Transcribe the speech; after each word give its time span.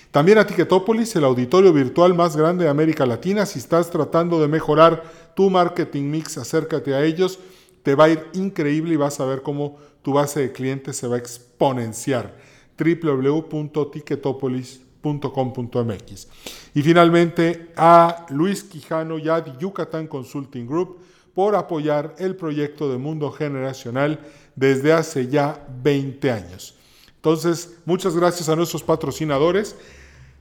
También 0.09 0.39
a 0.39 0.47
Ticketopolis, 0.47 1.15
el 1.15 1.25
auditorio 1.25 1.71
virtual 1.71 2.15
más 2.15 2.35
grande 2.35 2.63
de 2.65 2.71
América 2.71 3.05
Latina. 3.05 3.45
Si 3.45 3.59
estás 3.59 3.91
tratando 3.91 4.41
de 4.41 4.47
mejorar 4.47 5.03
tu 5.35 5.51
marketing 5.51 6.09
mix, 6.09 6.39
acércate 6.39 6.95
a 6.95 7.03
ellos. 7.03 7.37
Te 7.83 7.93
va 7.93 8.05
a 8.05 8.09
ir 8.09 8.27
increíble 8.33 8.95
y 8.95 8.97
vas 8.97 9.19
a 9.19 9.25
ver 9.25 9.43
cómo 9.43 9.77
tu 10.01 10.13
base 10.13 10.39
de 10.39 10.51
clientes 10.51 10.97
se 10.97 11.05
va 11.07 11.13
a 11.15 11.19
exponenciar. 11.19 12.35
www.ticketopolis.com 12.77 14.92
.com.mx. 15.03 16.27
Y 16.73 16.81
finalmente 16.81 17.71
a 17.75 18.25
Luis 18.29 18.63
Quijano 18.63 19.19
y 19.19 19.29
a 19.29 19.57
Yucatán 19.59 20.07
Consulting 20.07 20.65
Group 20.65 20.97
por 21.33 21.55
apoyar 21.55 22.15
el 22.19 22.35
proyecto 22.35 22.91
de 22.91 22.97
Mundo 22.97 23.31
Generacional 23.31 24.19
desde 24.55 24.93
hace 24.93 25.27
ya 25.27 25.65
20 25.83 26.31
años. 26.31 26.75
Entonces, 27.15 27.77
muchas 27.85 28.15
gracias 28.15 28.49
a 28.49 28.55
nuestros 28.55 28.83
patrocinadores. 28.83 29.75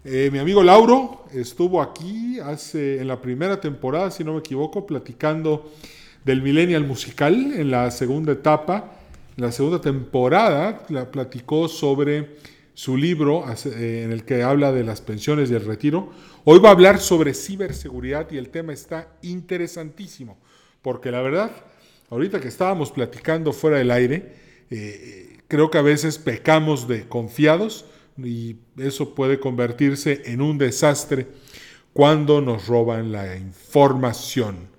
Eh, 0.05 0.31
mi 0.33 0.39
amigo 0.39 0.63
Lauro 0.63 1.25
estuvo 1.33 1.81
aquí 1.81 2.41
hace 2.41 3.01
en 3.01 3.09
la 3.09 3.21
primera 3.21 3.61
temporada, 3.61 4.11
si 4.11 4.25
no 4.25 4.33
me 4.33 4.41
equivoco, 4.41 4.85
platicando 4.85 5.71
del 6.25 6.43
Millennial 6.43 6.85
Musical 6.85 7.53
en 7.55 7.71
la 7.71 7.91
segunda 7.91 8.33
etapa. 8.33 8.93
La 9.37 9.51
segunda 9.51 9.81
temporada 9.81 10.85
la 10.89 11.11
platicó 11.11 11.69
sobre 11.69 12.37
su 12.75 12.97
libro 12.97 13.45
eh, 13.49 14.03
en 14.05 14.13
el 14.13 14.25
que 14.25 14.43
habla 14.43 14.73
de 14.73 14.85
las 14.85 15.01
pensiones 15.01 15.51
y 15.51 15.55
el 15.55 15.65
retiro. 15.65 16.11
Hoy 16.45 16.59
va 16.59 16.71
a 16.71 16.73
hablar 16.73 16.99
sobre 16.99 17.35
ciberseguridad 17.35 18.31
y 18.31 18.39
el 18.39 18.49
tema 18.49 18.73
está 18.73 19.09
interesantísimo, 19.23 20.39
porque 20.81 21.11
la 21.11 21.23
verdad, 21.23 21.51
ahorita 22.11 22.41
que 22.41 22.49
estábamos 22.49 22.91
platicando 22.91 23.53
fuera 23.53 23.79
del 23.79 23.91
aire, 23.91 24.35
eh, 24.71 25.39
creo 25.49 25.71
que 25.71 25.79
a 25.79 25.83
veces 25.83 26.19
pecamos 26.19 26.89
de 26.89 27.09
confiados 27.09 27.85
y 28.17 28.57
eso 28.79 29.15
puede 29.15 29.39
convertirse 29.39 30.23
en 30.27 30.41
un 30.41 30.59
desastre 30.59 31.27
cuando 31.93 32.41
nos 32.41 32.67
roban 32.67 33.13
la 33.13 33.37
información. 33.37 34.73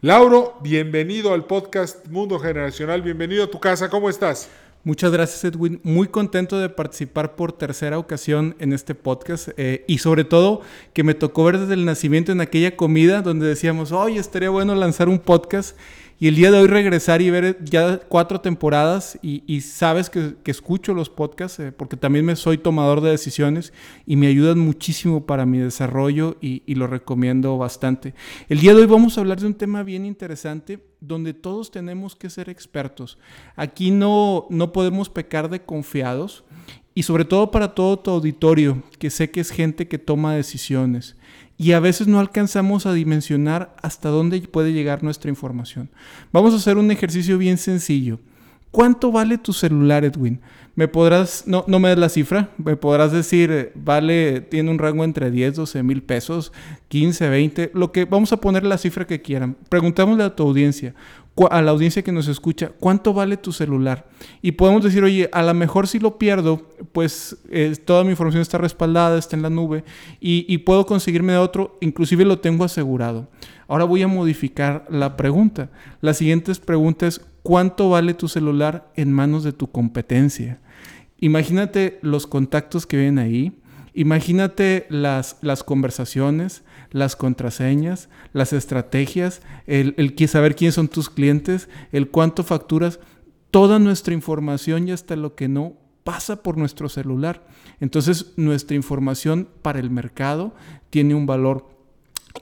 Lauro, 0.00 0.58
bienvenido 0.62 1.32
al 1.32 1.46
podcast 1.46 2.06
Mundo 2.08 2.38
Generacional, 2.38 3.02
bienvenido 3.02 3.44
a 3.44 3.50
tu 3.50 3.60
casa, 3.60 3.88
¿cómo 3.88 4.10
estás? 4.10 4.50
Muchas 4.84 5.12
gracias 5.12 5.44
Edwin, 5.44 5.80
muy 5.84 6.08
contento 6.08 6.58
de 6.58 6.68
participar 6.68 7.36
por 7.36 7.52
tercera 7.52 8.00
ocasión 8.00 8.56
en 8.58 8.72
este 8.72 8.96
podcast 8.96 9.50
eh, 9.56 9.84
y 9.86 9.98
sobre 9.98 10.24
todo 10.24 10.60
que 10.92 11.04
me 11.04 11.14
tocó 11.14 11.44
ver 11.44 11.58
desde 11.58 11.74
el 11.74 11.84
nacimiento 11.84 12.32
en 12.32 12.40
aquella 12.40 12.74
comida 12.74 13.22
donde 13.22 13.46
decíamos, 13.46 13.92
oye, 13.92 14.18
estaría 14.18 14.50
bueno 14.50 14.74
lanzar 14.74 15.08
un 15.08 15.20
podcast 15.20 15.76
y 16.22 16.28
el 16.28 16.36
día 16.36 16.52
de 16.52 16.58
hoy 16.60 16.68
regresar 16.68 17.20
y 17.20 17.30
ver 17.30 17.58
ya 17.64 17.98
cuatro 17.98 18.40
temporadas 18.40 19.18
y, 19.22 19.60
sabes 19.62 20.08
que, 20.08 20.36
escucho 20.44 20.94
los 20.94 21.10
podcasts 21.10 21.58
eh, 21.58 21.72
porque 21.72 21.96
también 21.96 22.24
me 22.24 22.36
soy 22.36 22.58
tomador 22.58 23.00
de 23.00 23.10
decisiones 23.10 23.72
y 24.06 24.14
me 24.14 24.28
ayudan 24.28 24.60
muchísimo 24.60 25.26
para 25.26 25.46
mi 25.46 25.58
desarrollo 25.58 26.36
y, 26.40 26.62
y 26.64 26.76
lo 26.76 26.86
recomiendo 26.86 27.58
bastante. 27.58 28.14
El 28.48 28.60
día 28.60 28.72
de 28.72 28.82
hoy 28.82 28.86
vamos 28.86 29.18
a 29.18 29.22
hablar 29.22 29.40
de 29.40 29.48
un 29.48 29.54
tema 29.54 29.82
bien 29.82 30.06
interesante 30.06 30.78
donde 31.00 31.34
todos 31.34 31.72
tenemos 31.72 32.14
que 32.14 32.30
ser 32.30 32.48
expertos. 32.48 33.18
Aquí 33.56 33.90
no, 33.90 34.46
no 34.48 34.70
podemos 34.72 35.10
pecar 35.10 35.50
de 35.50 35.62
confiados 35.62 36.44
y 36.94 37.02
sobre 37.02 37.24
todo 37.24 37.50
para 37.50 37.74
todo 37.74 37.98
tu 37.98 38.12
auditorio, 38.12 38.80
que 39.00 39.10
sé 39.10 39.32
que 39.32 39.40
es 39.40 39.50
gente 39.50 39.88
que 39.88 39.98
toma 39.98 40.36
decisiones 40.36 41.16
y 41.62 41.74
a 41.74 41.80
veces 41.80 42.08
no 42.08 42.18
alcanzamos 42.18 42.86
a 42.86 42.92
dimensionar 42.92 43.72
hasta 43.82 44.08
dónde 44.08 44.40
puede 44.40 44.72
llegar 44.72 45.04
nuestra 45.04 45.30
información. 45.30 45.90
Vamos 46.32 46.52
a 46.54 46.56
hacer 46.56 46.76
un 46.76 46.90
ejercicio 46.90 47.38
bien 47.38 47.56
sencillo. 47.56 48.18
¿Cuánto 48.72 49.12
vale 49.12 49.38
tu 49.38 49.52
celular, 49.52 50.04
Edwin? 50.04 50.40
Me 50.74 50.88
podrás, 50.88 51.44
no, 51.46 51.64
no 51.68 51.78
me 51.78 51.90
des 51.90 51.98
la 51.98 52.08
cifra, 52.08 52.48
me 52.58 52.74
podrás 52.74 53.12
decir, 53.12 53.52
eh, 53.52 53.72
vale, 53.76 54.40
tiene 54.40 54.72
un 54.72 54.78
rango 54.78 55.04
entre 55.04 55.30
10, 55.30 55.54
12 55.54 55.82
mil 55.84 56.02
pesos, 56.02 56.50
15, 56.88 57.28
20, 57.28 57.70
lo 57.74 57.92
que, 57.92 58.06
vamos 58.06 58.32
a 58.32 58.38
poner 58.38 58.64
la 58.64 58.76
cifra 58.76 59.06
que 59.06 59.22
quieran. 59.22 59.56
Preguntámosle 59.68 60.24
a 60.24 60.34
tu 60.34 60.42
audiencia, 60.42 60.94
a 61.50 61.62
la 61.62 61.70
audiencia 61.70 62.02
que 62.02 62.12
nos 62.12 62.28
escucha, 62.28 62.72
¿cuánto 62.78 63.14
vale 63.14 63.36
tu 63.36 63.52
celular? 63.52 64.06
Y 64.42 64.52
podemos 64.52 64.84
decir, 64.84 65.02
oye, 65.02 65.30
a 65.32 65.42
lo 65.42 65.54
mejor 65.54 65.88
si 65.88 65.98
lo 65.98 66.18
pierdo, 66.18 66.68
pues 66.92 67.38
eh, 67.50 67.74
toda 67.84 68.04
mi 68.04 68.10
información 68.10 68.42
está 68.42 68.58
respaldada, 68.58 69.18
está 69.18 69.36
en 69.36 69.42
la 69.42 69.50
nube 69.50 69.84
y, 70.20 70.58
puedo 70.58 70.84
conseguirme 70.86 71.36
otro, 71.36 71.78
inclusive 71.80 72.24
lo 72.24 72.40
tengo 72.40 72.64
asegurado. 72.64 73.28
Ahora 73.66 73.84
voy 73.84 74.02
a 74.02 74.08
modificar 74.08 74.84
la 74.90 75.16
pregunta. 75.16 75.70
La 76.02 76.12
siguiente 76.12 76.52
pregunta 76.54 77.06
es, 77.06 77.20
¿cuánto 77.42 77.88
vale 77.88 78.12
tu 78.14 78.28
celular 78.28 78.92
en 78.94 79.12
manos 79.12 79.42
de 79.42 79.52
tu 79.52 79.70
competencia? 79.70 80.60
Imagínate 81.18 81.98
los 82.02 82.26
contactos 82.26 82.86
que 82.86 82.98
vienen 82.98 83.18
ahí, 83.18 83.52
imagínate 83.94 84.86
las, 84.90 85.38
las 85.40 85.64
conversaciones, 85.64 86.62
las 86.90 87.16
contraseñas, 87.16 88.10
las 88.32 88.52
estrategias, 88.52 89.42
el, 89.66 89.94
el 89.98 90.28
saber 90.28 90.56
quiénes 90.56 90.74
son 90.74 90.88
tus 90.88 91.10
clientes, 91.10 91.68
el 91.92 92.08
cuánto 92.08 92.44
facturas, 92.44 93.00
toda 93.50 93.78
nuestra 93.78 94.14
información 94.14 94.88
y 94.88 94.92
hasta 94.92 95.16
lo 95.16 95.34
que 95.34 95.48
no 95.48 95.74
pasa 96.04 96.42
por 96.42 96.56
nuestro 96.56 96.88
celular. 96.88 97.46
Entonces 97.80 98.32
nuestra 98.36 98.76
información 98.76 99.48
para 99.62 99.80
el 99.80 99.90
mercado 99.90 100.54
tiene 100.90 101.14
un 101.14 101.26
valor. 101.26 101.68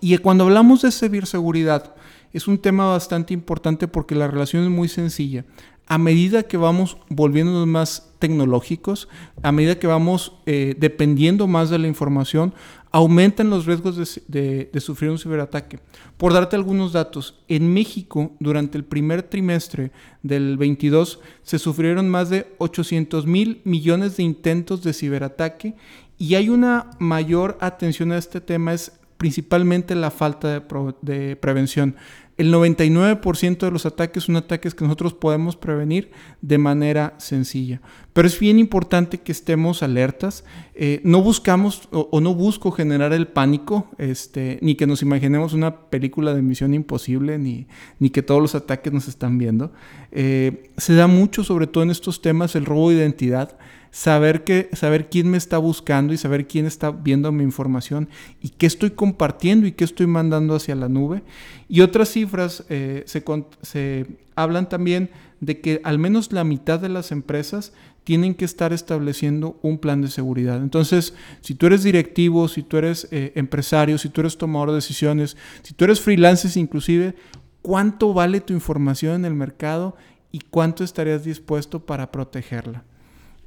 Y 0.00 0.16
cuando 0.18 0.44
hablamos 0.44 0.82
de 0.82 0.92
ciberseguridad, 0.92 1.94
es 2.32 2.46
un 2.46 2.58
tema 2.58 2.86
bastante 2.86 3.34
importante 3.34 3.88
porque 3.88 4.14
la 4.14 4.28
relación 4.28 4.62
es 4.62 4.70
muy 4.70 4.88
sencilla 4.88 5.44
a 5.90 5.98
medida 5.98 6.44
que 6.44 6.56
vamos 6.56 6.98
volviéndonos 7.08 7.66
más 7.66 8.12
tecnológicos, 8.20 9.08
a 9.42 9.50
medida 9.50 9.80
que 9.80 9.88
vamos 9.88 10.34
eh, 10.46 10.76
dependiendo 10.78 11.48
más 11.48 11.68
de 11.68 11.80
la 11.80 11.88
información, 11.88 12.54
aumentan 12.92 13.50
los 13.50 13.66
riesgos 13.66 13.96
de, 14.26 14.70
sufrir 14.80 15.10
un 15.10 15.18
ciberataque. 15.18 15.78
Por 16.16 16.32
darte 16.32 16.56
algunos 16.56 16.92
datos, 16.92 17.40
en 17.48 17.72
México 17.72 18.32
durante 18.40 18.76
el 18.76 18.84
primer 18.84 19.22
trimestre 19.22 19.92
del 20.22 20.56
22 20.56 21.20
se 21.42 21.58
sufrieron 21.58 22.08
más 22.08 22.30
de 22.30 22.52
800 22.58 23.26
mil 23.26 23.60
millones 23.64 24.16
de 24.16 24.24
intentos 24.24 24.82
de 24.82 24.92
ciberataque 24.92 25.74
y 26.18 26.34
hay 26.34 26.48
una 26.48 26.90
mayor 26.98 27.56
atención 27.60 28.12
a 28.12 28.18
este 28.18 28.40
tema, 28.40 28.74
es 28.74 28.92
principalmente 29.16 29.94
la 29.94 30.10
falta 30.10 30.60
de, 31.02 31.36
prevención. 31.36 31.94
El 32.40 32.54
99% 32.54 33.58
de 33.58 33.70
los 33.70 33.84
ataques 33.84 34.24
son 34.24 34.36
ataques 34.36 34.74
que 34.74 34.84
nosotros 34.84 35.12
podemos 35.12 35.56
prevenir 35.56 36.10
de 36.40 36.56
manera 36.56 37.12
sencilla. 37.18 37.82
Pero 38.14 38.26
es 38.26 38.40
bien 38.40 38.58
importante 38.58 39.18
que 39.18 39.30
estemos 39.30 39.82
alertas. 39.82 40.42
Eh, 40.74 41.02
no 41.04 41.22
buscamos 41.22 41.86
o, 41.90 42.18
no 42.22 42.34
busco 42.34 42.70
generar 42.70 43.12
el 43.12 43.28
pánico, 43.28 43.88
este, 43.98 44.58
ni 44.62 44.74
que 44.74 44.86
nos 44.86 45.02
imaginemos 45.02 45.52
una 45.52 45.90
película 45.90 46.32
de 46.32 46.40
misión 46.40 46.72
imposible, 46.72 47.36
ni, 47.36 47.66
ni 47.98 48.08
que 48.08 48.22
todos 48.22 48.40
los 48.40 48.54
ataques 48.54 48.90
nos 48.90 49.06
están 49.06 49.36
viendo. 49.36 49.70
Eh, 50.10 50.70
se 50.78 50.94
da 50.94 51.06
mucho, 51.06 51.44
sobre 51.44 51.66
todo 51.66 51.84
en 51.84 51.90
estos 51.90 52.22
temas, 52.22 52.56
el 52.56 52.64
robo 52.64 52.88
de 52.88 52.96
identidad 52.96 53.58
saber, 53.90 54.44
que, 54.44 54.68
saber 54.72 55.08
quién 55.10 55.30
me 55.30 55.36
está 55.36 55.58
buscando 55.58 56.12
y 56.12 56.16
saber 56.16 56.46
quién 56.46 56.66
está 56.66 56.90
viendo 56.90 57.32
mi 57.32 57.42
información 57.42 58.08
y 58.40 58.50
qué 58.50 58.66
estoy 58.66 58.90
compartiendo 58.90 59.66
y 59.66 59.72
qué 59.72 59.84
estoy 59.84 60.06
mandando 60.06 60.54
hacia 60.54 60.74
la 60.74 60.88
nube. 60.88 61.22
Y 61.68 61.80
otras 61.80 62.10
cifras 62.10 62.64
eh, 62.68 63.04
se, 63.06 64.06
hablan 64.34 64.68
también 64.68 65.10
de 65.40 65.60
que 65.60 65.80
al 65.84 65.98
menos 65.98 66.32
la 66.32 66.44
mitad 66.44 66.78
de 66.78 66.88
las 66.88 67.12
empresas 67.12 67.72
tienen 68.04 68.34
que 68.34 68.44
estar 68.44 68.72
estableciendo 68.72 69.58
un 69.62 69.78
plan 69.78 70.00
de 70.02 70.08
seguridad. 70.08 70.56
Entonces, 70.62 71.14
si 71.40 71.54
tú 71.54 71.66
eres 71.66 71.82
directivo, 71.82 72.48
si 72.48 72.62
tú 72.62 72.76
eres 72.76 73.08
eh, 73.10 73.32
empresario, 73.34 73.98
si 73.98 74.08
tú 74.08 74.20
eres 74.22 74.38
tomador 74.38 74.70
de 74.70 74.76
decisiones, 74.76 75.36
si 75.62 75.74
tú 75.74 75.84
eres 75.84 76.00
freelancer 76.00 76.50
inclusive, 76.56 77.14
¿cuánto 77.62 78.14
vale 78.14 78.40
tu 78.40 78.52
información 78.52 79.16
en 79.16 79.24
el 79.26 79.34
mercado 79.34 79.96
y 80.32 80.40
cuánto 80.40 80.82
estarías 80.82 81.24
dispuesto 81.24 81.84
para 81.84 82.10
protegerla? 82.10 82.84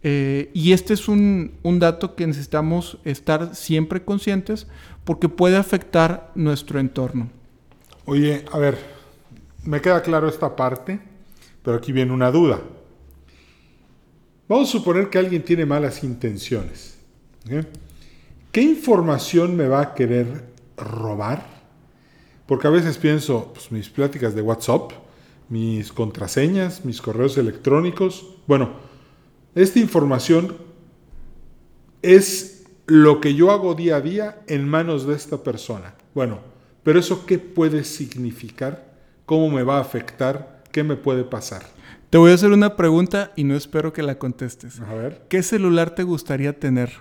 Eh, 0.05 0.51
y 0.53 0.73
este 0.73 0.93
es 0.93 1.07
un, 1.07 1.53
dato 1.63 2.15
que 2.15 2.27
necesitamos 2.27 2.97
estar 3.05 3.55
siempre 3.55 4.03
conscientes 4.03 4.67
porque 5.05 5.29
puede 5.29 5.55
afectar 5.55 6.31
nuestro 6.35 6.79
entorno. 6.79 7.29
Oye, 8.05 8.43
a 8.51 8.57
ver, 8.59 8.77
me 9.63 9.79
queda 9.79 10.01
claro 10.01 10.27
esta 10.27 10.57
parte, 10.57 10.99
pero 11.63 11.77
aquí 11.77 11.93
viene 11.93 12.11
una 12.11 12.31
duda. 12.31 12.59
Vamos 14.49 14.67
a 14.69 14.71
suponer 14.73 15.09
que 15.09 15.19
alguien 15.19 15.43
tiene 15.43 15.65
malas 15.65 16.03
intenciones. 16.03 16.97
¿Qué 18.51 18.61
información 18.61 19.55
me 19.55 19.69
va 19.69 19.81
a 19.81 19.93
querer 19.93 20.49
robar? 20.75 21.47
Porque 22.45 22.67
a 22.67 22.71
veces 22.71 22.97
pienso, 22.97 23.53
pues 23.53 23.71
mis 23.71 23.89
pláticas 23.89 24.35
de 24.35 24.41
WhatsApp, 24.41 24.91
mis 25.47 25.93
contraseñas, 25.93 26.83
mis 26.83 27.01
correos 27.01 27.37
electrónicos, 27.37 28.35
bueno, 28.47 28.71
esta 29.55 29.79
información 29.79 30.55
es 32.01 32.65
lo 32.85 33.21
que 33.21 33.33
yo 33.33 33.51
hago 33.51 33.75
día 33.75 33.97
a 33.97 34.01
día 34.01 34.41
en 34.47 34.67
manos 34.67 35.07
de 35.07 35.15
esta 35.15 35.43
persona. 35.43 35.95
Bueno, 36.13 36.39
pero 36.83 36.99
eso 36.99 37.25
qué 37.25 37.39
puede 37.39 37.83
significar? 37.83 38.93
¿Cómo 39.25 39.49
me 39.49 39.63
va 39.63 39.77
a 39.77 39.81
afectar? 39.81 40.63
¿Qué 40.71 40.83
me 40.83 40.95
puede 40.95 41.23
pasar? 41.23 41.63
Te 42.09 42.17
voy 42.17 42.31
a 42.31 42.35
hacer 42.35 42.51
una 42.51 42.75
pregunta 42.75 43.31
y 43.35 43.43
no 43.43 43.55
espero 43.55 43.93
que 43.93 44.03
la 44.03 44.19
contestes. 44.19 44.79
A 44.81 44.93
ver. 44.93 45.25
¿Qué 45.29 45.41
celular 45.41 45.95
te 45.95 46.03
gustaría 46.03 46.59
tener? 46.59 46.91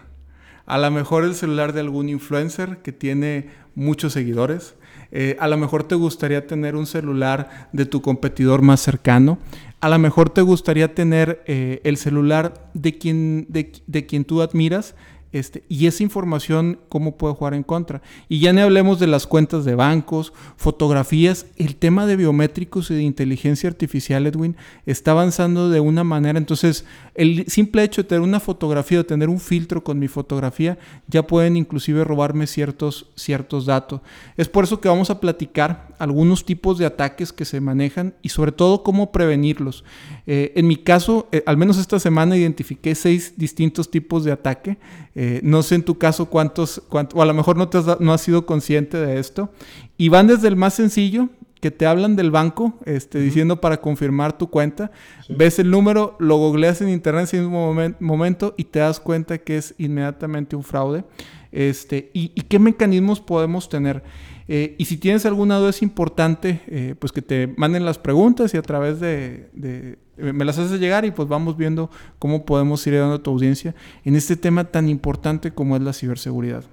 A 0.65 0.79
lo 0.79 0.91
mejor 0.91 1.25
el 1.25 1.35
celular 1.35 1.73
de 1.73 1.81
algún 1.81 2.09
influencer 2.09 2.79
que 2.79 2.93
tiene 2.93 3.51
muchos 3.75 4.13
seguidores. 4.13 4.75
Eh, 5.11 5.37
a 5.41 5.49
lo 5.49 5.59
mejor 5.59 5.85
te 5.85 5.97
gustaría 5.97 6.47
tener 6.47 6.77
un 6.77 6.87
celular 6.87 7.69
de 7.73 7.85
tu 7.85 8.01
competidor 8.01 8.63
más 8.63 8.81
cercano 8.81 9.39
a 9.83 9.89
lo 9.89 9.99
mejor 9.99 10.31
te 10.31 10.43
gustaría 10.43 10.95
tener 10.95 11.43
eh, 11.47 11.81
el 11.83 11.97
celular 11.97 12.71
de 12.73 12.99
quien, 12.99 13.47
de, 13.49 13.73
de 13.89 14.07
quien 14.07 14.25
tú 14.25 14.41
admiras 14.41 14.95
este, 15.33 15.65
y 15.69 15.87
esa 15.87 16.03
información, 16.03 16.79
¿cómo 16.89 17.17
puede 17.17 17.35
jugar 17.35 17.55
en 17.55 17.63
contra? 17.63 18.03
Y 18.29 18.41
ya 18.41 18.53
no 18.53 18.61
hablemos 18.61 19.01
de 19.01 19.07
las 19.07 19.27
cuentas 19.27 19.65
de 19.65 19.75
bancos, 19.75 20.33
fotografías. 20.57 21.47
El 21.57 21.77
tema 21.77 22.07
de 22.07 22.17
biométricos 22.17 22.91
y 22.91 22.95
de 22.95 23.03
inteligencia 23.03 23.69
artificial, 23.69 24.27
Edwin, 24.27 24.57
está 24.85 25.13
avanzando 25.13 25.71
de 25.71 25.81
una 25.81 26.05
manera. 26.05 26.39
Entonces, 26.39 26.85
el 27.15 27.47
simple 27.49 27.83
hecho 27.83 28.03
de 28.03 28.09
tener 28.09 28.23
una 28.23 28.41
fotografía, 28.41 28.99
de 28.99 29.05
tener 29.05 29.29
un 29.29 29.41
filtro 29.41 29.83
con 29.83 29.99
mi 29.99 30.09
fotografía, 30.09 30.79
ya 31.09 31.27
pueden 31.27 31.57
inclusive 31.57 32.05
robarme 32.05 32.47
ciertos, 32.47 33.11
ciertos 33.17 33.67
datos. 33.67 34.03
Es 34.37 34.49
por 34.49 34.65
eso 34.65 34.81
que 34.81 34.89
vamos 34.89 35.11
a 35.11 35.21
platicar 35.21 35.95
algunos 35.99 36.45
tipos 36.45 36.79
de 36.79 36.87
ataques 36.87 37.33
que 37.33 37.45
se 37.45 37.61
manejan 37.61 38.15
y 38.23 38.29
sobre 38.29 38.53
todo 38.53 38.83
cómo 38.83 39.13
prevenirlos. 39.13 39.85
Eh, 40.27 40.53
en 40.57 40.67
mi 40.67 40.77
caso, 40.77 41.29
eh, 41.33 41.43
al 41.47 41.57
menos 41.57 41.79
esta 41.79 41.99
semana 41.99 42.37
identifiqué 42.37 42.95
seis 42.95 43.35
distintos 43.37 43.91
tipos 43.91 44.25
de 44.25 44.33
ataque. 44.33 44.79
Eh, 45.15 45.41
no 45.43 45.63
sé 45.63 45.75
en 45.75 45.83
tu 45.83 45.99
caso 45.99 46.27
cuántos, 46.27 46.83
o 46.91 47.23
a 47.23 47.27
lo 47.27 47.35
mejor 47.35 47.57
no, 47.57 47.69
te 47.69 47.79
has, 47.79 48.01
no 48.01 48.13
has 48.13 48.21
sido 48.21 48.47
consciente 48.47 48.97
de 48.97 49.19
esto. 49.19 49.51
Y 49.97 50.09
van 50.09 50.27
desde 50.27 50.49
el 50.49 50.57
más 50.57 50.75
sencillo, 50.75 51.29
que 51.63 51.71
te 51.71 51.87
hablan 51.87 52.17
del 52.17 52.33
banco, 52.33 52.75
este, 52.87 53.21
diciendo 53.21 53.61
para 53.61 53.81
confirmar 53.81 54.37
tu 54.37 54.51
cuenta. 54.51 54.91
Ves 55.29 55.61
el 55.61 55.71
número, 55.71 56.17
lo 56.19 56.37
googleas 56.37 56.83
en 56.83 56.89
internet 56.89 57.33
en 57.35 57.45
un 57.45 57.95
momento 58.01 58.55
y 58.57 58.65
te 58.65 58.81
das 58.81 58.99
cuenta 58.99 59.39
que 59.39 59.59
es 59.59 59.73
inmediatamente 59.79 60.57
un 60.57 60.65
fraude. 60.65 61.05
Este, 61.53 62.11
y, 62.15 62.31
qué 62.31 62.59
mecanismos 62.59 63.21
podemos 63.21 63.69
tener? 63.69 64.03
Eh, 64.49 64.75
y 64.77 64.87
si 64.87 64.97
tienes 64.97 65.25
alguna 65.25 65.59
duda 65.59 65.71
es 65.71 65.83
importante 65.83 66.63
eh, 66.67 66.97
pues 66.99 67.13
que 67.13 67.23
te 67.23 67.47
manden 67.57 67.85
las 67.85 67.97
preguntas 67.97 68.53
y 68.55 68.57
a 68.57 68.63
través 68.63 68.99
de, 68.99 69.99
me 70.23 70.45
las 70.45 70.59
haces 70.59 70.79
llegar 70.79 71.05
y 71.05 71.11
pues 71.11 71.29
vamos 71.29 71.57
viendo 71.57 71.91
cómo 72.19 72.45
podemos 72.45 72.87
ir 72.87 72.95
dando 72.95 73.17
a 73.17 73.23
tu 73.23 73.31
audiencia 73.31 73.75
en 74.05 74.15
este 74.15 74.37
tema 74.37 74.65
tan 74.65 74.89
importante 74.89 75.53
como 75.53 75.77
es 75.77 75.83
la 75.83 75.93
ciberseguridad. 75.93 76.65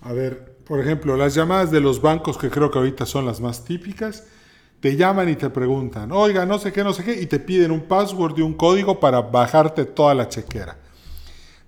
A 0.00 0.12
ver, 0.12 0.56
por 0.66 0.80
ejemplo, 0.80 1.16
las 1.16 1.34
llamadas 1.34 1.70
de 1.70 1.80
los 1.80 2.00
bancos, 2.00 2.38
que 2.38 2.48
creo 2.48 2.70
que 2.70 2.78
ahorita 2.78 3.04
son 3.06 3.26
las 3.26 3.40
más 3.40 3.64
típicas, 3.64 4.24
te 4.80 4.96
llaman 4.96 5.28
y 5.28 5.36
te 5.36 5.50
preguntan, 5.50 6.12
oiga, 6.12 6.46
no 6.46 6.58
sé 6.58 6.72
qué, 6.72 6.82
no 6.84 6.92
sé 6.92 7.04
qué, 7.04 7.20
y 7.20 7.26
te 7.26 7.38
piden 7.38 7.70
un 7.70 7.82
password 7.82 8.38
y 8.38 8.42
un 8.42 8.54
código 8.54 8.98
para 9.00 9.20
bajarte 9.20 9.84
toda 9.84 10.14
la 10.14 10.28
chequera. 10.28 10.76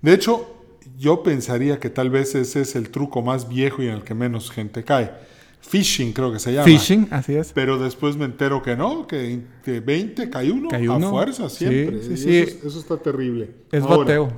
De 0.01 0.13
hecho, 0.13 0.55
yo 0.97 1.23
pensaría 1.23 1.79
que 1.79 1.89
tal 1.89 2.09
vez 2.09 2.35
ese 2.35 2.61
es 2.61 2.75
el 2.75 2.89
truco 2.89 3.21
más 3.21 3.47
viejo 3.47 3.81
y 3.83 3.87
en 3.87 3.95
el 3.95 4.03
que 4.03 4.13
menos 4.13 4.51
gente 4.51 4.83
cae 4.83 5.28
Phishing 5.61 6.13
creo 6.13 6.31
que 6.31 6.39
se 6.39 6.53
llama. 6.53 6.65
Phishing, 6.65 7.07
así 7.11 7.35
es. 7.35 7.51
Pero 7.53 7.77
después 7.77 8.15
me 8.15 8.25
entero 8.25 8.61
que 8.61 8.75
no, 8.75 9.05
que, 9.05 9.43
20 9.65 10.29
cae 10.29 10.51
uno, 10.51 10.69
a 10.71 11.09
fuerza 11.09 11.49
siempre. 11.49 12.01
Sí, 12.01 12.17
sí, 12.17 12.37
Eso, 12.37 12.79
está 12.79 12.97
terrible. 12.97 13.51
Es 13.71 13.83
goteo. 13.83 14.31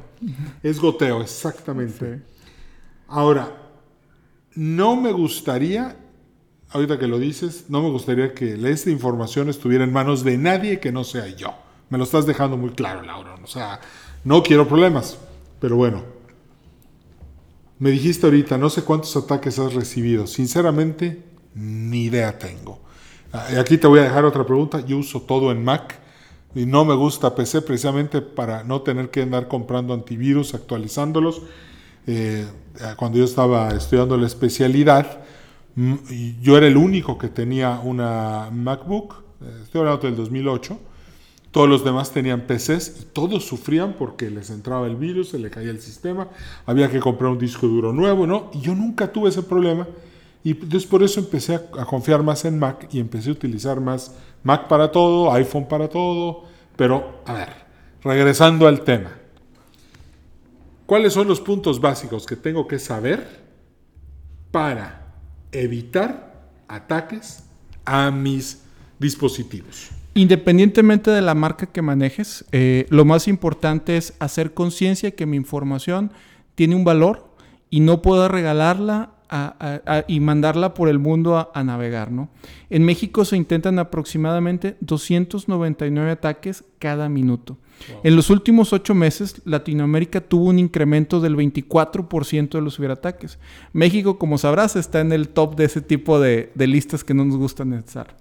Es 0.62 0.80
goteo, 0.80 1.22
exactamente. 1.22 2.22
Ahora, 3.08 3.50
no 4.56 4.96
me 4.96 5.12
gustaría, 5.12 5.96
ahorita 6.70 7.00
que 7.00 7.08
lo 7.08 7.20
dices, 7.20 7.66
no 7.70 7.82
me 7.82 7.90
gustaría 7.90 8.34
que 8.34 8.54
esta 8.70 8.90
información 8.90 9.50
estuviera 9.50 9.84
en 9.84 9.94
manos 9.94 10.24
de 10.24 10.38
nadie 10.38 10.80
que 10.80 10.92
no 10.92 11.04
sea 11.04 11.28
yo. 11.28 11.54
Me 11.90 11.98
lo 11.98 12.04
estás 12.04 12.26
dejando 12.26 12.58
muy 12.58 12.72
claro, 12.72 13.02
Laura. 13.04 13.36
O 13.44 13.48
sea, 13.48 13.80
no 14.24 14.44
quiero 14.44 14.68
problemas, 14.68 15.18
pero 15.60 15.76
bueno, 15.76 16.04
me 17.82 17.90
dijiste 17.90 18.28
ahorita, 18.28 18.60
no 18.60 18.70
sé 18.70 18.84
cuántos 18.84 19.18
ataques 19.18 19.58
has 19.58 19.74
recibido. 19.74 20.28
Sinceramente, 20.28 21.24
ni 21.56 22.04
idea 22.04 22.38
tengo. 22.38 22.80
Ah, 23.34 23.48
aquí 23.60 23.76
te 23.80 23.88
voy 23.88 23.98
a 23.98 24.04
dejar 24.04 24.24
otra 24.24 24.46
pregunta. 24.46 24.86
Yo 24.86 25.00
uso 25.00 25.24
todo 25.24 25.52
en 25.52 25.64
Mac 25.64 26.00
y 26.54 26.68
no 26.68 26.86
me 26.86 26.94
gusta 26.94 27.34
PC 27.34 27.64
precisamente 27.64 28.22
para 28.22 28.64
no 28.64 28.84
tener 28.84 29.10
que 29.10 29.24
andar 29.24 29.48
comprando 29.48 29.96
antivirus, 29.96 30.54
actualizándolos. 30.54 31.42
Eh, 32.06 32.46
cuando 32.98 33.18
yo 33.18 33.26
estaba 33.26 33.74
estudiando 33.74 34.16
la 34.16 34.28
especialidad, 34.28 35.24
mm, 35.74 35.96
yo 36.40 36.58
era 36.58 36.68
el 36.68 36.78
único 36.78 37.18
que 37.18 37.30
tenía 37.30 37.80
una 37.84 38.52
MacBook, 38.52 39.24
eh, 39.42 39.62
estoy 39.64 39.82
hablando 39.82 40.04
del 40.04 40.16
2008, 40.18 40.80
todos 41.52 41.68
los 41.68 41.84
demás 41.84 42.12
tenían 42.12 42.42
PCs 42.48 43.02
y 43.02 43.06
todos 43.14 43.46
sufrían 43.46 43.94
porque 43.94 44.30
les 44.30 44.50
entraba 44.50 44.88
el 44.88 44.96
virus, 44.96 45.30
se 45.30 45.40
le 45.40 45.50
caía 45.50 45.70
el 45.70 45.82
sistema, 45.82 46.30
había 46.66 46.90
que 46.90 47.00
comprar 47.00 47.30
un 47.32 47.38
disco 47.38 47.68
duro 47.68 47.92
nuevo, 47.92 48.26
¿no? 48.26 48.50
Y 48.54 48.62
yo 48.62 48.74
nunca 48.74 49.12
tuve 49.12 49.30
ese 49.30 49.44
problema. 49.44 49.86
Y 50.44 50.52
entonces 50.52 50.88
por 50.88 51.04
eso 51.04 51.20
empecé 51.20 51.56
a, 51.56 51.86
confiar 51.86 52.24
más 52.24 52.46
en 52.46 52.58
Mac 52.58 52.88
y 52.92 53.00
empecé 53.00 53.30
a 53.30 53.34
utilizar 53.34 53.82
más 53.82 54.16
Mac 54.44 54.68
para 54.70 54.92
todo, 54.92 55.32
iPhone 55.34 55.68
para 55.68 55.90
todo. 55.90 56.46
Pero, 56.78 57.22
a 57.26 57.34
ver, 57.34 57.50
regresando 58.02 58.66
al 58.66 58.82
tema. 58.82 59.12
¿Cuáles 60.86 61.14
son 61.14 61.28
los 61.28 61.42
puntos 61.42 61.80
básicos 61.80 62.26
que 62.26 62.38
tengo 62.38 62.68
que 62.68 62.80
saber 62.80 63.42
para 64.52 65.14
evitar 65.52 66.50
ataques 66.68 67.44
a 67.86 68.10
mis 68.10 68.64
dispositivos? 69.00 70.01
Independientemente 70.14 71.10
de 71.12 71.22
la 71.22 71.36
marca 71.36 71.68
que 71.68 71.82
manejes, 71.82 72.46
eh, 72.52 72.86
lo 72.90 73.06
más 73.06 73.28
importante 73.28 73.96
es 73.96 74.14
hacer 74.20 74.54
conciencia 74.54 75.12
que 75.12 75.26
mi 75.26 75.38
información 75.38 76.12
tiene 76.56 76.76
un 76.76 76.84
valor 76.84 77.34
y 77.70 77.80
no 77.80 78.02
puedo 78.02 78.28
regalarla 78.28 79.12
y 80.08 80.20
mandarla 80.20 80.74
por 80.74 80.90
el 80.90 81.00
mundo 81.00 81.50
a, 81.54 81.64
navegar. 81.64 82.12
¿no? 82.12 82.30
En 82.70 82.84
México 82.84 83.24
se 83.24 83.38
intentan 83.38 83.80
aproximadamente 83.80 84.76
299 84.82 86.12
ataques 86.12 86.66
cada 86.80 87.08
minuto. 87.08 87.58
En 88.04 88.16
los 88.16 88.30
últimos 88.30 88.74
ocho 88.74 88.94
meses, 88.94 89.42
Latinoamérica 89.46 90.22
tuvo 90.22 90.50
un 90.50 90.60
incremento 90.60 91.20
del 91.20 91.36
24% 91.36 92.50
de 92.50 92.62
los 92.62 92.76
ciberataques. 92.76 93.40
México, 93.74 94.20
como 94.20 94.38
sabrás, 94.38 94.76
está 94.76 95.00
en 95.00 95.12
el 95.12 95.30
top 95.30 95.56
de 95.56 95.66
ese 95.66 95.82
tipo 95.82 96.20
de, 96.20 96.52
listas 96.56 97.04
que 97.04 97.14
no 97.14 97.26
nos 97.26 97.38
gustan 97.38 97.74
estar. 97.74 98.16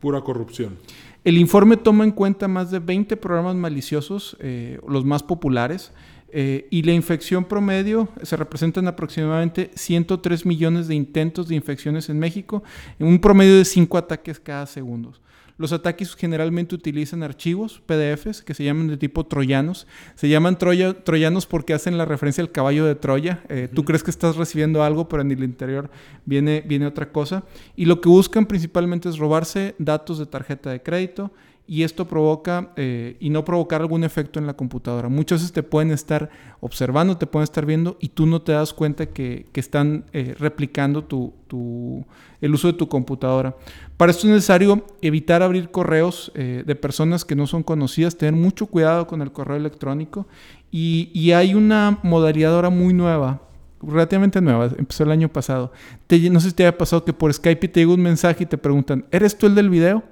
Pura 0.00 0.20
corrupción. 0.22 0.78
El 1.24 1.38
informe 1.38 1.76
toma 1.76 2.02
en 2.04 2.10
cuenta 2.10 2.48
más 2.48 2.70
de 2.70 2.80
20 2.80 3.16
programas 3.16 3.54
maliciosos, 3.54 4.36
eh, 4.40 4.80
los 4.88 5.04
más 5.04 5.22
populares, 5.22 5.92
eh, 6.34 6.66
y 6.70 6.82
la 6.82 6.92
infección 6.92 7.44
promedio 7.44 8.08
se 8.22 8.36
representan 8.36 8.88
aproximadamente 8.88 9.70
103 9.74 10.46
millones 10.46 10.88
de 10.88 10.94
intentos 10.94 11.46
de 11.46 11.54
infecciones 11.54 12.08
en 12.08 12.18
México, 12.18 12.64
en 12.98 13.06
un 13.06 13.20
promedio 13.20 13.56
de 13.56 13.64
5 13.64 13.98
ataques 13.98 14.40
cada 14.40 14.66
segundo. 14.66 15.12
Los 15.58 15.72
ataques 15.72 16.14
generalmente 16.14 16.74
utilizan 16.74 17.22
archivos, 17.22 17.82
PDFs, 17.86 18.42
que 18.42 18.54
se 18.54 18.64
llaman 18.64 18.88
de 18.88 18.96
tipo 18.96 19.24
troyanos. 19.26 19.86
Se 20.14 20.28
llaman 20.28 20.58
troyanos 20.58 21.46
porque 21.46 21.74
hacen 21.74 21.98
la 21.98 22.04
referencia 22.04 22.42
al 22.42 22.50
caballo 22.50 22.84
de 22.84 22.94
Troya. 22.94 23.42
Eh, 23.48 23.68
tú 23.72 23.84
crees 23.84 24.02
que 24.02 24.10
estás 24.10 24.36
recibiendo 24.36 24.82
algo, 24.82 25.08
pero 25.08 25.22
en 25.22 25.30
el 25.30 25.44
interior 25.44 25.90
viene, 26.24 26.62
viene 26.66 26.86
otra 26.86 27.12
cosa. 27.12 27.44
Y 27.76 27.84
lo 27.84 28.00
que 28.00 28.08
buscan 28.08 28.46
principalmente 28.46 29.08
es 29.08 29.18
robarse 29.18 29.74
datos 29.78 30.18
de 30.18 30.26
tarjeta 30.26 30.70
de 30.70 30.82
crédito, 30.82 31.32
y 31.66 31.84
esto 31.84 32.06
provoca 32.06 32.72
eh, 32.76 33.16
y 33.20 33.30
no 33.30 33.44
provocar 33.44 33.80
algún 33.80 34.04
efecto 34.04 34.38
en 34.38 34.46
la 34.46 34.54
computadora. 34.54 35.08
Muchas 35.08 35.40
veces 35.40 35.52
te 35.52 35.62
pueden 35.62 35.90
estar 35.90 36.28
observando, 36.60 37.16
te 37.16 37.26
pueden 37.26 37.44
estar 37.44 37.64
viendo 37.64 37.96
y 38.00 38.08
tú 38.08 38.26
no 38.26 38.42
te 38.42 38.52
das 38.52 38.72
cuenta 38.72 39.06
que, 39.06 39.46
están 39.54 40.04
eh, 40.12 40.34
replicando 40.38 41.04
tu, 41.04 42.04
el 42.40 42.54
uso 42.54 42.66
de 42.66 42.72
tu 42.74 42.88
computadora. 42.88 43.56
Para 43.96 44.10
esto 44.10 44.26
es 44.26 44.32
necesario 44.32 44.84
evitar 45.00 45.42
abrir 45.42 45.70
correos 45.70 46.32
eh, 46.34 46.64
de 46.66 46.74
personas 46.74 47.24
que 47.24 47.36
no 47.36 47.46
son 47.46 47.62
conocidas, 47.62 48.16
tener 48.16 48.34
mucho 48.34 48.66
cuidado 48.66 49.06
con 49.06 49.22
el 49.22 49.30
correo 49.30 49.56
electrónico 49.56 50.26
y, 50.70 51.32
hay 51.32 51.54
una 51.54 52.00
modalidad 52.02 52.54
ahora 52.54 52.70
muy 52.70 52.92
nueva 52.92 53.40
relativamente 53.84 54.40
nueva, 54.40 54.70
empezó 54.78 55.02
el 55.02 55.10
año 55.10 55.28
pasado. 55.28 55.72
no 56.08 56.40
sé 56.40 56.50
si 56.50 56.54
te 56.54 56.62
haya 56.64 56.78
pasado 56.78 57.04
que 57.04 57.12
por 57.12 57.32
Skype 57.34 57.66
te 57.66 57.80
llega 57.80 57.92
un 57.92 58.00
mensaje 58.00 58.44
y 58.44 58.46
te 58.46 58.56
preguntan, 58.56 59.04
¿eres 59.10 59.36
tú 59.36 59.46
el 59.46 59.56
del 59.56 59.70
video? 59.70 60.04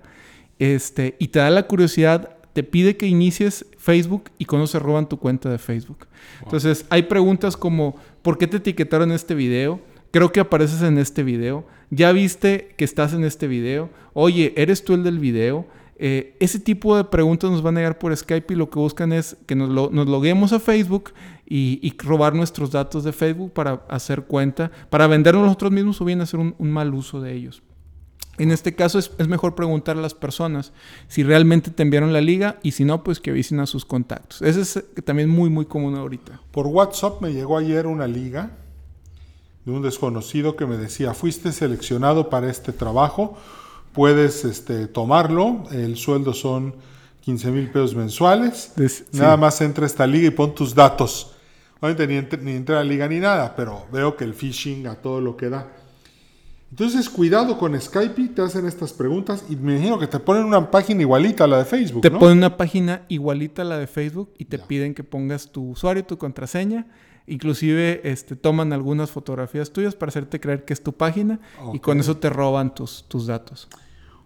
Este, 0.60 1.16
y 1.18 1.28
te 1.28 1.38
da 1.38 1.48
la 1.48 1.66
curiosidad, 1.66 2.36
te 2.52 2.62
pide 2.62 2.98
que 2.98 3.06
inicies 3.06 3.64
Facebook 3.78 4.24
y 4.36 4.44
cuando 4.44 4.66
se 4.66 4.78
roban 4.78 5.08
tu 5.08 5.18
cuenta 5.18 5.48
de 5.48 5.56
Facebook. 5.56 6.06
Entonces, 6.44 6.84
hay 6.90 7.04
preguntas 7.04 7.56
como, 7.56 7.96
¿por 8.20 8.36
qué 8.36 8.46
te 8.46 8.58
etiquetaron 8.58 9.08
en 9.08 9.16
este 9.16 9.34
video? 9.34 9.80
Creo 10.10 10.30
que 10.32 10.40
apareces 10.40 10.82
en 10.82 10.98
este 10.98 11.22
video. 11.22 11.64
¿Ya 11.88 12.12
viste 12.12 12.74
que 12.76 12.84
estás 12.84 13.14
en 13.14 13.24
este 13.24 13.48
video? 13.48 13.88
Oye, 14.12 14.52
¿eres 14.54 14.84
tú 14.84 14.92
el 14.92 15.02
del 15.02 15.18
video? 15.18 15.66
Eh, 15.96 16.36
ese 16.40 16.60
tipo 16.60 16.94
de 16.94 17.04
preguntas 17.04 17.50
nos 17.50 17.62
van 17.62 17.78
a 17.78 17.80
llegar 17.80 17.98
por 17.98 18.14
Skype 18.14 18.52
y 18.52 18.56
lo 18.56 18.68
que 18.68 18.78
buscan 18.78 19.14
es 19.14 19.38
que 19.46 19.54
nos, 19.54 19.70
loguemos 19.70 20.52
a 20.52 20.60
Facebook 20.60 21.12
y, 21.46 21.94
robar 21.96 22.34
nuestros 22.34 22.70
datos 22.70 23.02
de 23.04 23.12
Facebook 23.12 23.54
para 23.54 23.82
hacer 23.88 24.24
cuenta, 24.24 24.70
para 24.90 25.06
vendernos 25.06 25.42
nosotros 25.42 25.72
mismos 25.72 25.98
o 26.02 26.04
bien 26.04 26.20
hacer 26.20 26.38
un 26.38 26.70
mal 26.70 26.92
uso 26.92 27.22
de 27.22 27.32
ellos. 27.32 27.62
En 28.40 28.52
este 28.52 28.74
caso 28.74 28.98
es, 28.98 29.28
mejor 29.28 29.54
preguntar 29.54 29.98
a 29.98 30.00
las 30.00 30.14
personas 30.14 30.72
si 31.08 31.22
realmente 31.22 31.70
te 31.70 31.82
enviaron 31.82 32.14
la 32.14 32.22
liga 32.22 32.58
y 32.62 32.72
si 32.72 32.86
no, 32.86 33.04
pues 33.04 33.20
que 33.20 33.32
avisen 33.32 33.60
a 33.60 33.66
sus 33.66 33.84
contactos. 33.84 34.40
Eso 34.40 34.62
es 34.62 34.82
también 35.04 35.28
muy, 35.28 35.50
muy 35.50 35.66
común 35.66 35.94
ahorita. 35.94 36.40
Por 36.50 36.66
WhatsApp 36.66 37.20
me 37.20 37.34
llegó 37.34 37.58
ayer 37.58 37.86
una 37.86 38.06
liga 38.06 38.52
de 39.66 39.72
un 39.72 39.82
desconocido 39.82 40.56
que 40.56 40.64
me 40.64 40.78
decía, 40.78 41.12
fuiste 41.12 41.52
seleccionado 41.52 42.30
para 42.30 42.48
este 42.48 42.72
trabajo, 42.72 43.36
puedes 43.92 44.46
este, 44.46 44.86
tomarlo, 44.86 45.64
el 45.70 45.98
sueldo 45.98 46.32
son 46.32 46.76
15 47.20 47.50
mil 47.50 47.70
pesos 47.70 47.94
mensuales, 47.94 48.72
nada 49.12 49.36
más 49.36 49.60
entra 49.60 49.84
a 49.84 49.86
esta 49.86 50.06
liga 50.06 50.28
y 50.28 50.30
pon 50.30 50.54
tus 50.54 50.74
datos. 50.74 51.32
Obviamente 51.80 52.38
ni, 52.38 52.52
ni 52.52 52.56
entra 52.56 52.80
a 52.80 52.84
la 52.84 52.88
liga 52.88 53.06
ni 53.06 53.18
nada, 53.18 53.54
pero 53.54 53.84
veo 53.92 54.16
que 54.16 54.24
el 54.24 54.32
phishing 54.32 54.86
a 54.86 54.94
todo 54.94 55.20
lo 55.20 55.36
que 55.36 55.50
da. 55.50 55.79
Entonces, 56.70 57.10
cuidado 57.10 57.58
con 57.58 57.78
Skype, 57.78 58.28
te 58.28 58.42
hacen 58.42 58.64
estas 58.64 58.92
preguntas 58.92 59.44
y 59.48 59.56
me 59.56 59.74
imagino 59.74 59.98
que 59.98 60.06
te 60.06 60.20
ponen 60.20 60.44
una 60.44 60.70
página 60.70 61.00
igualita 61.02 61.44
a 61.44 61.46
la 61.48 61.58
de 61.58 61.64
Facebook. 61.64 62.00
Te 62.00 62.12
ponen 62.12 62.38
una 62.38 62.56
página 62.56 63.02
igualita 63.08 63.62
a 63.62 63.64
la 63.64 63.78
de 63.78 63.88
Facebook 63.88 64.32
y 64.38 64.44
te 64.44 64.58
piden 64.58 64.94
que 64.94 65.02
pongas 65.02 65.50
tu 65.50 65.70
usuario, 65.70 66.04
tu 66.04 66.16
contraseña. 66.16 66.86
Inclusive 67.26 68.00
este, 68.04 68.36
toman 68.36 68.72
algunas 68.72 69.10
fotografías 69.10 69.72
tuyas 69.72 69.96
para 69.96 70.10
hacerte 70.10 70.38
creer 70.38 70.64
que 70.64 70.72
es 70.72 70.82
tu 70.82 70.92
página 70.92 71.40
y 71.74 71.80
con 71.80 71.98
eso 71.98 72.16
te 72.16 72.30
roban 72.30 72.72
tus, 72.74 73.04
tus 73.08 73.26
datos. 73.26 73.68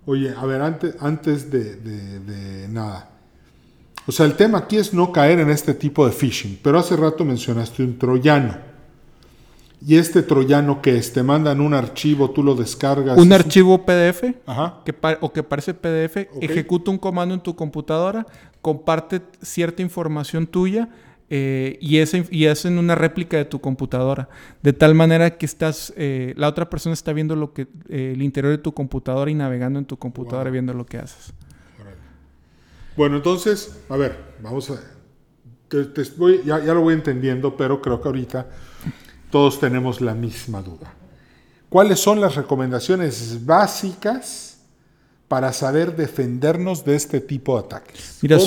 Oye, 0.06 0.34
a 0.36 0.44
ver, 0.44 0.60
antes, 0.60 0.96
antes 1.00 1.50
de, 1.50 1.76
de 1.76 2.68
nada. 2.68 3.10
O 4.06 4.12
sea, 4.12 4.26
el 4.26 4.34
tema 4.34 4.58
aquí 4.58 4.76
es 4.76 4.92
no 4.92 5.12
caer 5.12 5.40
en 5.40 5.48
este 5.48 5.72
tipo 5.72 6.04
de 6.04 6.12
phishing, 6.12 6.60
pero 6.62 6.78
hace 6.78 6.94
rato 6.94 7.24
mencionaste 7.24 7.82
un 7.82 7.98
troyano. 7.98 8.73
¿Y 9.86 9.96
este 9.96 10.22
troyano 10.22 10.80
que 10.80 10.96
es? 10.96 11.12
Te 11.12 11.22
mandan 11.22 11.60
un 11.60 11.74
archivo, 11.74 12.30
tú 12.30 12.42
lo 12.42 12.54
descargas. 12.54 13.18
Un 13.18 13.32
archivo 13.32 13.84
PDF 13.84 14.22
Que 14.84 14.94
o 15.20 15.32
que 15.32 15.42
parece 15.42 15.74
PDF, 15.74 16.28
ejecuta 16.40 16.90
un 16.90 16.96
comando 16.96 17.34
en 17.34 17.42
tu 17.42 17.54
computadora, 17.54 18.26
comparte 18.62 19.20
cierta 19.42 19.82
información 19.82 20.46
tuya 20.46 20.88
eh, 21.28 21.78
y, 21.82 21.98
es, 21.98 22.14
y 22.30 22.46
hacen 22.46 22.78
una 22.78 22.94
réplica 22.94 23.36
de 23.36 23.44
tu 23.44 23.60
computadora. 23.60 24.30
De 24.62 24.72
tal 24.72 24.94
manera 24.94 25.36
que 25.36 25.44
estás, 25.44 25.92
eh, 25.96 26.32
la 26.38 26.48
otra 26.48 26.70
persona 26.70 26.94
está 26.94 27.12
viendo 27.12 27.36
lo 27.36 27.52
que, 27.52 27.62
eh, 27.88 28.12
el 28.14 28.22
interior 28.22 28.52
de 28.52 28.58
tu 28.58 28.72
computadora 28.72 29.30
y 29.30 29.34
navegando 29.34 29.78
en 29.78 29.84
tu 29.84 29.98
computadora 29.98 30.48
viendo 30.50 30.72
lo 30.72 30.86
que 30.86 30.96
haces. 30.96 31.34
Bueno, 32.96 33.16
entonces, 33.16 33.82
a 33.90 33.96
ver, 33.96 34.16
vamos 34.40 34.70
a... 34.70 34.80
voy, 36.16 36.40
ya, 36.46 36.64
ya 36.64 36.72
lo 36.72 36.80
voy 36.80 36.94
entendiendo, 36.94 37.56
pero 37.56 37.82
creo 37.82 38.00
que 38.00 38.08
ahorita 38.08 38.46
todos 39.34 39.58
tenemos 39.58 40.00
la 40.00 40.14
misma 40.14 40.62
duda. 40.62 40.94
¿Cuáles 41.68 41.98
son 41.98 42.20
las 42.20 42.36
recomendaciones 42.36 43.44
básicas 43.44 44.60
para 45.26 45.52
saber 45.52 45.96
defendernos 45.96 46.84
de 46.84 46.94
este 46.94 47.20
tipo 47.20 47.58
de 47.58 47.66
ataques? 47.66 48.20
Mira, 48.22 48.38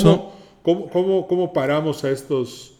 cómo 0.62 1.52
paramos 1.52 2.04
a 2.04 2.10
estos 2.10 2.78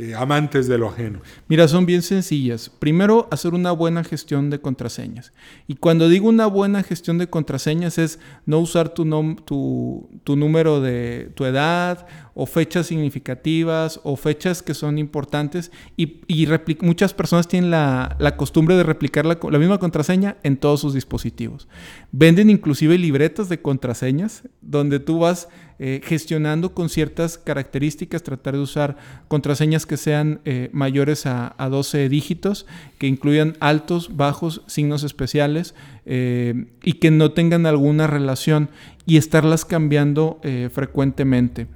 eh, 0.00 0.14
amantes 0.14 0.68
de 0.68 0.78
lo 0.78 0.88
ajeno? 0.88 1.20
Mira, 1.48 1.66
son 1.66 1.84
bien 1.84 2.02
sencillas. 2.02 2.70
Primero, 2.70 3.26
hacer 3.32 3.52
una 3.52 3.72
buena 3.72 4.04
gestión 4.04 4.48
de 4.48 4.60
contraseñas. 4.60 5.32
Y 5.66 5.74
cuando 5.74 6.08
digo 6.08 6.28
una 6.28 6.46
buena 6.46 6.84
gestión 6.84 7.18
de 7.18 7.28
contraseñas 7.28 7.98
es 7.98 8.20
no 8.46 8.60
usar 8.60 8.90
tu, 8.90 9.04
tu, 9.44 10.08
tu 10.22 10.36
número 10.36 10.80
de 10.80 11.32
tu 11.34 11.44
edad 11.44 12.06
o 12.40 12.46
fechas 12.46 12.86
significativas 12.86 13.98
o 14.04 14.14
fechas 14.14 14.62
que 14.62 14.72
son 14.72 14.96
importantes 14.96 15.72
y, 15.96 16.20
y 16.28 16.46
muchas 16.82 17.12
personas 17.12 17.48
tienen 17.48 17.72
la, 17.72 18.34
costumbre 18.36 18.76
de 18.76 18.84
replicar 18.84 19.26
la, 19.26 19.58
misma 19.58 19.78
contraseña 19.78 20.36
en 20.44 20.56
todos 20.56 20.80
sus 20.80 20.94
dispositivos. 20.94 21.66
Venden 22.12 22.48
inclusive 22.48 22.96
libretas 22.96 23.48
de 23.48 23.60
contraseñas 23.60 24.44
donde 24.60 25.00
tú 25.00 25.18
vas 25.18 25.48
eh, 25.80 26.00
gestionando 26.04 26.74
con 26.74 26.88
ciertas 26.88 27.38
características, 27.38 28.22
tratar 28.22 28.54
de 28.54 28.60
usar 28.60 28.96
contraseñas 29.26 29.86
que 29.86 29.96
sean 29.96 30.40
eh, 30.44 30.70
mayores 30.72 31.26
a, 31.26 31.54
12 31.58 32.08
dígitos, 32.08 32.66
que 32.98 33.08
incluyan 33.08 33.56
altos, 33.58 34.16
bajos, 34.16 34.62
signos 34.66 35.02
especiales 35.02 35.74
eh, 36.06 36.66
y 36.82 36.94
que 36.94 37.10
no 37.10 37.32
tengan 37.32 37.66
alguna 37.66 38.06
relación 38.06 38.70
y 39.06 39.16
estarlas 39.16 39.64
cambiando 39.64 40.40
frecuentemente. 40.72 41.66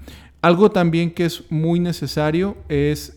Algo 0.42 0.70
también 0.70 1.12
que 1.12 1.24
es 1.24 1.44
muy 1.50 1.80
necesario 1.80 2.56
es 2.68 3.16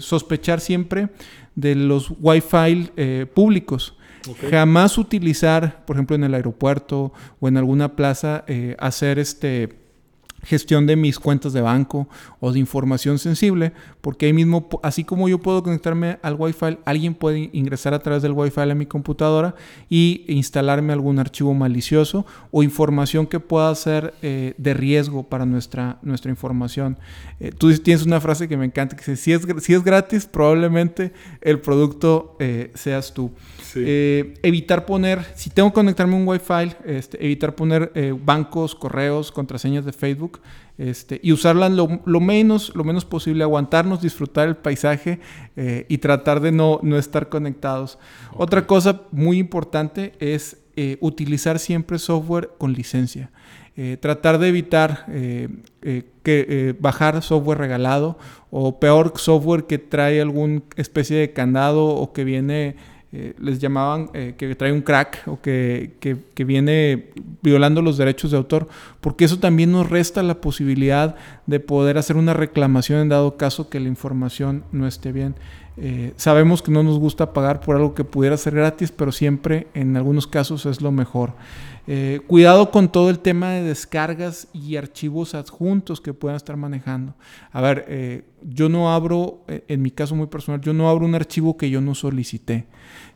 sospechar 0.00 0.60
siempre 0.60 1.08
de 1.54 1.74
los 1.74 2.12
Wi-Fi 2.20 2.90
públicos. 3.34 3.94
Jamás 4.50 4.98
utilizar, 4.98 5.84
por 5.86 5.96
ejemplo, 5.96 6.16
en 6.16 6.24
el 6.24 6.34
aeropuerto 6.34 7.12
o 7.40 7.48
en 7.48 7.56
alguna 7.56 7.96
plaza, 7.96 8.44
eh, 8.46 8.76
hacer 8.78 9.18
este 9.18 9.77
gestión 10.48 10.86
de 10.86 10.96
mis 10.96 11.18
cuentas 11.18 11.52
de 11.52 11.60
banco 11.60 12.08
o 12.40 12.52
de 12.52 12.58
información 12.58 13.18
sensible, 13.18 13.72
porque 14.00 14.26
ahí 14.26 14.32
mismo, 14.32 14.66
así 14.82 15.04
como 15.04 15.28
yo 15.28 15.38
puedo 15.38 15.62
conectarme 15.62 16.18
al 16.22 16.36
Wi-Fi, 16.38 16.78
alguien 16.86 17.14
puede 17.14 17.50
ingresar 17.52 17.92
a 17.92 17.98
través 17.98 18.22
del 18.22 18.32
Wi-Fi 18.32 18.62
a 18.62 18.74
mi 18.74 18.86
computadora 18.86 19.54
y 19.90 20.24
instalarme 20.26 20.94
algún 20.94 21.18
archivo 21.18 21.52
malicioso 21.52 22.24
o 22.50 22.62
información 22.62 23.26
que 23.26 23.40
pueda 23.40 23.74
ser 23.74 24.14
eh, 24.22 24.54
de 24.56 24.72
riesgo 24.72 25.22
para 25.22 25.44
nuestra, 25.44 25.98
nuestra 26.00 26.30
información. 26.30 26.96
Eh, 27.40 27.52
tú 27.56 27.70
tienes 27.76 28.06
una 28.06 28.20
frase 28.20 28.48
que 28.48 28.56
me 28.56 28.64
encanta, 28.64 28.96
que 28.96 29.02
dice, 29.02 29.16
si 29.16 29.32
es, 29.32 29.42
si 29.62 29.74
es 29.74 29.84
gratis, 29.84 30.24
probablemente 30.24 31.12
el 31.42 31.60
producto 31.60 32.36
eh, 32.40 32.70
seas 32.74 33.12
tú. 33.12 33.30
Evitar 34.42 34.86
poner, 34.86 35.24
si 35.34 35.50
tengo 35.50 35.70
que 35.70 35.74
conectarme 35.74 36.14
a 36.14 36.18
un 36.18 36.28
Wi-Fi, 36.28 36.76
este, 36.84 37.24
evitar 37.24 37.54
poner 37.54 37.92
bancos, 38.24 38.74
correos, 38.74 39.32
contraseñas 39.32 39.84
de 39.84 39.92
Facebook, 39.92 40.40
este, 40.78 41.18
y 41.24 41.32
usarla 41.32 41.68
lo, 41.68 42.20
menos, 42.20 42.72
lo 42.76 42.84
menos 42.84 43.04
posible, 43.04 43.42
aguantarnos, 43.42 44.00
disfrutar 44.00 44.46
el 44.46 44.56
paisaje 44.56 45.18
eh, 45.56 45.84
y 45.88 45.98
tratar 45.98 46.40
de 46.40 46.52
no, 46.52 46.78
no 46.84 46.96
estar 46.96 47.28
conectados. 47.28 47.98
Otra 48.34 48.64
cosa 48.64 49.02
muy 49.10 49.38
importante 49.38 50.12
es 50.20 50.58
eh, 50.76 50.96
utilizar 51.00 51.58
siempre 51.58 51.98
software 51.98 52.50
con 52.58 52.74
licencia. 52.74 53.32
Eh, 53.76 53.96
tratar 54.00 54.38
de 54.38 54.48
evitar 54.48 55.06
que, 55.06 56.76
bajar 56.80 57.22
software 57.22 57.58
regalado 57.58 58.18
o 58.50 58.78
peor 58.78 59.12
software 59.16 59.64
que 59.64 59.78
trae 59.78 60.20
alguna 60.20 60.62
especie 60.76 61.16
de 61.16 61.32
candado 61.32 61.86
o 61.86 62.12
que 62.12 62.22
viene 62.22 62.76
eh, 63.10 63.34
les 63.40 63.58
llamaban 63.58 64.10
eh, 64.12 64.34
que 64.36 64.54
trae 64.54 64.70
un 64.70 64.82
crack 64.82 65.22
o 65.28 65.40
que, 65.40 65.94
que, 65.98 66.44
viene 66.44 67.06
violando 67.40 67.80
los 67.80 67.96
derechos 67.96 68.32
de 68.32 68.36
autor, 68.36 68.68
porque 69.00 69.24
eso 69.24 69.38
también 69.38 69.72
nos 69.72 69.88
resta 69.88 70.22
la 70.22 70.42
posibilidad 70.42 71.16
de 71.46 71.58
poder 71.58 71.96
hacer 71.96 72.18
una 72.18 72.34
reclamación 72.34 73.00
en 73.00 73.08
dado 73.08 73.38
caso 73.38 73.70
que 73.70 73.80
la 73.80 73.88
información 73.88 74.64
no 74.72 74.86
esté 74.86 75.12
bien. 75.12 75.36
Eh, 75.78 76.12
sabemos 76.16 76.60
que 76.60 76.70
no 76.70 76.82
nos 76.82 76.98
gusta 76.98 77.32
pagar 77.32 77.60
por 77.60 77.76
algo 77.76 77.94
que 77.94 78.04
pudiera 78.04 78.36
ser 78.36 78.54
gratis, 78.54 78.92
pero 78.92 79.10
siempre 79.10 79.68
en 79.72 79.96
algunos 79.96 80.26
casos 80.26 80.66
es 80.66 80.82
lo 80.82 80.92
mejor. 80.92 81.32
cuidado 82.26 82.70
con 82.70 82.92
todo 82.92 83.08
el 83.08 83.20
tema 83.20 83.52
de 83.52 83.62
descargas 83.62 84.48
y 84.52 84.76
archivos 84.76 85.34
adjuntos 85.34 86.02
que 86.02 86.12
puedan 86.12 86.36
estar 86.36 86.58
manejando. 86.58 87.14
A 87.52 87.62
ver, 87.62 88.26
yo 88.42 88.68
no 88.68 88.92
abro, 88.92 89.44
en 89.46 89.82
mi 89.82 89.90
caso 89.90 90.14
muy 90.14 90.26
personal, 90.26 90.60
yo 90.60 90.72
no 90.72 90.88
abro 90.88 91.06
un 91.06 91.14
archivo 91.14 91.56
que 91.56 91.70
yo 91.70 91.80
no 91.80 91.94
solicité. 91.94 92.66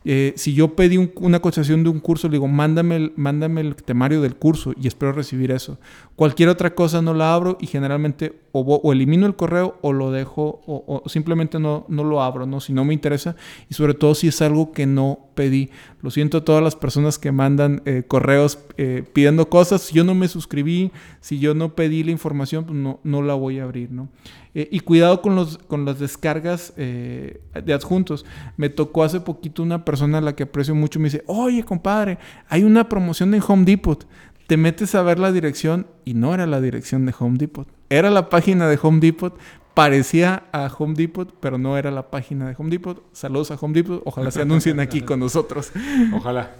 Eh, 0.05 0.33
si 0.35 0.53
yo 0.53 0.75
pedí 0.75 0.97
una 1.15 1.39
cotización 1.39 1.83
de 1.83 1.89
un 1.89 1.99
curso, 1.99 2.27
le 2.27 2.33
digo, 2.33 2.47
mándame 2.47 2.97
el, 2.97 3.13
mándame 3.15 3.61
el 3.61 3.75
temario 3.75 4.21
del 4.21 4.35
curso 4.35 4.73
y 4.79 4.87
espero 4.87 5.13
recibir 5.13 5.51
eso. 5.51 5.79
Cualquier 6.15 6.49
otra 6.49 6.75
cosa 6.75 7.01
no 7.01 7.13
la 7.13 7.33
abro 7.33 7.57
y 7.61 7.67
generalmente 7.67 8.41
o, 8.51 8.91
elimino 8.91 9.25
el 9.25 9.35
correo 9.35 9.77
o 9.81 9.93
lo 9.93 10.11
dejo 10.11 10.61
o, 10.67 11.03
simplemente 11.07 11.57
no, 11.57 11.85
no 11.87 12.03
lo 12.03 12.21
abro, 12.21 12.45
¿no? 12.45 12.59
Si 12.59 12.73
no 12.73 12.83
me 12.83 12.93
interesa 12.93 13.35
y 13.69 13.73
sobre 13.73 13.93
todo 13.93 14.13
si 14.13 14.27
es 14.27 14.41
algo 14.41 14.73
que 14.73 14.85
no 14.85 15.29
pedí. 15.35 15.69
Lo 16.01 16.11
siento 16.11 16.39
a 16.39 16.45
todas 16.45 16.61
las 16.61 16.75
personas 16.75 17.17
que 17.17 17.31
mandan 17.31 17.81
eh, 17.85 18.03
correos 18.05 18.59
eh, 18.77 19.03
pidiendo 19.13 19.49
cosas. 19.49 19.81
Si 19.81 19.95
yo 19.95 20.03
no 20.03 20.15
me 20.15 20.27
suscribí, 20.27 20.91
si 21.21 21.39
yo 21.39 21.53
no 21.53 21.75
pedí 21.75 22.03
la 22.03 22.11
información, 22.11 22.65
pues 22.65 22.77
no, 22.77 22.99
no 23.03 23.21
la 23.21 23.35
voy 23.35 23.59
a 23.59 23.63
abrir, 23.63 23.89
¿no? 23.91 24.09
Eh, 24.55 24.69
y 24.71 24.81
cuidado 24.81 25.21
con, 25.21 25.35
los, 25.35 25.57
con 25.57 25.83
las 25.85 25.99
descargas 25.99 26.73
eh, 26.77 27.41
de 27.63 27.73
adjuntos. 27.73 28.25
Me 28.55 28.69
tocó 28.69 29.03
hace 29.03 29.19
poquito 29.19 29.63
una 29.63 29.83
persona 29.83 30.19
a 30.19 30.21
la 30.21 30.35
que 30.35 30.43
aprecio 30.43 30.75
mucho 30.75 30.99
me 30.99 31.05
dice, 31.05 31.23
oye 31.27 31.63
compadre, 31.63 32.19
hay 32.49 32.63
una 32.63 32.87
promoción 32.87 33.33
en 33.33 33.41
Home 33.47 33.65
Depot. 33.65 34.05
Te 34.47 34.57
metes 34.57 34.93
a 34.93 35.01
ver 35.01 35.19
la 35.19 35.31
dirección 35.31 35.87
y 36.05 36.13
no 36.13 36.33
era 36.33 36.45
la 36.45 36.61
dirección 36.61 37.05
de 37.05 37.15
Home 37.17 37.37
Depot. 37.37 37.67
Era 37.89 38.09
la 38.11 38.29
página 38.29 38.67
de 38.67 38.77
Home 38.81 38.99
Depot, 38.99 39.37
parecía 39.73 40.43
a 40.51 40.69
Home 40.77 40.93
Depot, 40.95 41.33
pero 41.39 41.57
no 41.57 41.77
era 41.77 41.89
la 41.89 42.11
página 42.11 42.47
de 42.47 42.55
Home 42.57 42.69
Depot. 42.69 43.03
Saludos 43.11 43.49
a 43.51 43.55
Home 43.55 43.73
Depot. 43.73 44.01
Ojalá 44.05 44.29
se 44.29 44.41
anuncien 44.41 44.79
aquí 44.79 45.01
con 45.03 45.19
nosotros. 45.19 45.71
Ojalá. 46.13 46.55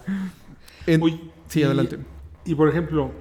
sí, 1.48 1.62
adelante. 1.62 1.98
Y 2.44 2.54
por 2.54 2.68
ejemplo, 2.68 3.12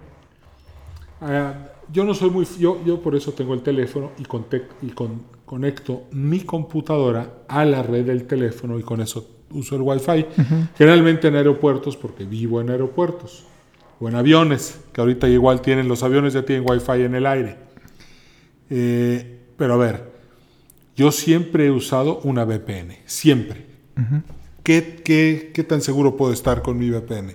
ah, 1.21 1.53
yo 1.91 2.03
no 2.03 2.13
soy 2.13 2.29
muy... 2.29 2.45
Yo, 2.59 2.83
yo 2.85 3.01
por 3.01 3.15
eso 3.15 3.33
tengo 3.33 3.53
el 3.53 3.61
teléfono 3.61 4.11
y, 4.17 4.23
y 4.85 4.89
con, 4.91 5.23
conecto 5.45 6.03
mi 6.11 6.41
computadora 6.41 7.43
a 7.47 7.65
la 7.65 7.83
red 7.83 8.05
del 8.05 8.25
teléfono 8.25 8.79
y 8.79 8.83
con 8.83 9.01
eso 9.01 9.29
uso 9.51 9.75
el 9.75 9.81
Wi-Fi. 9.81 10.25
Generalmente 10.77 11.27
en 11.27 11.35
aeropuertos 11.35 11.95
porque 11.95 12.25
vivo 12.25 12.61
en 12.61 12.69
aeropuertos. 12.69 13.45
O 13.99 14.09
en 14.09 14.15
aviones, 14.15 14.79
que 14.91 14.99
ahorita 14.99 15.29
igual 15.29 15.61
tienen, 15.61 15.87
los 15.87 16.03
aviones 16.03 16.33
ya 16.33 16.43
tienen 16.43 16.67
Wi-Fi 16.67 17.03
en 17.03 17.15
el 17.15 17.25
aire. 17.25 17.57
Eh, 18.69 19.39
pero 19.55 19.75
a 19.75 19.77
ver, 19.77 20.11
yo 20.95 21.11
siempre 21.11 21.67
he 21.67 21.71
usado 21.71 22.19
una 22.23 22.43
VPN, 22.43 22.97
siempre. 23.05 23.67
¿Qué, 24.63 25.01
qué, 25.05 25.51
qué 25.53 25.63
tan 25.63 25.81
seguro 25.81 26.17
puedo 26.17 26.33
estar 26.33 26.61
con 26.61 26.77
mi 26.77 26.89
VPN? 26.89 27.33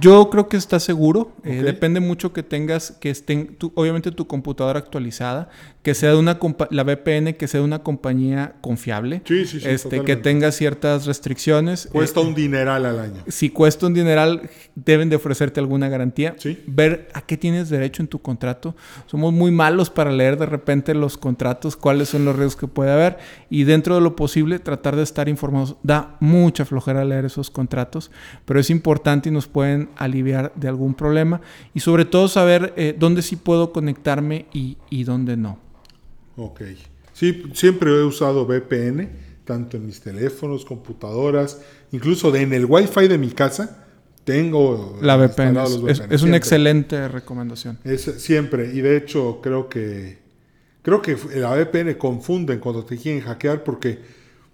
Yo 0.00 0.28
creo 0.30 0.48
que 0.48 0.56
está 0.56 0.78
seguro. 0.80 1.32
Eh, 1.44 1.62
depende 1.62 2.00
mucho 2.00 2.32
que 2.32 2.42
tengas, 2.42 2.92
que 3.00 3.10
estén, 3.10 3.56
obviamente 3.74 4.12
tu 4.12 4.26
computadora 4.26 4.78
actualizada, 4.78 5.48
que 5.88 5.94
sea 5.94 6.10
de 6.10 6.16
una 6.18 6.38
la 6.68 6.84
VPN 6.84 7.32
que 7.32 7.48
sea 7.48 7.60
de 7.60 7.64
una 7.64 7.78
compañía 7.78 8.56
confiable. 8.60 9.22
Sí, 9.24 9.46
sí, 9.46 9.58
sí. 9.58 9.66
Este, 9.66 10.02
que 10.02 10.16
tenga 10.16 10.52
ciertas 10.52 11.06
restricciones. 11.06 11.88
Cuesta 11.90 12.20
eh, 12.20 12.24
un 12.24 12.34
dineral 12.34 12.84
al 12.84 12.98
año. 12.98 13.22
Si 13.26 13.48
cuesta 13.48 13.86
un 13.86 13.94
dineral, 13.94 14.50
deben 14.74 15.08
de 15.08 15.16
ofrecerte 15.16 15.60
alguna 15.60 15.88
garantía. 15.88 16.36
Ver 16.66 17.08
a 17.14 17.22
qué 17.22 17.38
tienes 17.38 17.70
derecho 17.70 18.02
en 18.02 18.08
tu 18.08 18.18
contrato. 18.18 18.76
Somos 19.06 19.32
muy 19.32 19.50
malos 19.50 19.88
para 19.88 20.12
leer 20.12 20.36
de 20.36 20.44
repente 20.44 20.92
los 20.92 21.16
contratos, 21.16 21.74
cuáles 21.74 22.10
son 22.10 22.26
los 22.26 22.36
riesgos 22.36 22.56
que 22.56 22.66
puede 22.66 22.92
haber. 22.92 23.16
Y 23.48 23.64
dentro 23.64 23.94
de 23.94 24.02
lo 24.02 24.14
posible, 24.14 24.58
tratar 24.58 24.94
de 24.94 25.04
estar 25.04 25.26
informados. 25.26 25.76
Da 25.82 26.18
mucha 26.20 26.66
flojera 26.66 27.02
leer 27.06 27.24
esos 27.24 27.48
contratos, 27.50 28.10
pero 28.44 28.60
es 28.60 28.68
importante 28.68 29.30
y 29.30 29.32
nos 29.32 29.48
pueden 29.48 29.88
aliviar 29.96 30.52
de 30.54 30.68
algún 30.68 30.92
problema. 30.92 31.40
Y 31.72 31.80
sobre 31.80 32.04
todo 32.04 32.28
saber 32.28 32.74
eh, 32.76 32.94
dónde 32.98 33.22
sí 33.22 33.36
puedo 33.36 33.72
conectarme 33.72 34.44
y, 34.52 34.76
y 34.90 35.04
dónde 35.04 35.38
no. 35.38 35.66
Ok. 36.38 36.62
Sí, 37.12 37.42
siempre 37.52 37.90
he 37.90 38.04
usado 38.04 38.46
VPN, 38.46 39.08
tanto 39.44 39.76
en 39.76 39.86
mis 39.86 40.00
teléfonos, 40.00 40.64
computadoras, 40.64 41.60
incluso 41.90 42.34
en 42.34 42.52
el 42.52 42.64
Wi-Fi 42.64 43.08
de 43.08 43.18
mi 43.18 43.30
casa. 43.30 43.84
Tengo 44.24 44.98
la 45.02 45.16
VPN. 45.16 45.58
Es, 46.10 46.22
una 46.22 46.36
excelente 46.36 47.08
recomendación. 47.08 47.78
Es 47.82 48.02
siempre. 48.02 48.72
Y 48.72 48.80
de 48.82 48.96
hecho, 48.96 49.40
creo 49.42 49.68
que 49.68 50.18
creo 50.82 51.02
que 51.02 51.16
la 51.34 51.54
VPN 51.54 51.94
confunden 51.94 52.60
cuando 52.60 52.84
te 52.84 52.96
quieren 52.96 53.22
hackear 53.22 53.64
porque 53.64 53.98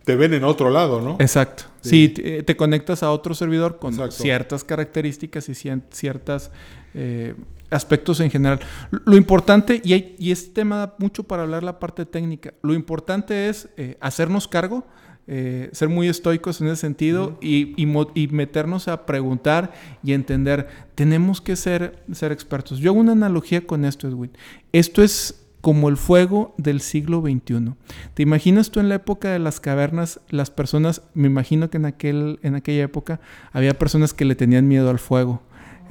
te 0.05 0.17
ven 0.17 0.35
en 0.35 0.45
otro 0.45 0.71
lado, 0.71 1.01
¿no? 1.01 1.17
Exacto. 1.19 1.65
Sí, 1.81 2.09
te, 2.09 2.57
conectas 2.57 3.03
a 3.03 3.11
otro 3.11 3.35
servidor 3.35 3.79
con 3.79 4.11
ciertas 4.11 4.65
características 4.65 5.49
y 5.49 5.55
ciertas 5.55 6.51
eh, 6.95 7.35
aspectos 7.71 8.21
en 8.21 8.31
general. 8.31 8.61
Lo 9.05 9.17
importante, 9.17 9.81
y, 9.85 9.93
hay, 9.93 10.17
y 10.19 10.31
este 10.31 10.53
tema 10.53 10.77
da 10.77 10.95
mucho 10.99 11.25
para 11.25 11.43
hablar 11.43 11.63
la 11.63 11.79
parte 11.79 12.07
técnica, 12.07 12.55
lo 12.63 12.75
importante 12.75 13.49
es 13.49 13.69
eh, 13.77 13.97
hacernos 14.01 14.49
cargo, 14.49 14.87
eh, 15.27 15.71
ser 15.73 15.89
muy 15.89 16.09
estoicos 16.09 16.61
en 16.61 16.67
ese 16.67 16.77
sentido 16.77 17.39
y, 17.41 17.73
y, 17.81 18.27
meternos 18.29 18.89
a 18.89 19.07
preguntar 19.07 19.73
y 20.03 20.13
entender. 20.13 20.69
Tenemos 20.95 21.41
que 21.41 21.57
ser, 21.57 22.03
ser 22.13 22.31
expertos. 22.31 22.79
Yo 22.79 22.91
hago 22.91 23.01
una 23.01 23.13
analogía 23.13 23.67
con 23.67 23.87
esto, 23.87 24.07
Edwin. 24.07 24.33
Esto 24.73 25.03
es 25.03 25.47
como 25.63 25.89
el 25.89 25.97
fuego 25.97 26.55
del 26.59 26.83
siglo 26.83 27.23
XXI. 27.23 27.73
¿Te 28.13 28.23
imaginas 28.23 28.71
tú 28.71 28.81
en 28.81 28.91
la 28.91 28.97
época 28.97 29.31
de 29.31 29.39
las 29.39 29.61
cavernas, 29.61 30.21
las 30.29 30.51
personas, 30.51 31.01
me 31.15 31.27
imagino 31.27 31.71
que 31.71 31.79
en, 31.79 31.87
aquel, 31.87 32.39
en 32.43 32.55
aquella 32.55 32.83
época 32.83 33.19
había 33.51 33.79
personas 33.79 34.13
que 34.13 34.27
le 34.27 34.35
tenían 34.35 34.69
miedo 34.69 34.91
al 34.91 34.99
fuego? 34.99 35.41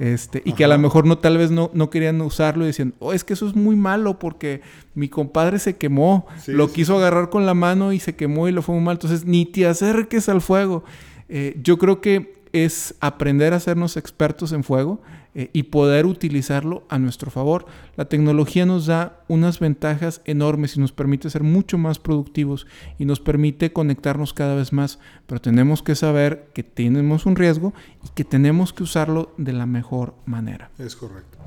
Este, 0.00 0.42
y 0.44 0.54
que 0.54 0.64
a 0.64 0.68
lo 0.68 0.76
mejor 0.78 1.06
no, 1.06 1.18
tal 1.18 1.38
vez 1.38 1.50
no, 1.50 1.70
no 1.72 1.88
querían 1.88 2.20
usarlo 2.20 2.64
y 2.64 2.68
decían, 2.68 2.94
oh, 2.98 3.12
es 3.12 3.22
que 3.22 3.34
eso 3.34 3.46
es 3.46 3.54
muy 3.54 3.76
malo 3.76 4.18
porque 4.18 4.60
mi 4.94 5.08
compadre 5.08 5.58
se 5.58 5.76
quemó, 5.76 6.26
lo 6.46 6.72
quiso 6.72 6.96
agarrar 6.96 7.30
con 7.30 7.46
la 7.46 7.54
mano 7.54 7.92
y 7.92 8.00
se 8.00 8.16
quemó 8.16 8.48
y 8.48 8.52
lo 8.52 8.62
fue 8.62 8.74
muy 8.74 8.84
mal, 8.84 8.96
entonces 8.96 9.24
ni 9.24 9.46
te 9.46 9.66
acerques 9.66 10.28
al 10.28 10.40
fuego. 10.40 10.84
Eh, 11.28 11.58
yo 11.62 11.78
creo 11.78 12.00
que 12.00 12.34
es 12.52 12.94
aprender 13.00 13.52
a 13.52 13.56
hacernos 13.56 13.96
expertos 13.96 14.52
en 14.52 14.64
fuego 14.64 15.00
eh, 15.34 15.50
y 15.52 15.64
poder 15.64 16.06
utilizarlo 16.06 16.84
a 16.88 16.98
nuestro 16.98 17.30
favor. 17.30 17.66
La 17.96 18.04
tecnología 18.04 18.66
nos 18.66 18.86
da 18.86 19.24
unas 19.28 19.58
ventajas 19.58 20.20
enormes 20.24 20.76
y 20.76 20.80
nos 20.80 20.92
permite 20.92 21.28
ser 21.28 21.42
mucho 21.42 21.76
más 21.76 21.98
productivos 21.98 22.66
y 22.98 23.04
nos 23.04 23.20
permite 23.20 23.72
conectarnos 23.72 24.32
cada 24.32 24.54
vez 24.54 24.72
más, 24.72 24.98
pero 25.26 25.40
tenemos 25.40 25.82
que 25.82 25.94
saber 25.94 26.50
que 26.54 26.62
tenemos 26.62 27.26
un 27.26 27.36
riesgo 27.36 27.74
y 28.04 28.08
que 28.14 28.24
tenemos 28.24 28.72
que 28.72 28.84
usarlo 28.84 29.32
de 29.36 29.52
la 29.52 29.66
mejor 29.66 30.14
manera. 30.24 30.70
Es 30.78 30.94
correcto. 30.94 31.38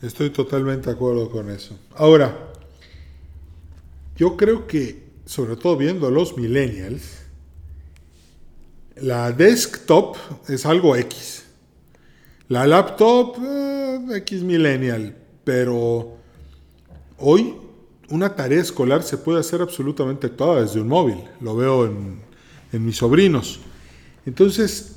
Estoy 0.00 0.30
totalmente 0.30 0.86
de 0.86 0.96
acuerdo 0.96 1.30
con 1.30 1.50
eso. 1.50 1.78
Ahora, 1.96 2.52
yo 4.16 4.36
creo 4.36 4.66
que, 4.66 5.02
sobre 5.26 5.56
todo 5.56 5.76
viendo 5.76 6.06
a 6.06 6.10
los 6.10 6.36
millennials, 6.36 7.24
la 8.96 9.32
desktop 9.32 10.16
es 10.48 10.66
algo 10.66 10.94
X. 10.96 11.44
La 12.48 12.66
laptop, 12.66 13.36
eh, 13.42 13.98
X 14.16 14.42
millennial, 14.42 15.16
pero 15.44 16.16
hoy 17.18 17.54
una 18.10 18.34
tarea 18.34 18.60
escolar 18.60 19.02
se 19.02 19.16
puede 19.16 19.40
hacer 19.40 19.62
absolutamente 19.62 20.28
toda 20.28 20.60
desde 20.60 20.80
un 20.80 20.88
móvil. 20.88 21.18
Lo 21.40 21.56
veo 21.56 21.86
en, 21.86 22.20
en 22.72 22.84
mis 22.84 22.98
sobrinos. 22.98 23.60
Entonces, 24.26 24.96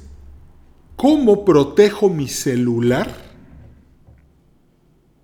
¿cómo 0.96 1.46
protejo 1.46 2.10
mi 2.10 2.28
celular 2.28 3.16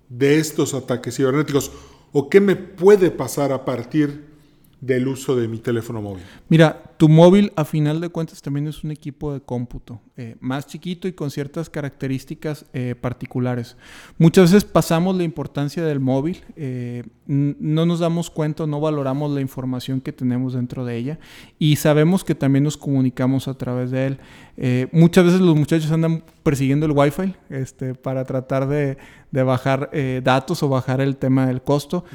de 0.08 0.38
estos 0.38 0.72
ataques 0.72 1.16
cibernéticos? 1.16 1.72
¿O 2.12 2.30
qué 2.30 2.40
me 2.40 2.56
puede 2.56 3.10
pasar 3.10 3.52
a 3.52 3.64
partir 3.64 4.32
del 4.80 5.08
uso 5.08 5.36
de 5.36 5.48
mi 5.48 5.58
teléfono 5.58 6.00
móvil? 6.00 6.24
Mira, 6.48 6.93
tu 7.04 7.10
móvil 7.10 7.52
a 7.54 7.66
final 7.66 8.00
de 8.00 8.08
cuentas 8.08 8.40
también 8.40 8.66
es 8.66 8.82
un 8.82 8.90
equipo 8.90 9.34
de 9.34 9.42
cómputo, 9.42 10.00
eh, 10.16 10.36
más 10.40 10.66
chiquito 10.66 11.06
y 11.06 11.12
con 11.12 11.30
ciertas 11.30 11.68
características 11.68 12.64
eh, 12.72 12.94
particulares. 12.98 13.76
Muchas 14.16 14.50
veces 14.50 14.64
pasamos 14.64 15.14
la 15.14 15.22
importancia 15.22 15.84
del 15.84 16.00
móvil, 16.00 16.42
eh, 16.56 17.04
no 17.26 17.84
nos 17.84 17.98
damos 17.98 18.30
cuenta, 18.30 18.66
no 18.66 18.80
valoramos 18.80 19.30
la 19.32 19.42
información 19.42 20.00
que 20.00 20.14
tenemos 20.14 20.54
dentro 20.54 20.86
de 20.86 20.96
ella 20.96 21.18
y 21.58 21.76
sabemos 21.76 22.24
que 22.24 22.34
también 22.34 22.64
nos 22.64 22.78
comunicamos 22.78 23.48
a 23.48 23.58
través 23.58 23.90
de 23.90 24.06
él. 24.06 24.88
muchas 24.90 25.26
veces 25.26 25.42
los 25.42 25.56
muchachos 25.56 25.90
andan 25.90 26.24
persiguiendo 26.42 26.86
el 26.86 26.92
wifi 26.92 27.34
este, 27.50 27.94
para 27.94 28.24
tratar 28.24 28.66
de, 28.66 28.96
de 29.30 29.42
bajar 29.42 29.90
datos 30.22 30.62
o 30.62 30.70
bajar 30.70 31.02
el 31.02 31.18
tema 31.18 31.46
del 31.46 31.60
costo. 31.60 32.06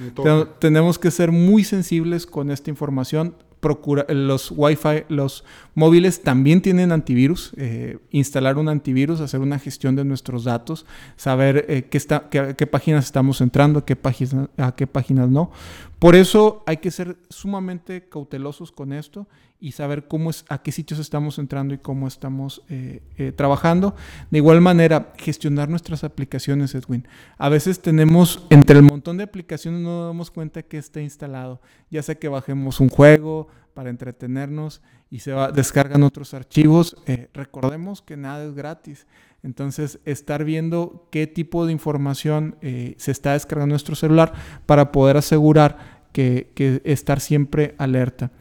tenemos 0.57 0.97
que 0.97 1.11
ser 1.11 1.31
muy 1.31 1.63
sensibles 1.63 2.25
con 2.25 2.49
esta 2.49 2.71
información 2.71 3.35
procura, 3.59 4.05
los 4.09 4.51
Wi-Fi, 4.55 5.03
los 5.09 5.43
móviles 5.75 6.21
también 6.21 6.61
tienen 6.61 6.91
antivirus. 6.91 7.51
Eh, 7.57 7.97
instalar 8.11 8.57
un 8.57 8.69
antivirus, 8.69 9.21
hacer 9.21 9.39
una 9.39 9.59
gestión 9.59 9.95
de 9.95 10.05
nuestros 10.05 10.43
datos, 10.43 10.85
saber 11.15 11.65
eh, 11.67 11.83
qué, 11.89 11.97
está, 11.97 12.29
qué, 12.29 12.67
páginas 12.67 13.05
estamos 13.05 13.41
entrando, 13.41 13.85
qué 13.85 13.95
páginas, 13.95 14.49
a 14.57 14.73
qué 14.73 14.87
páginas 14.87 15.29
no. 15.29 15.51
Por 15.99 16.15
eso 16.15 16.63
hay 16.65 16.77
que 16.77 16.91
ser 16.91 17.17
sumamente 17.29 18.07
cautelosos 18.07 18.71
con 18.71 18.93
esto 18.93 19.27
y 19.59 19.73
saber 19.73 20.07
cómo 20.07 20.29
es, 20.29 20.45
a 20.47 20.61
qué 20.61 20.71
sitios 20.71 20.99
estamos 20.99 21.37
entrando 21.37 21.73
y 21.73 21.77
cómo 21.77 22.07
estamos 22.07 22.63
eh, 22.69 23.01
eh, 23.17 23.33
trabajando. 23.33 23.95
De 24.31 24.37
igual 24.37 24.61
manera, 24.61 25.13
gestionar 25.17 25.67
nuestras 25.67 26.05
aplicaciones, 26.05 26.73
Edwin. 26.73 27.05
A 27.37 27.49
veces 27.49 27.81
tenemos, 27.81 28.45
entre 28.49 28.77
el 28.77 28.83
montón 28.83 29.17
de 29.17 29.25
aplicaciones, 29.25 29.81
no 29.81 29.89
nos 29.89 30.07
damos 30.07 30.31
cuenta 30.31 30.63
que 30.63 30.77
está 30.77 31.01
instalado. 31.01 31.61
Ya 31.89 32.01
sea 32.01 32.15
que 32.15 32.29
bajemos 32.29 32.79
un 32.79 32.87
juego 32.87 33.49
para 33.73 33.89
entretenernos 33.89 34.81
y 35.11 35.19
se 35.19 35.33
va, 35.33 35.51
descargan 35.51 36.03
otros 36.03 36.33
archivos. 36.33 36.95
Eh, 37.05 37.29
recordemos 37.33 38.01
que 38.01 38.15
nada 38.15 38.45
es 38.45 38.53
gratis. 38.53 39.05
Entonces, 39.43 39.99
estar 40.05 40.43
viendo 40.43 41.07
qué 41.11 41.27
tipo 41.27 41.65
de 41.65 41.71
información 41.71 42.55
se 42.61 43.11
está 43.11 43.33
descargando 43.33 43.73
nuestro 43.73 43.95
celular 43.95 44.33
para 44.65 44.91
poder 44.91 45.17
asegurar 45.17 45.99
que, 46.11 46.81
estar 46.83 47.19
siempre 47.19 47.75
alerta. 47.77 48.31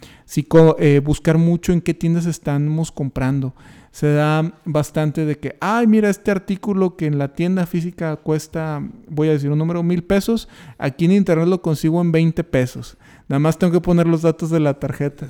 Eh, 0.79 1.01
buscar 1.05 1.39
mucho 1.39 1.73
en 1.73 1.81
qué 1.81 1.95
tiendas 1.95 2.27
estamos 2.27 2.93
comprando. 2.93 3.55
Se 3.91 4.13
da 4.13 4.53
bastante 4.65 5.25
de 5.25 5.39
que, 5.39 5.57
ay, 5.61 5.87
mira, 5.87 6.11
este 6.11 6.31
artículo 6.31 6.97
que 6.97 7.07
en 7.07 7.19
la 7.19 7.35
tienda 7.35 7.67
física 7.67 8.17
cuesta, 8.17 8.83
voy 9.09 9.29
a 9.29 9.33
decir 9.33 9.51
un 9.51 9.59
número, 9.59 9.83
mil 9.83 10.05
pesos, 10.05 10.49
aquí 10.77 11.07
en 11.07 11.13
internet 11.13 11.49
lo 11.49 11.63
consigo 11.63 12.01
en 12.01 12.13
20 12.13 12.45
pesos. 12.45 12.97
Nada 13.29 13.41
más 13.41 13.59
tengo 13.59 13.73
que 13.73 13.81
poner 13.81 14.07
los 14.07 14.23
datos 14.23 14.51
de 14.51 14.61
la 14.61 14.75
tarjeta. 14.75 15.27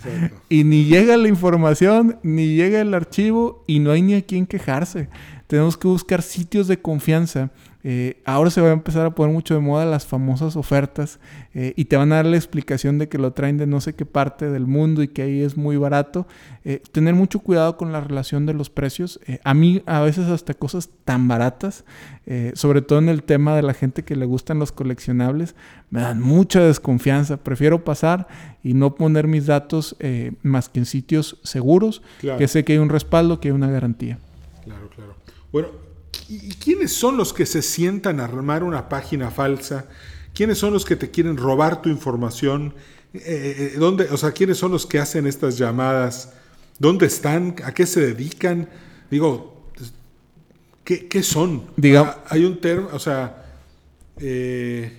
Y 0.48 0.64
ni 0.64 0.84
llega 0.84 1.16
la 1.16 1.28
información, 1.28 2.18
ni 2.22 2.56
llega 2.56 2.80
el 2.80 2.94
archivo 2.94 3.64
y 3.66 3.78
no 3.78 3.92
hay 3.92 4.02
ni 4.02 4.14
a 4.14 4.22
quién 4.22 4.46
quejarse. 4.46 5.08
Tenemos 5.48 5.76
que 5.76 5.88
buscar 5.88 6.22
sitios 6.22 6.68
de 6.68 6.80
confianza 6.80 7.50
eh, 7.84 8.20
ahora 8.24 8.50
se 8.50 8.60
va 8.60 8.68
a 8.68 8.72
empezar 8.72 9.06
a 9.06 9.14
poner 9.14 9.32
mucho 9.32 9.54
de 9.54 9.60
moda 9.60 9.86
las 9.86 10.04
famosas 10.04 10.56
ofertas 10.56 11.20
eh, 11.54 11.74
y 11.76 11.84
te 11.84 11.96
van 11.96 12.12
a 12.12 12.16
dar 12.16 12.26
la 12.26 12.36
explicación 12.36 12.98
de 12.98 13.08
que 13.08 13.18
lo 13.18 13.32
traen 13.32 13.56
de 13.56 13.68
no 13.68 13.80
sé 13.80 13.94
qué 13.94 14.04
parte 14.04 14.50
del 14.50 14.66
mundo 14.66 15.02
y 15.02 15.08
que 15.08 15.22
ahí 15.22 15.42
es 15.42 15.56
muy 15.56 15.76
barato. 15.76 16.26
Eh, 16.64 16.82
tener 16.90 17.14
mucho 17.14 17.38
cuidado 17.38 17.76
con 17.76 17.92
la 17.92 18.00
relación 18.00 18.46
de 18.46 18.54
los 18.54 18.68
precios. 18.68 19.20
a 19.44 19.54
mí 19.54 19.82
a 19.86 20.00
veces 20.00 20.26
hasta 20.26 20.54
cosas 20.54 20.90
tan 21.04 21.28
baratas, 21.28 21.84
sobre 22.52 22.82
todo 22.82 22.98
en 22.98 23.08
el 23.08 23.22
tema 23.22 23.56
de 23.56 23.62
la 23.62 23.72
gente 23.72 24.02
que 24.02 24.16
le 24.16 24.26
gustan 24.26 24.58
los 24.58 24.70
coleccionables, 24.70 25.54
me 25.88 26.02
dan 26.02 26.20
mucha 26.20 26.60
desconfianza. 26.60 27.38
Prefiero 27.38 27.84
pasar 27.84 28.28
y 28.62 28.74
no 28.74 28.96
poner 28.96 29.26
mis 29.28 29.46
datos 29.46 29.96
más 30.42 30.68
que 30.68 30.80
en 30.80 30.86
sitios 30.86 31.38
seguros, 31.42 32.02
que 32.20 32.48
sé 32.48 32.64
que 32.64 32.74
hay 32.74 32.78
un 32.78 32.90
respaldo, 32.90 33.40
que 33.40 33.48
hay 33.48 33.52
una 33.52 33.70
garantía. 33.70 34.18
Claro, 34.62 34.90
claro. 34.94 35.07
Bueno, 35.52 35.68
¿Y 36.28 36.50
quiénes 36.54 36.92
son 36.92 37.16
los 37.16 37.32
que 37.32 37.46
se 37.46 37.62
sientan 37.62 38.20
a 38.20 38.24
armar 38.24 38.62
una 38.62 38.88
página 38.90 39.30
falsa? 39.30 39.86
¿Quiénes 40.34 40.58
son 40.58 40.74
los 40.74 40.84
que 40.84 40.94
te 40.94 41.10
quieren 41.10 41.38
robar 41.38 41.80
tu 41.80 41.88
información? 41.88 42.74
Eh, 43.14 43.20
eh, 43.24 43.72
eh, 43.74 43.78
¿dónde, 43.78 44.04
o 44.10 44.16
sea, 44.18 44.32
¿quiénes 44.32 44.58
son 44.58 44.72
los 44.72 44.84
que 44.84 44.98
hacen 44.98 45.26
estas 45.26 45.56
llamadas? 45.56 46.34
¿Dónde 46.78 47.06
están? 47.06 47.56
¿A 47.64 47.72
qué 47.72 47.86
se 47.86 48.00
dedican? 48.00 48.68
Digo, 49.10 49.70
¿qué, 50.84 51.08
qué 51.08 51.22
son? 51.22 51.64
Diga, 51.76 52.22
hay 52.28 52.44
un 52.44 52.60
término, 52.60 52.90
o 52.92 52.98
sea, 52.98 53.46
¿qué, 54.18 54.92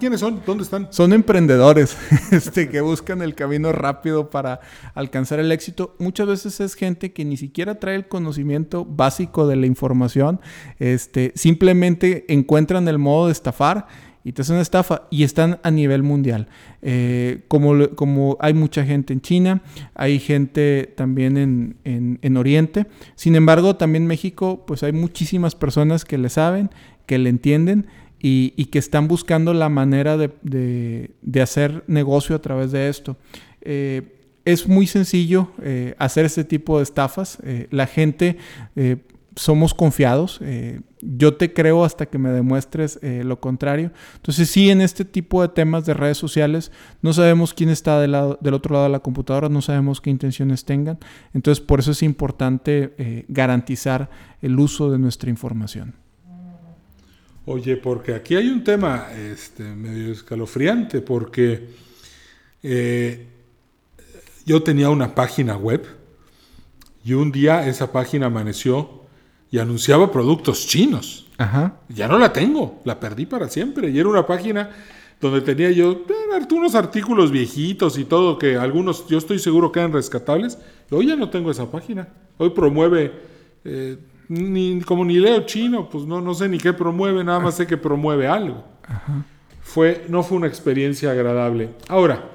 ¿quiénes 0.00 0.20
son? 0.20 0.42
¿Dónde 0.46 0.64
están? 0.64 0.88
Son 0.90 1.12
emprendedores 1.12 1.96
este, 2.30 2.68
que 2.68 2.80
buscan 2.80 3.22
el 3.22 3.34
camino 3.34 3.72
rápido 3.72 4.30
para 4.30 4.60
alcanzar 4.94 5.40
el 5.40 5.52
éxito. 5.52 5.94
Muchas 5.98 6.26
veces 6.26 6.60
es 6.60 6.74
gente 6.74 7.12
que 7.12 7.24
ni 7.24 7.36
siquiera 7.36 7.80
trae 7.80 7.96
el 7.96 8.08
conocimiento 8.08 8.84
básico 8.84 9.46
de 9.46 9.56
la 9.56 9.66
información. 9.66 10.40
Este, 10.78 11.32
simplemente 11.34 12.24
encuentran 12.28 12.88
el 12.88 12.98
modo 12.98 13.26
de 13.26 13.32
estafar 13.32 13.86
y 14.24 14.32
te 14.32 14.42
hacen 14.42 14.54
una 14.54 14.62
estafa 14.62 15.02
y 15.10 15.22
están 15.22 15.60
a 15.62 15.70
nivel 15.70 16.02
mundial. 16.02 16.48
Eh, 16.80 17.44
como, 17.48 17.90
como 17.90 18.38
hay 18.40 18.54
mucha 18.54 18.84
gente 18.84 19.12
en 19.12 19.20
China, 19.20 19.62
hay 19.94 20.18
gente 20.18 20.92
también 20.96 21.36
en, 21.36 22.18
en, 22.20 22.36
Oriente. 22.38 22.86
Sin 23.16 23.36
embargo, 23.36 23.76
también 23.76 24.04
en 24.04 24.08
México, 24.08 24.64
pues 24.66 24.82
hay 24.82 24.92
muchísimas 24.92 25.54
personas 25.54 26.06
que 26.06 26.16
le 26.16 26.30
saben, 26.30 26.70
que 27.06 27.18
le 27.18 27.28
entienden 27.28 27.86
y, 28.26 28.64
que 28.66 28.78
están 28.78 29.06
buscando 29.06 29.52
la 29.52 29.68
manera 29.68 30.16
de, 30.16 31.10
hacer 31.42 31.84
negocio 31.86 32.34
a 32.34 32.38
través 32.38 32.72
de 32.72 32.88
esto. 32.88 33.18
Eh, 33.60 34.18
es 34.46 34.66
muy 34.66 34.86
sencillo 34.86 35.50
eh, 35.62 35.94
hacer 35.98 36.24
este 36.24 36.42
tipo 36.42 36.78
de 36.78 36.84
estafas. 36.84 37.36
Eh, 37.42 37.68
la 37.70 37.86
gente 37.86 38.38
somos 39.36 39.74
confiados. 39.74 40.40
yo 41.02 41.34
te 41.34 41.52
creo 41.52 41.84
hasta 41.84 42.06
que 42.06 42.16
me 42.16 42.30
demuestres 42.30 42.98
lo 43.02 43.40
contrario. 43.40 43.90
Entonces 44.14 44.48
sí, 44.48 44.70
en 44.70 44.80
este 44.80 45.04
tipo 45.04 45.42
de 45.42 45.48
temas 45.48 45.84
de 45.84 45.92
redes 45.92 46.16
sociales 46.16 46.72
no 47.02 47.12
sabemos 47.12 47.52
quién 47.52 47.68
está 47.68 48.00
del, 48.00 48.12
lado, 48.12 48.38
del 48.40 48.54
otro 48.54 48.72
lado 48.72 48.84
de 48.84 48.92
la 48.92 49.00
computadora, 49.00 49.50
no 49.50 49.60
sabemos 49.60 50.00
qué 50.00 50.08
intenciones 50.08 50.64
tengan. 50.64 50.98
Entonces 51.34 51.62
por 51.62 51.80
eso 51.80 51.90
es 51.90 52.02
importante 52.02 53.26
garantizar 53.28 54.08
el 54.40 54.58
uso 54.58 54.90
de 54.90 54.98
nuestra 54.98 55.28
información. 55.28 56.03
Oye, 57.46 57.76
porque 57.76 58.14
aquí 58.14 58.36
hay 58.36 58.48
un 58.48 58.64
tema 58.64 59.08
este, 59.12 59.62
medio 59.62 60.12
escalofriante, 60.12 61.02
porque 61.02 61.68
eh, 62.62 63.26
yo 64.46 64.62
tenía 64.62 64.88
una 64.88 65.14
página 65.14 65.56
web 65.56 65.86
y 67.04 67.12
un 67.12 67.30
día 67.30 67.66
esa 67.66 67.92
página 67.92 68.26
amaneció 68.26 69.02
y 69.50 69.58
anunciaba 69.58 70.10
productos 70.10 70.66
chinos. 70.66 71.26
Ajá. 71.36 71.80
Ya 71.90 72.08
no 72.08 72.18
la 72.18 72.32
tengo, 72.32 72.80
la 72.84 72.98
perdí 72.98 73.26
para 73.26 73.48
siempre. 73.48 73.90
Y 73.90 73.98
era 73.98 74.08
una 74.08 74.26
página 74.26 74.70
donde 75.20 75.42
tenía 75.42 75.70
yo 75.70 75.92
eh, 75.92 76.46
unos 76.50 76.74
artículos 76.74 77.30
viejitos 77.30 77.98
y 77.98 78.04
todo, 78.04 78.38
que 78.38 78.56
algunos 78.56 79.06
yo 79.06 79.18
estoy 79.18 79.38
seguro 79.38 79.70
que 79.70 79.80
eran 79.80 79.92
rescatables. 79.92 80.58
Hoy 80.90 81.08
ya 81.08 81.16
no 81.16 81.28
tengo 81.28 81.50
esa 81.50 81.70
página. 81.70 82.08
Hoy 82.38 82.50
promueve... 82.50 83.12
Eh, 83.66 83.98
ni, 84.28 84.80
como 84.82 85.04
ni 85.04 85.18
leo 85.18 85.44
chino, 85.46 85.88
pues 85.88 86.04
no, 86.04 86.20
no 86.20 86.34
sé 86.34 86.48
ni 86.48 86.58
qué 86.58 86.72
promueve, 86.72 87.24
nada 87.24 87.40
más 87.40 87.56
sé 87.56 87.66
que 87.66 87.76
promueve 87.76 88.26
algo. 88.26 88.64
Fue, 89.62 90.04
no 90.08 90.22
fue 90.22 90.38
una 90.38 90.46
experiencia 90.46 91.10
agradable. 91.10 91.70
Ahora, 91.88 92.30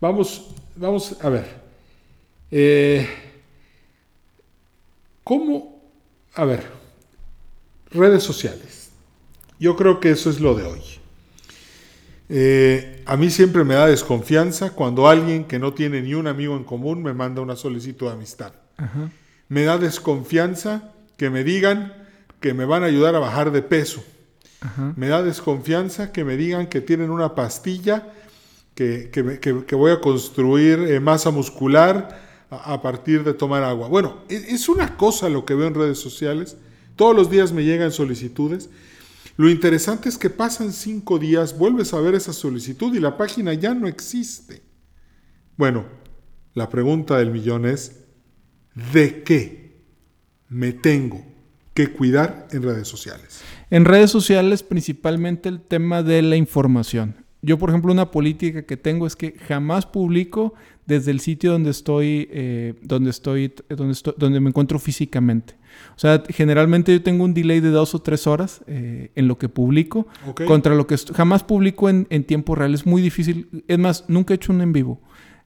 vamos, 0.00 0.54
vamos 0.76 1.16
a 1.22 1.28
ver. 1.28 1.46
Eh, 2.50 3.08
¿Cómo? 5.24 5.82
A 6.34 6.44
ver, 6.44 6.64
redes 7.90 8.22
sociales. 8.22 8.90
Yo 9.60 9.76
creo 9.76 10.00
que 10.00 10.10
eso 10.10 10.30
es 10.30 10.40
lo 10.40 10.54
de 10.54 10.64
hoy. 10.64 10.80
Eh, 12.30 13.02
a 13.06 13.16
mí 13.16 13.30
siempre 13.30 13.64
me 13.64 13.74
da 13.74 13.86
desconfianza 13.86 14.70
cuando 14.70 15.08
alguien 15.08 15.44
que 15.44 15.58
no 15.58 15.72
tiene 15.72 16.02
ni 16.02 16.14
un 16.14 16.26
amigo 16.26 16.56
en 16.56 16.64
común 16.64 17.02
me 17.02 17.14
manda 17.14 17.40
una 17.40 17.56
solicitud 17.56 18.06
de 18.06 18.12
amistad. 18.12 18.52
Me 19.48 19.64
da 19.64 19.78
desconfianza 19.78 20.92
que 21.18 21.28
me 21.28 21.44
digan 21.44 21.92
que 22.40 22.54
me 22.54 22.64
van 22.64 22.84
a 22.84 22.86
ayudar 22.86 23.14
a 23.14 23.18
bajar 23.18 23.50
de 23.50 23.60
peso. 23.60 24.02
Me 24.96 25.08
da 25.08 25.22
desconfianza 25.22 26.10
que 26.10 26.24
me 26.24 26.36
digan 26.36 26.66
que 26.66 26.80
tienen 26.80 27.10
una 27.10 27.34
pastilla 27.34 28.12
que, 28.74 29.10
voy 29.72 29.92
a 29.92 30.00
construir 30.00 30.78
eh, 30.80 31.00
masa 31.00 31.30
muscular 31.30 32.46
a, 32.50 32.80
partir 32.80 33.24
de 33.24 33.34
tomar 33.34 33.62
agua. 33.62 33.88
Bueno, 33.88 34.22
es, 34.28 34.44
es 34.44 34.68
una 34.68 34.96
cosa 34.96 35.28
lo 35.28 35.44
que 35.44 35.54
veo 35.54 35.66
en 35.66 35.74
redes 35.74 35.98
sociales. 35.98 36.56
Todos 36.96 37.14
los 37.14 37.30
días 37.30 37.52
me 37.52 37.64
llegan 37.64 37.92
solicitudes. 37.92 38.70
Lo 39.36 39.48
interesante 39.48 40.08
es 40.08 40.18
que 40.18 40.30
pasan 40.30 40.72
cinco 40.72 41.18
días, 41.18 41.56
vuelves 41.56 41.92
a 41.94 42.00
ver 42.00 42.14
esa 42.14 42.32
solicitud 42.32 42.94
y 42.94 43.00
la 43.00 43.16
página 43.16 43.54
ya 43.54 43.74
no 43.74 43.86
existe. 43.86 44.62
Bueno, 45.56 45.84
la 46.54 46.68
pregunta 46.68 47.18
del 47.18 47.30
millón 47.30 47.66
es, 47.66 48.04
¿de 48.92 49.22
qué? 49.22 49.67
Me 50.48 50.72
tengo 50.72 51.24
que 51.74 51.88
cuidar 51.92 52.48
en 52.52 52.62
redes 52.62 52.88
sociales? 52.88 53.40
En 53.70 53.84
redes 53.84 54.10
sociales 54.10 54.62
principalmente 54.62 55.48
el 55.48 55.60
tema 55.60 56.02
de 56.02 56.22
la 56.22 56.36
información. 56.36 57.14
yo, 57.40 57.56
por 57.58 57.68
ejemplo, 57.70 57.92
una 57.92 58.10
política 58.10 58.62
que 58.62 58.76
tengo 58.76 59.06
es 59.06 59.14
que 59.14 59.32
jamás 59.46 59.86
publico 59.86 60.54
desde 60.86 61.10
el 61.12 61.20
sitio 61.20 61.52
donde 61.52 61.70
estoy, 61.70 62.28
eh, 62.32 62.74
donde 62.82 63.10
estoy, 63.10 63.52
donde 63.68 63.92
estoy, 63.92 64.14
donde 64.16 64.40
me 64.40 64.48
encuentro 64.48 64.78
físicamente. 64.78 65.54
O 65.94 65.98
sea, 65.98 66.22
generalmente 66.30 66.92
yo 66.92 67.00
tengo 67.02 67.22
un 67.24 67.34
delay 67.34 67.60
de 67.60 67.68
dos 67.70 67.94
o 67.94 68.00
tres 68.00 68.26
horas 68.26 68.62
eh, 68.66 69.12
en 69.14 69.28
lo 69.28 69.38
que 69.38 69.48
publico 69.48 70.08
Ok. 70.26 70.44
contra 70.46 70.74
lo 70.74 70.86
que 70.88 70.96
jamás 71.14 71.44
publico 71.44 71.88
en, 71.88 72.06
en 72.10 72.24
tiempo 72.24 72.54
real. 72.56 72.74
Es 72.74 72.86
muy 72.86 73.02
difícil. 73.02 73.62
Es 73.68 73.78
más, 73.78 74.04
nunca 74.08 74.34
he 74.34 74.36
hecho 74.36 74.52
un 74.52 74.60
en 74.62 74.72
vivo. 74.72 75.00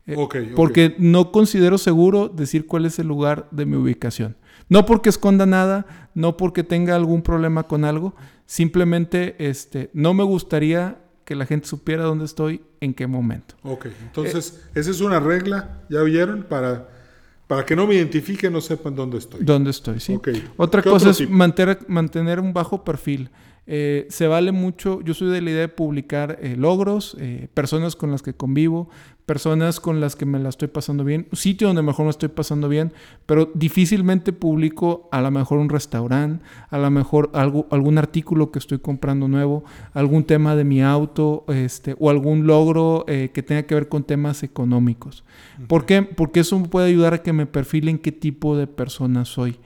Eh, 0.06 0.14
Ok, 0.16 0.36
ok. 0.36 0.54
Porque 0.56 0.94
no 0.98 1.30
considero 1.32 1.76
seguro 1.76 2.28
decir 2.28 2.66
cuál 2.66 2.86
es 2.86 2.98
el 2.98 3.08
lugar 3.08 3.48
de 3.50 3.66
mi 3.66 3.76
ubicación. 3.76 4.36
No 4.68 4.86
porque 4.86 5.08
esconda 5.08 5.46
nada, 5.46 6.10
no 6.14 6.36
porque 6.36 6.64
tenga 6.64 6.94
algún 6.96 7.22
problema 7.22 7.64
con 7.64 7.84
algo, 7.84 8.14
simplemente 8.46 9.36
este, 9.38 9.90
no 9.92 10.14
me 10.14 10.24
gustaría 10.24 10.98
que 11.24 11.34
la 11.34 11.46
gente 11.46 11.66
supiera 11.68 12.04
dónde 12.04 12.24
estoy, 12.24 12.62
en 12.80 12.94
qué 12.94 13.06
momento. 13.06 13.54
Ok, 13.62 13.86
entonces, 14.02 14.62
esa 14.74 14.90
es 14.90 15.00
una 15.00 15.20
regla, 15.20 15.82
¿ya 15.88 16.02
vieron? 16.02 16.42
Para, 16.42 16.88
para 17.46 17.64
que 17.64 17.76
no 17.76 17.86
me 17.86 17.94
identifiquen, 17.94 18.52
no 18.52 18.60
sepan 18.60 18.94
dónde 18.94 19.18
estoy. 19.18 19.44
¿Dónde 19.44 19.70
estoy? 19.70 20.00
¿sí? 20.00 20.14
Ok. 20.14 20.28
Otra 20.56 20.82
¿Qué 20.82 20.90
cosa 20.90 21.10
es 21.10 21.28
mantener, 21.28 21.78
mantener 21.88 22.40
un 22.40 22.52
bajo 22.52 22.84
perfil. 22.84 23.30
Eh, 23.66 24.06
se 24.10 24.26
vale 24.26 24.50
mucho, 24.50 25.00
yo 25.02 25.14
soy 25.14 25.30
de 25.30 25.40
la 25.40 25.50
idea 25.50 25.60
de 25.60 25.68
publicar 25.68 26.38
eh, 26.42 26.56
logros, 26.56 27.16
eh, 27.20 27.48
personas 27.54 27.94
con 27.94 28.10
las 28.10 28.20
que 28.20 28.34
convivo, 28.34 28.90
personas 29.24 29.78
con 29.78 30.00
las 30.00 30.16
que 30.16 30.26
me 30.26 30.40
la 30.40 30.48
estoy 30.48 30.66
pasando 30.66 31.04
bien, 31.04 31.28
un 31.30 31.36
sitio 31.36 31.68
donde 31.68 31.82
mejor 31.82 32.06
me 32.06 32.10
estoy 32.10 32.28
pasando 32.28 32.68
bien, 32.68 32.92
pero 33.24 33.52
difícilmente 33.54 34.32
publico 34.32 35.08
a 35.12 35.20
lo 35.20 35.30
mejor 35.30 35.60
un 35.60 35.68
restaurante, 35.68 36.44
a 36.70 36.78
lo 36.78 36.90
mejor 36.90 37.30
algo, 37.34 37.68
algún 37.70 37.98
artículo 37.98 38.50
que 38.50 38.58
estoy 38.58 38.80
comprando 38.80 39.28
nuevo, 39.28 39.62
algún 39.94 40.24
tema 40.24 40.56
de 40.56 40.64
mi 40.64 40.82
auto, 40.82 41.44
este, 41.46 41.94
o 42.00 42.10
algún 42.10 42.48
logro 42.48 43.04
que 43.06 43.44
tenga 43.46 43.62
que 43.62 43.76
ver 43.76 43.88
con 43.88 44.02
temas 44.02 44.42
económicos. 44.42 45.22
¿Por 45.68 45.86
qué? 45.86 46.02
Porque 46.02 46.40
eso 46.40 46.58
me 46.58 46.68
puede 46.68 46.88
ayudar 46.88 47.14
a 47.14 47.22
que 47.22 47.32
me 47.32 47.46
perfilen 47.46 47.98
qué 47.98 48.10
tipo 48.10 48.56
de 48.56 48.66
persona 48.66 49.24
soy. 49.24 49.56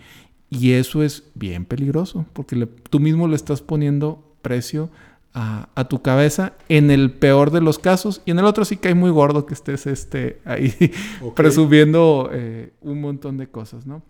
Y 0.50 0.72
eso 0.72 1.02
es 1.02 1.24
bien 1.34 1.64
peligroso, 1.64 2.24
porque 2.32 2.56
le- 2.56 2.66
tú 2.66 3.00
mismo 3.00 3.26
le 3.28 3.36
estás 3.36 3.62
poniendo 3.62 4.22
precio 4.42 4.90
a, 5.34 5.68
a 5.74 5.88
tu 5.88 6.00
cabeza 6.02 6.52
en 6.68 6.90
el 6.90 7.10
peor 7.10 7.50
de 7.50 7.60
los 7.60 7.78
casos. 7.78 8.22
Y 8.24 8.30
en 8.30 8.38
el 8.38 8.44
otro 8.44 8.64
sí 8.64 8.76
que 8.76 8.88
hay 8.88 8.94
muy 8.94 9.10
gordo 9.10 9.44
que 9.44 9.54
estés 9.54 9.86
este, 9.86 10.40
ahí 10.44 10.72
presumiendo 11.34 12.30
eh, 12.32 12.72
un 12.80 13.00
montón 13.00 13.36
de 13.36 13.48
cosas, 13.48 13.86
¿no? 13.86 14.02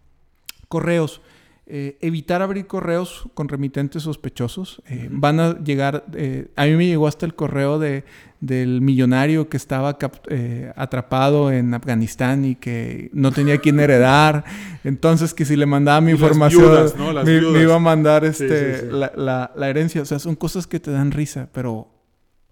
Correos. 0.69 1.21
Eh, 1.69 1.99
evitar 2.01 2.43
abrir 2.43 2.69
correos 2.69 3.25
con 3.35 3.49
remitentes 3.49 4.05
sospechosos. 4.05 4.81
Eh, 4.89 5.09
Van 5.11 5.41
a 5.41 5.59
llegar, 5.65 6.05
eh, 6.15 6.47
a 6.55 6.65
mí 6.67 6.77
me 6.77 6.87
llegó 6.87 7.09
hasta 7.09 7.27
el 7.27 7.35
correo 7.35 7.81
de, 7.81 8.05
del 8.41 8.81
millonario 8.83 9.49
que 9.49 9.57
estaba 9.57 9.99
eh, 10.29 10.73
atrapado 10.77 11.51
en 11.51 11.75
Afganistán 11.75 12.45
y 12.45 12.55
que 12.55 13.11
no 13.13 13.33
tenía 13.33 13.59
quien 13.59 13.81
heredar. 13.81 14.45
Entonces 14.85 15.35
que 15.35 15.45
si 15.45 15.57
le 15.57 15.67
mandaba 15.67 16.01
mi 16.01 16.11
Y 16.11 16.15
las 16.15 16.21
información, 16.21 16.63
viudas, 16.63 16.97
¿no? 16.97 17.13
Las 17.13 17.25
me, 17.27 17.61
iba 17.61 17.75
a 17.75 17.79
mandar 17.81 18.23
Sí, 18.23 18.45
este, 18.45 18.75
sí, 18.77 18.81
sí. 18.83 18.87
La, 18.93 19.11
la- 19.17 19.51
la 19.57 19.69
herencia. 19.69 20.03
O 20.03 20.05
sea, 20.07 20.21
son 20.21 20.37
cosas 20.37 20.69
que 20.69 20.79
te 20.79 20.93
dan 20.93 21.11
risa, 21.11 21.49
pero 21.53 21.89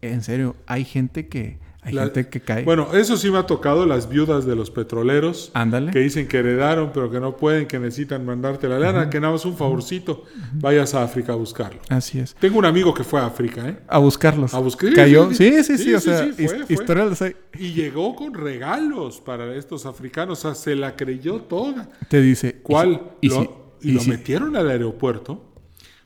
en 0.00 0.22
serio, 0.22 0.56
hay 0.66 0.84
gente 0.84 1.28
que, 1.28 1.60
hay 1.84 1.92
La- 1.94 2.04
gente 2.04 2.28
que 2.28 2.40
cae. 2.40 2.64
Bueno, 2.64 2.88
eso 2.94 3.16
sí 3.16 3.30
me 3.30 3.38
ha 3.38 3.44
tocado, 3.46 3.84
las 3.86 4.08
viudas 4.08 4.46
de 4.46 4.56
los 4.56 4.70
petroleros. 4.70 5.50
Ándale. 5.54 5.90
Que 5.92 5.98
dicen 6.00 6.26
que 6.28 6.38
heredaron, 6.38 6.90
pero 6.94 7.10
que 7.10 7.20
no 7.20 7.36
pueden, 7.36 7.66
que 7.66 7.78
necesitan 7.78 8.24
mandarte 8.24 8.68
la 8.68 8.78
lana, 8.78 9.10
que 9.10 9.20
nada 9.20 9.32
más 9.34 9.44
un 9.44 9.56
favorcito, 9.56 10.24
vayas 10.54 10.94
a 10.94 11.02
África 11.02 11.32
a 11.32 11.36
buscarlo. 11.36 11.80
Así 11.88 12.18
es. 12.18 12.34
Tengo 12.36 12.58
un 12.58 12.64
amigo 12.64 12.92
que 12.94 13.04
fue 13.04 13.20
a 13.20 13.26
África, 13.26 13.68
¿eh? 13.68 13.78
A 13.88 13.98
buscarlos. 13.98 14.54
A 14.54 14.58
buscar- 14.60 14.92
¿Cayó? 14.94 15.30
sí, 15.30 15.62
Sí, 15.62 15.62
sí, 15.62 15.62
sí, 15.64 15.78
sí. 15.78 15.84
sí, 15.84 15.94
o 15.94 16.00
sea, 16.00 16.26
fue, 16.66 17.14
fue. 17.16 17.36
Y 17.58 17.72
llegó 17.72 18.14
con 18.16 18.34
regalos 18.34 19.20
para 19.20 19.54
estos 19.54 19.86
africanos, 19.86 20.38
o 20.38 20.42
sea, 20.42 20.54
se 20.54 20.74
la 20.74 20.96
creyó 20.96 21.40
toda. 21.42 21.88
Te 22.08 22.20
dice. 22.20 22.60
¿Cuál? 22.62 23.02
Y 23.20 23.28
lo, 23.28 23.42
si- 23.42 23.50
y 23.82 23.90
y 23.90 23.92
lo 23.92 24.00
si- 24.00 24.10
metieron 24.10 24.56
al 24.56 24.70
aeropuerto 24.70 25.53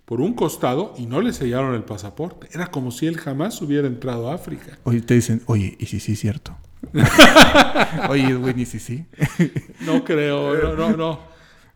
por 0.09 0.23
un 0.23 0.33
costado 0.33 0.95
y 0.97 1.05
no 1.05 1.21
le 1.21 1.35
sellaron 1.35 1.75
el 1.75 1.85
pasaporte. 1.85 2.49
Era 2.55 2.69
como 2.69 2.91
si 2.91 3.07
él 3.07 3.19
jamás 3.19 3.61
hubiera 3.61 3.87
entrado 3.87 4.31
a 4.31 4.35
África. 4.35 4.79
Oye, 4.85 5.03
te 5.03 5.13
dicen, 5.13 5.43
oye, 5.45 5.77
y 5.79 5.85
si 5.85 6.01
sí 6.01 6.13
es 6.13 6.21
cierto. 6.21 6.57
oye, 8.09 8.33
güey, 8.33 8.63
y 8.63 8.65
si 8.65 8.79
sí. 8.79 9.05
No 9.85 10.05
creo, 10.05 10.55
no, 10.55 10.75
no, 10.75 10.97
no. 10.97 11.21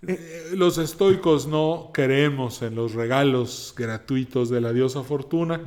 Eh, 0.07 0.53
Los 0.55 0.79
estoicos 0.79 1.47
no 1.47 1.91
creemos 1.93 2.63
en 2.63 2.75
los 2.75 2.95
regalos 2.95 3.75
gratuitos 3.77 4.49
de 4.49 4.63
la 4.63 4.73
diosa 4.73 5.03
Fortuna. 5.03 5.61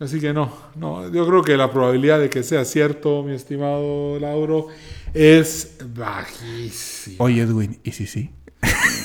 Así 0.00 0.18
que 0.18 0.32
no, 0.32 0.52
no, 0.74 1.08
yo 1.12 1.24
creo 1.24 1.42
que 1.42 1.56
la 1.56 1.70
probabilidad 1.70 2.18
de 2.18 2.30
que 2.30 2.42
sea 2.42 2.64
cierto, 2.64 3.22
mi 3.22 3.32
estimado 3.32 4.18
Lauro, 4.18 4.66
es 5.14 5.78
bajísima. 5.94 7.16
Oye, 7.20 7.42
Edwin, 7.42 7.78
y 7.84 7.92
si 7.92 8.08
sí. 8.08 8.30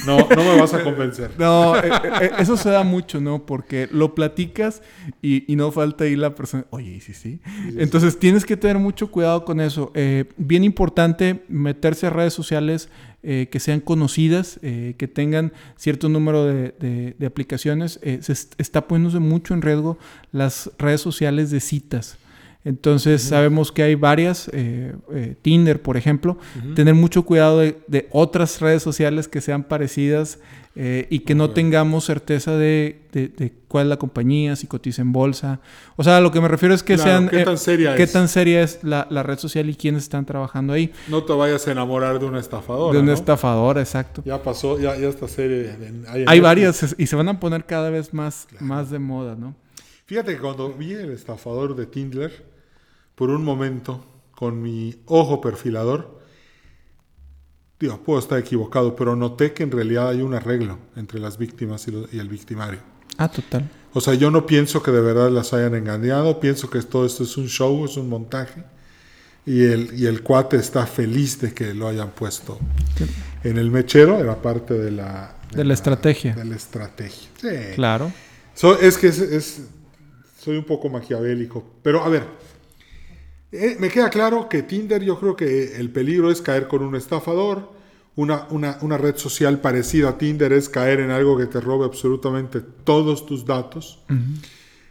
No, 0.05 0.17
no 0.17 0.43
me 0.43 0.59
vas 0.59 0.73
a 0.73 0.83
convencer. 0.83 1.31
No, 1.37 1.75
eh, 1.77 1.89
eh, 2.21 2.31
eso 2.39 2.57
se 2.57 2.69
da 2.69 2.83
mucho, 2.83 3.19
¿no? 3.21 3.45
Porque 3.45 3.87
lo 3.91 4.15
platicas 4.15 4.81
y, 5.21 5.51
y 5.51 5.55
no 5.55 5.71
falta 5.71 6.03
ahí 6.05 6.15
la 6.15 6.33
persona, 6.35 6.65
oye, 6.69 6.91
¿y 6.91 6.99
si 7.01 7.13
sí? 7.13 7.39
Entonces 7.77 8.17
tienes 8.19 8.45
que 8.45 8.57
tener 8.57 8.77
mucho 8.79 9.11
cuidado 9.11 9.45
con 9.45 9.59
eso. 9.61 9.91
Eh, 9.93 10.25
bien 10.37 10.63
importante 10.63 11.43
meterse 11.47 12.07
a 12.07 12.09
redes 12.09 12.33
sociales 12.33 12.89
eh, 13.23 13.49
que 13.51 13.59
sean 13.59 13.81
conocidas, 13.81 14.59
eh, 14.63 14.95
que 14.97 15.07
tengan 15.07 15.53
cierto 15.75 16.09
número 16.09 16.45
de, 16.45 16.73
de- 16.79 17.15
de 17.19 17.25
aplicaciones. 17.27 17.99
Eh, 18.01 18.19
se 18.21 18.33
est- 18.33 18.53
está 18.57 18.87
poniéndose 18.87 19.19
mucho 19.19 19.53
en 19.53 19.61
riesgo 19.61 19.99
las 20.31 20.71
redes 20.79 21.01
sociales 21.01 21.51
de 21.51 21.59
citas. 21.59 22.17
Entonces 22.63 23.23
sabemos 23.23 23.71
que 23.71 23.81
hay 23.81 23.95
varias, 23.95 24.47
eh, 24.53 24.93
eh, 25.13 25.35
Tinder 25.41 25.81
por 25.81 25.97
ejemplo, 25.97 26.37
tener 26.75 26.93
mucho 26.93 27.23
cuidado 27.23 27.57
de, 27.59 27.79
de 27.87 28.07
otras 28.11 28.61
redes 28.61 28.83
sociales 28.83 29.27
que 29.27 29.41
sean 29.41 29.63
parecidas 29.63 30.37
eh, 30.75 31.07
y 31.09 31.19
que 31.19 31.33
no 31.35 31.49
tengamos 31.49 32.05
certeza 32.05 32.55
de, 32.55 33.01
de- 33.11 33.29
de 33.29 33.51
cuál 33.67 33.87
es 33.87 33.89
la 33.89 33.97
compañía, 33.97 34.55
si 34.55 34.67
cotiza 34.67 35.01
en 35.01 35.11
bolsa. 35.11 35.59
O 35.95 36.03
sea, 36.03 36.21
lo 36.21 36.31
que 36.31 36.39
me 36.39 36.47
refiero 36.47 36.73
es 36.75 36.83
que 36.83 36.95
Claro, 36.95 37.09
sean... 37.09 37.29
¿qué 37.29 37.43
tan 37.43 37.57
seria 37.57 37.95
qué 37.95 38.03
es? 38.03 38.11
tan 38.11 38.27
seria 38.27 38.61
es 38.61 38.79
la, 38.83 39.07
la 39.09 39.23
red 39.23 39.39
social 39.39 39.67
y 39.69 39.73
quiénes 39.75 40.03
están 40.03 40.25
trabajando 40.27 40.71
ahí. 40.73 40.93
No 41.09 41.23
te 41.23 41.33
vayas 41.33 41.67
a 41.67 41.71
enamorar 41.71 42.19
de 42.19 42.25
una 42.27 42.39
estafadora. 42.39 42.93
de 42.93 42.99
una 42.99 43.07
¿no? 43.13 43.17
estafadora, 43.17 43.81
exacto. 43.81 44.21
Ya 44.23 44.41
pasó, 44.43 44.79
ya, 44.79 44.95
ya 44.97 45.09
esta 45.09 45.27
serie. 45.27 45.71
hay 46.27 46.39
varias 46.39 46.95
y 46.97 47.07
se 47.07 47.15
van 47.15 47.27
a 47.27 47.39
poner 47.39 47.65
cada 47.65 47.89
vez 47.89 48.13
más, 48.13 48.47
más 48.59 48.91
de 48.91 48.99
moda, 48.99 49.35
¿no? 49.35 49.55
Fíjate 50.05 50.35
que 50.35 50.39
cuando 50.41 50.69
vi 50.73 50.93
el 50.93 51.11
estafador 51.11 51.75
de 51.75 51.85
Tindler, 51.85 52.43
por 53.15 53.29
un 53.29 53.43
momento, 53.43 54.03
con 54.31 54.61
mi 54.61 54.95
ojo 55.05 55.41
perfilador, 55.41 56.19
digo, 57.79 58.01
puedo 58.03 58.19
estar 58.19 58.39
equivocado, 58.39 58.95
pero 58.95 59.15
noté 59.15 59.53
que 59.53 59.63
en 59.63 59.71
realidad 59.71 60.09
hay 60.09 60.21
un 60.21 60.33
arreglo 60.33 60.77
entre 60.95 61.19
las 61.19 61.37
víctimas 61.37 61.87
y, 61.87 61.91
lo- 61.91 62.07
y 62.11 62.19
el 62.19 62.29
victimario. 62.29 62.79
Ah, 63.17 63.29
total. 63.29 63.69
O 63.93 64.01
sea, 64.01 64.13
yo 64.13 64.31
no 64.31 64.45
pienso 64.45 64.81
que 64.81 64.91
de 64.91 65.01
verdad 65.01 65.29
las 65.31 65.53
hayan 65.53 65.75
engañado, 65.75 66.39
pienso 66.39 66.69
que 66.69 66.81
todo 66.81 67.05
esto 67.05 67.23
es 67.23 67.35
un 67.37 67.47
show, 67.47 67.85
es 67.85 67.97
un 67.97 68.07
montaje. 68.09 68.63
Y 69.45 69.63
el, 69.63 69.99
y 69.99 70.05
el 70.05 70.21
cuate 70.21 70.57
está 70.57 70.85
feliz 70.85 71.41
de 71.41 71.51
que 71.53 71.73
lo 71.73 71.87
hayan 71.87 72.11
puesto 72.11 72.59
en 73.43 73.57
el 73.57 73.71
mechero, 73.71 74.19
era 74.19 74.39
parte 74.39 74.75
de 74.75 74.91
la... 74.91 75.35
De 75.51 75.65
la 75.65 75.73
estrategia. 75.73 76.35
De 76.35 76.45
la 76.45 76.55
estrategia. 76.55 77.27
Sí. 77.41 77.47
Claro. 77.75 78.11
So- 78.53 78.79
es 78.79 78.97
que 78.99 79.07
es, 79.07 79.17
es- 79.19 79.61
soy 80.39 80.57
un 80.57 80.63
poco 80.63 80.89
maquiavélico. 80.89 81.63
Pero 81.81 82.03
a 82.03 82.09
ver, 82.09 82.25
eh, 83.51 83.77
me 83.79 83.89
queda 83.89 84.09
claro 84.09 84.47
que 84.47 84.63
Tinder, 84.63 85.03
yo 85.03 85.19
creo 85.19 85.35
que 85.35 85.75
el 85.77 85.89
peligro 85.89 86.31
es 86.31 86.41
caer 86.41 86.67
con 86.67 86.83
un 86.83 86.95
estafador. 86.95 87.79
Una, 88.15 88.45
una, 88.49 88.77
una 88.81 88.97
red 88.97 89.15
social 89.15 89.59
parecida 89.59 90.09
a 90.09 90.17
Tinder 90.17 90.51
es 90.51 90.67
caer 90.67 90.99
en 90.99 91.11
algo 91.11 91.37
que 91.37 91.45
te 91.45 91.61
robe 91.61 91.85
absolutamente 91.85 92.59
todos 92.59 93.25
tus 93.25 93.45
datos. 93.45 94.03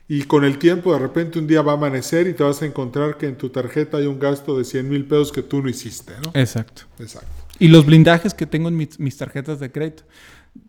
Y 0.09 0.23
con 0.23 0.45
el 0.45 0.59
tiempo, 0.59 0.93
de 0.93 0.99
repente, 0.99 1.39
un 1.39 1.47
día 1.47 1.63
va 1.63 1.73
a 1.73 1.75
amanecer 1.77 2.27
y 2.27 2.33
te 2.33 2.43
vas 2.43 2.63
a 2.63 2.67
encontrar 2.67 3.17
que 3.19 3.27
en 3.27 3.37
tu 3.37 3.51
tarjeta 3.51 3.99
hay 3.99 4.07
un 4.07 4.19
gasto 4.19 4.59
de 4.59 4.65
100 4.65 4.89
mil 4.89 5.05
pesos 5.05 5.31
que 5.33 5.43
tú 5.43 5.63
no 5.63 5.69
hiciste, 5.69 6.15
¿no? 6.25 6.33
Exacto. 6.35 6.83
Exacto. 6.99 7.29
Y 7.59 7.69
los 7.69 7.85
blindajes 7.85 8.33
que 8.33 8.47
tengo 8.47 8.69
en 8.69 8.77
mis, 8.77 8.99
mis 8.99 9.17
tarjetas 9.17 9.61
de 9.61 9.71
crédito. 9.71 10.03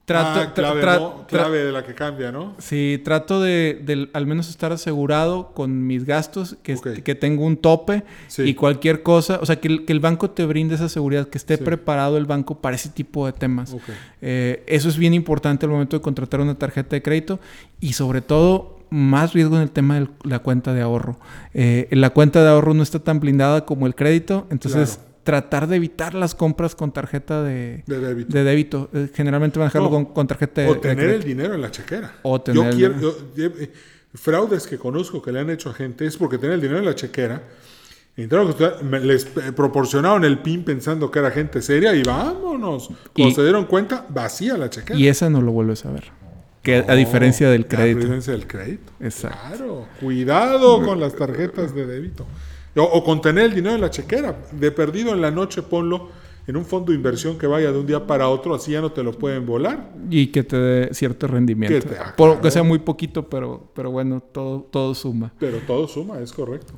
Trato, 0.06 0.39
Ah, 0.41 0.54
clave, 0.54 0.82
tra- 0.82 1.00
¿no? 1.00 1.22
tra- 1.22 1.26
clave 1.28 1.63
de 1.63 1.72
la 1.72 1.86
que 1.86 1.94
cambia, 1.94 2.32
¿no? 2.32 2.56
Sí, 2.60 3.00
trato 3.04 3.39
de, 3.39 3.80
de 3.84 4.10
al 4.13 4.26
menos 4.28 4.50
estar 4.50 4.72
asegurado 4.72 5.54
con 5.54 5.88
mis 5.88 6.06
gastos, 6.06 6.58
que, 6.63 6.76
tengo 7.15 7.46
un 7.46 7.56
tope 7.56 8.04
Sí. 8.28 8.41
y 8.44 8.54
cualquier 8.56 9.04
cosa, 9.04 9.39
o 9.41 9.46
sea, 9.46 9.58
que 9.62 9.67
el, 9.70 9.86
que 9.86 9.94
el 9.94 10.00
banco 10.02 10.30
te 10.32 10.46
brinde 10.46 10.76
esa 10.76 10.89
seguridad, 10.89 11.30
que 11.30 11.38
esté 11.38 11.56
Sí. 11.58 11.63
preparado 11.63 12.17
el 12.17 12.26
banco 12.26 12.56
para 12.60 12.76
ese 12.76 12.89
tipo 12.89 13.26
de 13.26 13.32
temas. 13.34 13.76
Eh, 14.22 14.63
eso 14.67 14.89
es 14.89 14.98
bien 14.98 15.13
importante 15.13 15.65
al 15.65 15.72
momento 15.72 15.96
de 15.98 16.02
contratar 16.02 16.41
una 16.41 16.56
tarjeta 16.56 16.96
de 16.96 17.02
crédito 17.02 17.39
y 17.80 17.94
sobre 17.94 18.22
todo 18.22 18.80
más 18.89 19.32
riesgo 19.34 19.56
en 19.56 19.62
el 19.62 19.72
tema 19.72 20.00
de 20.00 20.08
la 20.24 20.39
cuenta 20.39 20.74
de 20.74 20.82
ahorro. 20.82 21.17
Eh, 21.54 21.88
la 21.91 22.10
cuenta 22.10 22.44
de 22.44 22.50
ahorro 22.50 22.74
no 22.74 22.84
está 22.84 23.00
tan 23.00 23.20
blindada 23.22 23.65
como 23.65 23.88
el 23.88 23.96
crédito, 23.96 24.46
entonces 24.50 24.96
Claro. 24.98 25.11
Tratar 25.23 25.67
de 25.67 25.75
evitar 25.75 26.13
las 26.13 26.34
compras 26.36 26.73
con 26.75 26.91
tarjeta 26.91 27.43
de, 27.43 27.84
De 27.86 27.99
débito. 27.99 28.34
de 28.34 28.43
débito. 28.43 28.89
Eh, 28.93 29.10
generalmente 29.13 29.60
manejarlo 29.60 29.89
No. 29.89 29.95
con, 29.95 30.05
con 30.05 30.27
tarjeta 30.27 30.62
de, 30.62 30.67
O 30.69 30.79
tener 30.79 31.10
el 31.10 31.23
dinero 31.23 31.53
en 31.53 31.62
la 31.62 31.69
chequera. 31.71 32.13
O 32.23 32.41
tener 32.41 32.63
yo 32.63 32.69
el 32.69 32.75
quiero, 32.75 32.99
yo- 33.36 33.45
eh, 33.60 33.71
fraudes 34.13 34.67
que 34.67 34.77
conozco 34.77 35.21
que 35.21 35.31
le 35.31 35.39
han 35.39 35.49
hecho 35.49 35.69
a 35.69 35.73
gente 35.73 36.05
es 36.05 36.17
porque 36.17 36.38
tenía 36.38 36.55
el 36.55 36.62
dinero 36.62 36.79
en 36.79 36.86
la 36.86 36.95
chequera. 36.95 37.43
Entraron, 38.17 38.53
me- 38.84 38.99
les 38.99 39.25
eh, 39.25 39.51
proporcionaron 39.55 40.25
el 40.25 40.39
PIN 40.39 40.63
pensando 40.65 41.10
que 41.10 41.19
era 41.19 41.31
gente 41.31 41.62
seria 41.62 41.93
y 41.95 42.03
vámonos. 42.03 42.89
Cuando 43.13 43.31
Y- 43.31 43.36
se 43.36 43.43
dieron 43.43 43.65
cuenta, 43.65 44.05
vacía 44.10 44.57
la 44.57 44.69
chequera. 44.69 44.99
Y 44.99 45.07
esa 45.07 45.29
no 45.29 45.41
lo 45.41 45.51
vuelves 45.51 45.86
a 45.86 45.91
ver. 45.91 46.05
Que 46.62 46.84
a 46.88 46.93
diferencia 46.93 47.49
del 47.49 47.63
A 47.63 47.67
crédito. 47.69 47.99
diferencia 48.01 48.34
del 48.34 48.45
crédito. 48.47 48.91
Exacto. 48.99 49.38
Claro, 49.47 49.88
cuidado 49.99 50.84
con 50.86 50.99
las 50.99 51.15
tarjetas 51.15 51.73
de 51.73 51.86
débito. 51.88 52.27
O, 52.75 52.84
o 52.84 53.03
con 53.03 53.21
tener 53.21 53.45
el 53.45 53.53
dinero 53.55 53.75
en 53.75 53.81
la 53.81 53.89
chequera. 53.89 54.36
De 54.51 54.71
perdido 54.71 55.13
en 55.13 55.21
la 55.21 55.31
noche, 55.31 55.62
ponlo 55.62 56.10
en 56.47 56.57
un 56.57 56.65
fondo 56.65 56.91
de 56.91 56.97
inversión 56.97 57.38
que 57.38 57.45
vaya 57.47 57.71
de 57.71 57.77
un 57.79 57.86
día 57.86 58.07
para 58.07 58.27
otro, 58.27 58.55
así 58.55 58.71
ya 58.71 58.81
no 58.81 58.91
te 58.91 59.03
lo 59.03 59.12
pueden 59.13 59.45
volar. 59.45 59.91
Y 60.10 60.27
que 60.27 60.43
te 60.43 60.57
dé 60.57 60.93
cierto 60.93 61.27
rendimiento. 61.27 61.88
Que 61.88 61.95
te- 61.95 61.99
ah, 62.01 62.13
Por- 62.17 62.41
que 62.41 62.49
sea 62.49 62.63
muy 62.63 62.79
poquito, 62.79 63.29
pero, 63.29 63.69
pero 63.75 63.91
bueno, 63.91 64.21
todo, 64.31 64.62
todo 64.71 64.95
suma. 64.95 65.31
Pero 65.39 65.60
todo 65.67 65.88
suma, 65.88 66.19
es 66.19 66.31
correcto. 66.34 66.73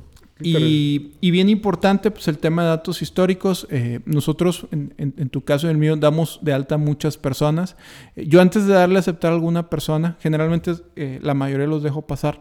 Y, 0.48 1.12
y 1.20 1.30
bien 1.30 1.48
importante, 1.48 2.10
pues 2.10 2.28
el 2.28 2.38
tema 2.38 2.62
de 2.62 2.68
datos 2.68 3.02
históricos. 3.02 3.66
Eh, 3.70 4.00
nosotros, 4.04 4.66
en, 4.70 4.94
en- 4.98 5.14
en 5.16 5.28
tu 5.30 5.42
caso 5.42 5.66
y 5.66 5.70
en 5.70 5.76
el 5.76 5.80
mío, 5.80 5.96
damos 5.96 6.38
de 6.42 6.52
alta 6.52 6.74
a 6.76 6.78
muchas 6.78 7.16
personas. 7.16 7.76
Eh, 8.16 8.26
yo 8.28 8.40
antes 8.40 8.66
de 8.66 8.74
darle 8.74 8.96
a 8.96 9.00
aceptar 9.00 9.32
a 9.32 9.34
alguna 9.34 9.70
persona, 9.70 10.16
generalmente 10.20 10.72
eh, 10.96 11.18
la 11.22 11.34
mayoría 11.34 11.66
los 11.66 11.82
dejo 11.82 12.02
pasar. 12.06 12.40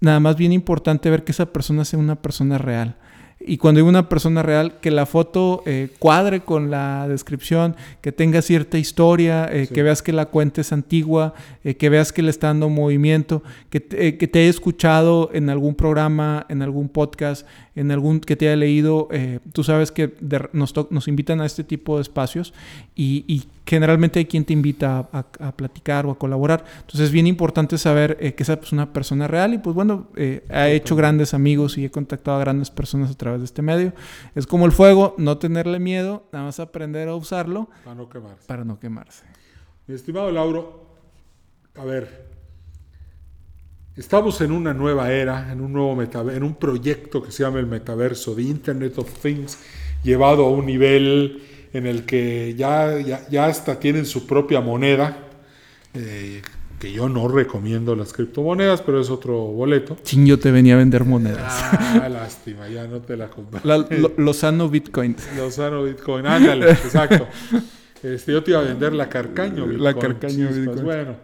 Nada 0.00 0.20
más 0.20 0.36
bien 0.36 0.52
importante 0.52 1.08
ver 1.10 1.24
que 1.24 1.32
esa 1.32 1.46
persona 1.52 1.84
sea 1.84 1.98
una 1.98 2.16
persona 2.20 2.58
real. 2.58 2.96
Y 3.38 3.58
cuando 3.58 3.78
digo 3.78 3.88
una 3.88 4.08
persona 4.08 4.42
real, 4.42 4.80
que 4.80 4.90
la 4.90 5.04
foto 5.06 5.62
eh, 5.66 5.90
cuadre 5.98 6.40
con 6.40 6.70
la 6.70 7.06
descripción, 7.06 7.76
que 8.00 8.10
tenga 8.10 8.42
cierta 8.42 8.78
historia, 8.78 9.46
eh, 9.52 9.66
Sí. 9.66 9.74
que 9.74 9.82
veas 9.82 10.02
que 10.02 10.12
la 10.12 10.26
cuenta 10.26 10.62
es 10.62 10.72
antigua, 10.72 11.34
eh, 11.62 11.76
que 11.76 11.88
veas 11.88 12.12
que 12.12 12.22
le 12.22 12.30
está 12.30 12.48
dando 12.48 12.68
movimiento, 12.70 13.42
que 13.70 13.80
te, 13.80 14.16
que 14.16 14.26
te 14.26 14.40
haya 14.40 14.50
escuchado 14.50 15.30
en 15.32 15.50
algún 15.50 15.74
programa, 15.74 16.46
en 16.48 16.62
algún 16.62 16.88
podcast, 16.88 17.46
en 17.76 17.92
algún 17.92 18.18
que 18.20 18.34
te 18.34 18.48
haya 18.48 18.56
leído. 18.56 19.06
eh, 19.12 19.38
tú 19.52 19.62
sabes 19.62 19.92
que 19.92 20.08
de- 20.20 20.48
nos, 20.52 20.74
nos 20.90 21.06
invitan 21.06 21.40
a 21.40 21.46
este 21.46 21.62
tipo 21.62 21.96
de 21.96 22.02
espacios 22.02 22.52
y, 22.96 23.24
y 23.28 23.44
generalmente 23.66 24.18
hay 24.18 24.24
quien 24.24 24.44
te 24.44 24.52
invita 24.52 25.08
a, 25.12 25.18
a- 25.38 25.48
a 25.48 25.52
platicar 25.56 26.06
o 26.06 26.10
a 26.10 26.18
colaborar. 26.18 26.64
Entonces 26.80 27.00
es 27.02 27.10
bien 27.12 27.26
importante 27.28 27.78
saber 27.78 28.16
eh, 28.20 28.34
que 28.34 28.42
esa 28.42 28.54
es 28.54 28.72
una 28.72 28.92
persona 28.92 29.28
real 29.28 29.54
y 29.54 29.58
pues 29.58 29.74
bueno, 29.76 30.08
eh, 30.16 30.44
ha 30.50 30.68
hecho 30.68 30.96
grandes 30.96 31.34
amigos 31.34 31.78
y 31.78 31.84
he 31.84 31.90
contactado 31.90 32.38
a 32.38 32.40
grandes 32.40 32.70
personas 32.70 33.10
a 33.10 33.14
través 33.14 33.40
de 33.40 33.44
este 33.44 33.62
medio. 33.62 33.92
Es 34.34 34.46
como 34.46 34.66
el 34.66 34.72
fuego, 34.72 35.14
no 35.18 35.38
tenerle 35.38 35.78
miedo, 35.78 36.24
nada 36.32 36.46
más 36.46 36.58
aprender 36.58 37.08
a 37.08 37.14
usarlo 37.14 37.68
Para 37.84 37.94
no 37.96 38.08
quemarse. 38.08 38.46
para 38.48 38.64
no 38.64 38.80
quemarse. 38.80 39.24
Mi 39.86 39.94
estimado 39.94 40.32
Lauro, 40.32 40.86
a 41.76 41.84
ver, 41.84 42.34
estamos 43.96 44.40
en 44.40 44.52
una 44.52 44.74
nueva 44.74 45.10
era, 45.12 45.50
en 45.52 45.60
un 45.60 45.72
nuevo 45.72 45.94
metaverso, 45.96 46.36
en 46.36 46.44
un 46.44 46.54
proyecto 46.54 47.22
que 47.22 47.30
se 47.32 47.42
llama 47.42 47.58
el 47.58 47.66
metaverso, 47.66 48.34
de 48.34 48.42
Internet 48.42 48.98
of 48.98 49.10
Things, 49.20 49.58
llevado 50.02 50.46
a 50.46 50.50
un 50.50 50.66
nivel 50.66 51.42
en 51.72 51.86
el 51.86 52.04
que 52.04 52.54
ya, 52.56 52.98
ya, 53.00 53.26
ya 53.28 53.46
hasta 53.46 53.78
tienen 53.78 54.06
su 54.06 54.26
propia 54.26 54.60
moneda, 54.60 55.18
eh, 55.94 56.42
que 56.78 56.92
yo 56.92 57.08
no 57.08 57.26
recomiendo 57.28 57.96
las 57.96 58.12
criptomonedas, 58.12 58.82
pero 58.82 59.00
es 59.00 59.08
otro 59.08 59.34
boleto. 59.46 59.96
Chin, 60.02 60.26
yo 60.26 60.38
te 60.38 60.50
venía 60.50 60.74
a 60.74 60.76
vender 60.76 61.04
monedas. 61.04 61.42
Ah, 61.72 62.06
lástima, 62.10 62.68
ya 62.68 62.86
no 62.86 63.00
te 63.00 63.16
la 63.16 63.28
compré. 63.28 63.60
La, 63.64 63.78
lo- 63.78 64.12
Lozano 64.18 64.68
Bitcoin. 64.68 65.16
Lozano 65.38 65.84
Bitcoin, 65.84 66.26
ándale, 66.26 66.70
exacto. 66.70 67.26
Este, 68.02 68.30
yo 68.30 68.44
te 68.44 68.50
iba 68.52 68.60
a 68.60 68.62
vender 68.62 68.92
la 68.92 69.08
Carcaño 69.08 69.64
Bitcoin. 69.66 69.82
La 69.82 69.94
Carcaño 69.94 70.48
Bitcoin. 70.50 70.84
Bueno, 70.84 71.16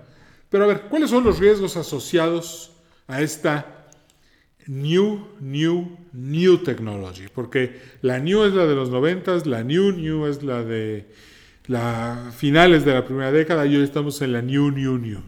pero 0.52 0.64
a 0.64 0.66
ver, 0.66 0.82
¿cuáles 0.82 1.08
son 1.08 1.24
los 1.24 1.38
riesgos 1.38 1.78
asociados 1.78 2.72
a 3.08 3.22
esta 3.22 3.86
new, 4.66 5.28
new, 5.40 5.96
new 6.12 6.58
technology? 6.58 7.24
Porque 7.34 7.80
la 8.02 8.18
new 8.18 8.44
es 8.44 8.52
la 8.52 8.66
de 8.66 8.74
los 8.74 8.90
noventas, 8.90 9.46
la 9.46 9.64
new, 9.64 9.92
new 9.92 10.26
es 10.26 10.42
la 10.42 10.62
de 10.62 11.08
la 11.68 12.32
finales 12.36 12.84
de 12.84 12.92
la 12.92 13.06
primera 13.06 13.32
década 13.32 13.64
y 13.64 13.76
hoy 13.76 13.82
estamos 13.82 14.20
en 14.20 14.32
la 14.32 14.42
new, 14.42 14.70
new, 14.70 14.98
new. 14.98 15.22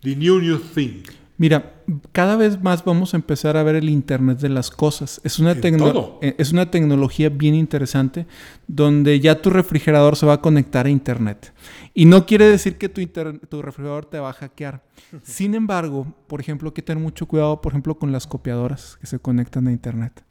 The 0.00 0.16
new, 0.16 0.40
new 0.40 0.58
thing. 0.58 1.02
Mira, 1.40 1.72
cada 2.12 2.36
vez 2.36 2.62
más 2.62 2.84
vamos 2.84 3.14
a 3.14 3.16
empezar 3.16 3.56
a 3.56 3.62
ver 3.62 3.74
el 3.74 3.88
Internet 3.88 4.40
de 4.40 4.50
las 4.50 4.70
cosas. 4.70 5.22
Es 5.24 5.38
una, 5.38 5.52
En 5.52 5.62
tecno- 5.62 5.90
todo. 5.90 6.18
eh, 6.20 6.34
es 6.36 6.52
una 6.52 6.70
tecnología 6.70 7.30
bien 7.30 7.54
interesante 7.54 8.26
donde 8.68 9.20
ya 9.20 9.40
tu 9.40 9.48
refrigerador 9.48 10.16
se 10.16 10.26
va 10.26 10.34
a 10.34 10.40
conectar 10.42 10.84
a 10.84 10.90
Internet. 10.90 11.54
Y 11.94 12.04
no 12.04 12.26
quiere 12.26 12.44
decir 12.44 12.76
que 12.76 12.90
tu, 12.90 13.00
tu 13.48 13.62
refrigerador 13.62 14.04
te 14.04 14.18
va 14.18 14.28
a 14.28 14.32
hackear. 14.34 14.82
Sin 15.24 15.54
embargo, 15.54 16.06
por 16.26 16.42
ejemplo, 16.42 16.68
hay 16.68 16.74
que 16.74 16.82
tener 16.82 17.02
mucho 17.02 17.24
cuidado, 17.24 17.62
por 17.62 17.72
ejemplo, 17.72 17.94
con 17.98 18.12
las 18.12 18.26
copiadoras 18.26 18.98
que 19.00 19.06
se 19.06 19.18
conectan 19.18 19.66
a 19.66 19.72
Internet. 19.72 20.22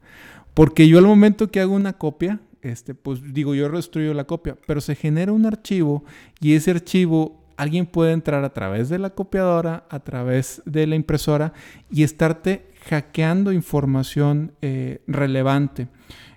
Porque 0.54 0.86
yo 0.86 0.98
al 0.98 1.06
momento 1.06 1.50
que 1.50 1.58
hago 1.58 1.74
una 1.74 1.94
copia, 1.94 2.38
este, 2.62 2.94
pues 2.94 3.34
digo, 3.34 3.56
yo 3.56 3.68
destruyo 3.68 4.14
la 4.14 4.28
copia, 4.28 4.56
pero 4.64 4.80
se 4.80 4.94
genera 4.94 5.32
un 5.32 5.44
archivo 5.44 6.04
y 6.40 6.54
ese 6.54 6.70
archivo 6.70 7.39
alguien 7.60 7.84
puede 7.84 8.12
entrar 8.12 8.42
a 8.42 8.54
través 8.54 8.88
de 8.88 8.98
la 8.98 9.10
copiadora, 9.10 9.84
a 9.90 10.00
través 10.00 10.62
de 10.64 10.86
la 10.86 10.96
impresora 10.96 11.52
y 11.90 12.04
estarte 12.04 12.70
hackeando 12.88 13.52
información 13.52 14.52
eh, 14.62 15.02
relevante. 15.06 15.86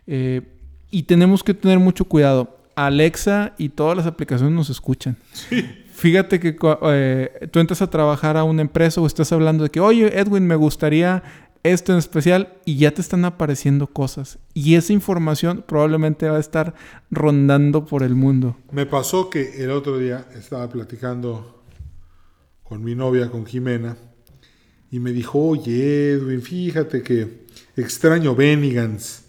Eh, 0.06 0.42
y 0.92 1.04
tenemos 1.04 1.42
que 1.42 1.54
tener 1.54 1.80
mucho 1.80 2.04
cuidado. 2.04 2.60
Alexa 2.76 3.54
y 3.58 3.70
todas 3.70 3.96
las 3.96 4.06
aplicaciones 4.06 4.54
nos 4.54 4.70
escuchan. 4.70 5.16
Fíjate 5.94 6.42
que 6.42 6.58
eh, 6.88 7.48
tú 7.52 7.60
entras 7.60 7.82
a 7.82 7.90
trabajar 7.90 8.36
a 8.36 8.44
una 8.44 8.62
empresa 8.62 9.00
o 9.00 9.08
estás 9.08 9.32
hablando 9.32 9.64
de 9.64 9.70
que, 9.70 9.80
oye, 9.80 10.20
Edwin, 10.20 10.46
me 10.46 10.56
gustaría 10.56 11.24
esto 11.64 11.94
en 11.94 11.98
especial 11.98 12.58
y 12.66 12.78
ya 12.78 12.92
te 12.92 13.02
están 13.02 13.26
apareciendo 13.26 13.88
cosas. 13.88 14.38
Y 14.54 14.76
esa 14.76 14.94
información 14.94 15.64
probablemente 15.66 16.30
va 16.30 16.38
a 16.38 16.42
estar 16.42 16.76
rondando 17.10 17.86
por 17.86 18.04
el 18.04 18.16
mundo. 18.16 18.58
Me 18.72 18.86
pasó 18.86 19.30
que 19.30 19.64
el 19.64 19.72
otro 19.72 19.98
día 19.98 20.28
estaba 20.36 20.70
platicando 20.70 21.64
con 22.64 22.84
mi 22.84 22.96
novia, 22.96 23.30
con 23.30 23.46
Jimena, 23.46 23.98
y 24.92 25.00
me 25.00 25.12
dijo, 25.12 25.40
oye 25.40 26.12
Edwin, 26.12 26.42
fíjate 26.42 27.02
que 27.02 27.46
extraño 27.76 28.36
Benigans. 28.36 29.24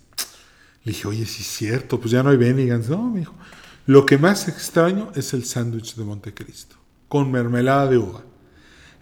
Le 0.82 0.92
dije, 0.92 1.08
oye, 1.08 1.24
sí 1.24 1.42
es 1.42 1.48
cierto, 1.48 1.98
pues 1.98 2.10
ya 2.10 2.22
no 2.22 2.30
hay 2.30 2.36
Benigans. 2.36 2.90
No, 2.90 3.10
me 3.10 3.20
dijo, 3.20 3.34
lo 3.86 4.04
que 4.04 4.18
más 4.18 4.48
extraño 4.48 5.10
es 5.14 5.32
el 5.32 5.44
sándwich 5.44 5.94
de 5.94 6.04
Montecristo, 6.04 6.76
con 7.08 7.30
mermelada 7.30 7.88
de 7.88 7.98
uva. 7.98 8.24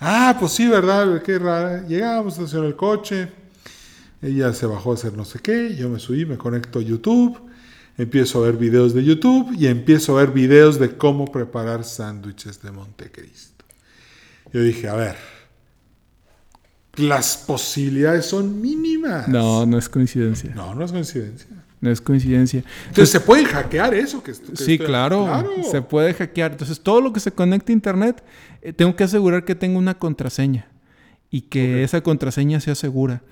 Ah, 0.04 0.36
pues 0.38 0.52
sí, 0.52 0.66
¿verdad? 0.66 1.22
Qué 1.22 1.38
rara. 1.38 1.86
Llegamos, 1.86 2.34
estacionó 2.34 2.66
el 2.66 2.74
coche, 2.74 3.28
ella 4.20 4.52
se 4.52 4.66
bajó 4.66 4.90
a 4.90 4.94
hacer 4.94 5.12
no 5.12 5.24
sé 5.24 5.38
qué, 5.38 5.76
yo 5.76 5.88
me 5.88 6.00
subí, 6.00 6.26
me 6.26 6.36
conecto 6.36 6.80
a 6.80 6.82
YouTube, 6.82 7.40
empiezo 7.96 8.42
a 8.42 8.46
ver 8.46 8.56
videos 8.56 8.94
de 8.94 9.04
YouTube 9.04 9.54
y 9.56 9.68
empiezo 9.68 10.18
a 10.18 10.22
ver 10.24 10.32
videos 10.32 10.80
de 10.80 10.96
cómo 10.96 11.26
preparar 11.26 11.84
sándwiches 11.84 12.60
de 12.62 12.72
Montecristo. 12.72 13.64
Yo 14.52 14.60
dije, 14.60 14.88
a 14.88 14.94
ver, 14.94 15.16
las 16.96 17.36
posibilidades 17.36 18.26
son 18.26 18.60
mínimas. 18.60 19.28
No, 19.28 19.64
no 19.66 19.78
es 19.78 19.88
coincidencia. 19.88 20.52
No, 20.52 20.74
no 20.74 20.84
es 20.84 20.90
coincidencia. 20.90 21.48
No 21.82 21.90
es 21.90 22.00
coincidencia. 22.00 22.62
Entonces, 22.88 23.10
¿se 23.10 23.20
puede 23.20 23.44
hackear 23.44 23.92
eso? 23.92 24.22
Que 24.22 24.32
que 24.32 24.36
Sí, 24.56 24.74
estoy- 24.74 24.78
claro, 24.78 25.28
Se 25.70 25.82
puede 25.82 26.14
hackear. 26.14 26.52
Entonces, 26.52 26.80
todo 26.80 27.00
lo 27.02 27.12
que 27.12 27.20
se 27.20 27.32
conecte 27.32 27.72
a 27.72 27.74
Internet, 27.74 28.22
eh, 28.62 28.72
tengo 28.72 28.96
que 28.96 29.04
asegurar 29.04 29.44
que 29.44 29.54
tenga 29.56 29.78
una 29.78 29.98
contraseña 29.98 30.68
y 31.30 31.42
que 31.42 31.82
esa 31.82 32.00
contraseña 32.00 32.60
sea 32.60 32.74
segura. 32.76 33.22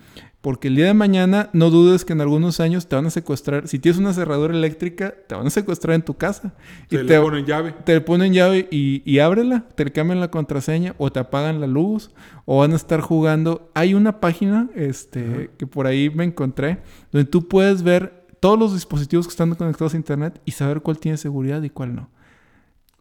Porque 0.40 0.68
el 0.68 0.74
día 0.74 0.86
de 0.86 0.94
mañana, 0.94 1.50
no 1.52 1.68
dudes 1.68 2.06
que 2.06 2.14
en 2.14 2.22
algunos 2.22 2.60
años 2.60 2.86
te 2.88 2.96
van 2.96 3.04
a 3.04 3.10
secuestrar. 3.10 3.68
Si 3.68 3.78
tienes 3.78 4.00
una 4.00 4.14
cerradura 4.14 4.54
eléctrica, 4.54 5.14
te 5.28 5.34
van 5.34 5.46
a 5.46 5.50
secuestrar 5.50 5.94
en 5.94 6.02
tu 6.02 6.14
casa. 6.14 6.54
Y 6.86 6.96
Te 6.96 7.04
te, 7.04 7.14
le 7.14 7.20
ponen 7.20 7.44
llave. 7.44 7.74
te 7.84 8.00
ponen 8.00 8.32
llave 8.32 8.66
y, 8.70 9.02
y 9.04 9.18
ábrela, 9.18 9.66
te 9.74 9.84
cambian 9.92 10.18
la 10.18 10.30
contraseña 10.30 10.94
o 10.96 11.12
te 11.12 11.20
apagan 11.20 11.60
la 11.60 11.66
luz 11.66 12.10
o 12.46 12.58
van 12.60 12.72
a 12.72 12.76
estar 12.76 13.00
jugando. 13.02 13.70
Hay 13.74 13.92
una 13.92 14.18
página 14.18 14.70
este, 14.74 15.50
que 15.58 15.66
por 15.66 15.86
ahí 15.86 16.08
me 16.08 16.24
encontré 16.24 16.78
donde 17.12 17.30
tú 17.30 17.46
puedes 17.46 17.82
ver 17.82 18.19
todos 18.40 18.58
los 18.58 18.74
dispositivos 18.74 19.26
que 19.26 19.30
están 19.30 19.54
conectados 19.54 19.94
a 19.94 19.96
internet 19.96 20.40
y 20.44 20.52
saber 20.52 20.80
cuál 20.80 20.98
tiene 20.98 21.18
seguridad 21.18 21.62
y 21.62 21.70
cuál 21.70 21.94
no. 21.94 22.08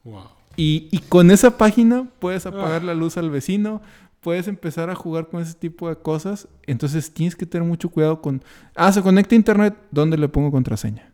Wow. 0.04 0.24
Y, 0.56 0.90
y 0.92 1.00
con 1.00 1.32
esa 1.32 1.58
página 1.58 2.10
puedes 2.20 2.46
apagar 2.46 2.84
la 2.84 2.94
luz 2.94 3.18
al 3.18 3.30
vecino, 3.30 3.82
puedes 4.20 4.48
empezar 4.48 4.90
a 4.90 4.96
jugar 4.96 5.30
con 5.30 5.42
ese 5.42 5.54
tipo 5.54 5.90
de 5.90 5.96
cosas. 5.96 6.48
Entonces 6.68 7.14
tienes 7.14 7.36
que 7.36 7.46
tener 7.46 7.68
mucho 7.68 7.90
cuidado 7.90 8.22
con, 8.22 8.44
ah, 8.76 8.92
se 8.92 9.02
conecta 9.02 9.36
a 9.36 9.38
internet, 9.38 9.78
¿dónde 9.92 10.18
le 10.18 10.28
pongo 10.28 10.52
contraseña? 10.52 11.14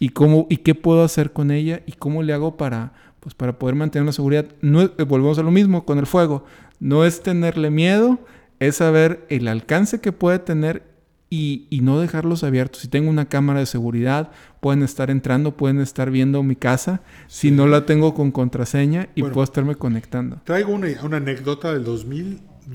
¿Y, 0.00 0.10
cómo, 0.10 0.46
¿Y 0.48 0.58
qué 0.58 0.74
puedo 0.74 1.02
hacer 1.02 1.32
con 1.32 1.50
ella? 1.50 1.82
¿Y 1.86 1.92
cómo 1.92 2.22
le 2.22 2.32
hago 2.32 2.56
para, 2.56 2.92
pues, 3.20 3.34
para 3.34 3.58
poder 3.58 3.74
mantener 3.74 4.06
la 4.06 4.12
seguridad? 4.12 4.46
No 4.60 4.82
eh, 4.82 4.88
volvemos 5.06 5.38
a 5.38 5.42
lo 5.42 5.50
mismo 5.50 5.84
con 5.84 5.98
el 5.98 6.06
fuego. 6.06 6.44
No 6.78 7.04
es 7.04 7.22
tenerle 7.22 7.70
miedo, 7.70 8.18
es 8.60 8.76
saber 8.76 9.26
el 9.28 9.48
alcance 9.48 10.00
que 10.00 10.12
puede 10.12 10.38
tener 10.38 10.87
y, 11.30 11.66
y 11.70 11.80
no 11.80 12.00
dejarlos 12.00 12.42
abiertos. 12.44 12.80
Si 12.82 12.88
tengo 12.88 13.10
una 13.10 13.28
cámara 13.28 13.60
de 13.60 13.66
seguridad, 13.66 14.30
pueden 14.60 14.82
estar 14.82 15.10
entrando, 15.10 15.56
pueden 15.56 15.80
estar 15.80 16.10
viendo 16.10 16.42
mi 16.42 16.56
casa. 16.56 17.02
Si 17.26 17.50
no 17.50 17.66
la 17.66 17.84
tengo 17.86 18.14
con 18.14 18.30
contraseña 18.30 19.08
y 19.14 19.20
Bueno. 19.22 19.34
puedo 19.34 19.44
estarme 19.44 19.74
conectando. 19.74 20.40
Traigo 20.44 20.72
una, 20.72 20.88
una 21.02 21.18
anécdota 21.18 21.72
del 21.72 21.84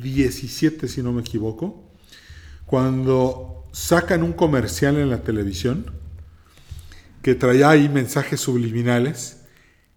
17, 0.01 0.87
si 0.87 1.01
no 1.03 1.11
me 1.13 1.21
equivoco, 1.21 1.91
cuando 2.65 3.67
sacan 3.71 4.23
un 4.23 4.33
comercial 4.33 4.97
en 4.97 5.09
la 5.09 5.21
televisión 5.21 5.85
que 7.21 7.35
traía 7.35 7.69
ahí 7.69 7.89
mensajes 7.89 8.39
subliminales 8.39 9.41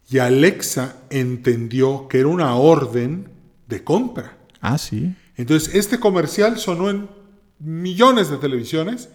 y 0.09 0.19
Alexa 0.19 0.97
entendió 1.11 2.07
que 2.09 2.21
era 2.21 2.29
una 2.29 2.55
orden 2.55 3.29
de 3.69 3.83
compra. 3.83 4.39
Ah, 4.61 4.79
sí. 4.79 5.15
Entonces, 5.37 5.75
este 5.75 5.99
comercial 5.99 6.59
sonó 6.59 6.89
en 6.91 7.09
millones 7.59 8.31
de 8.31 8.37
televisiones. 8.37 9.09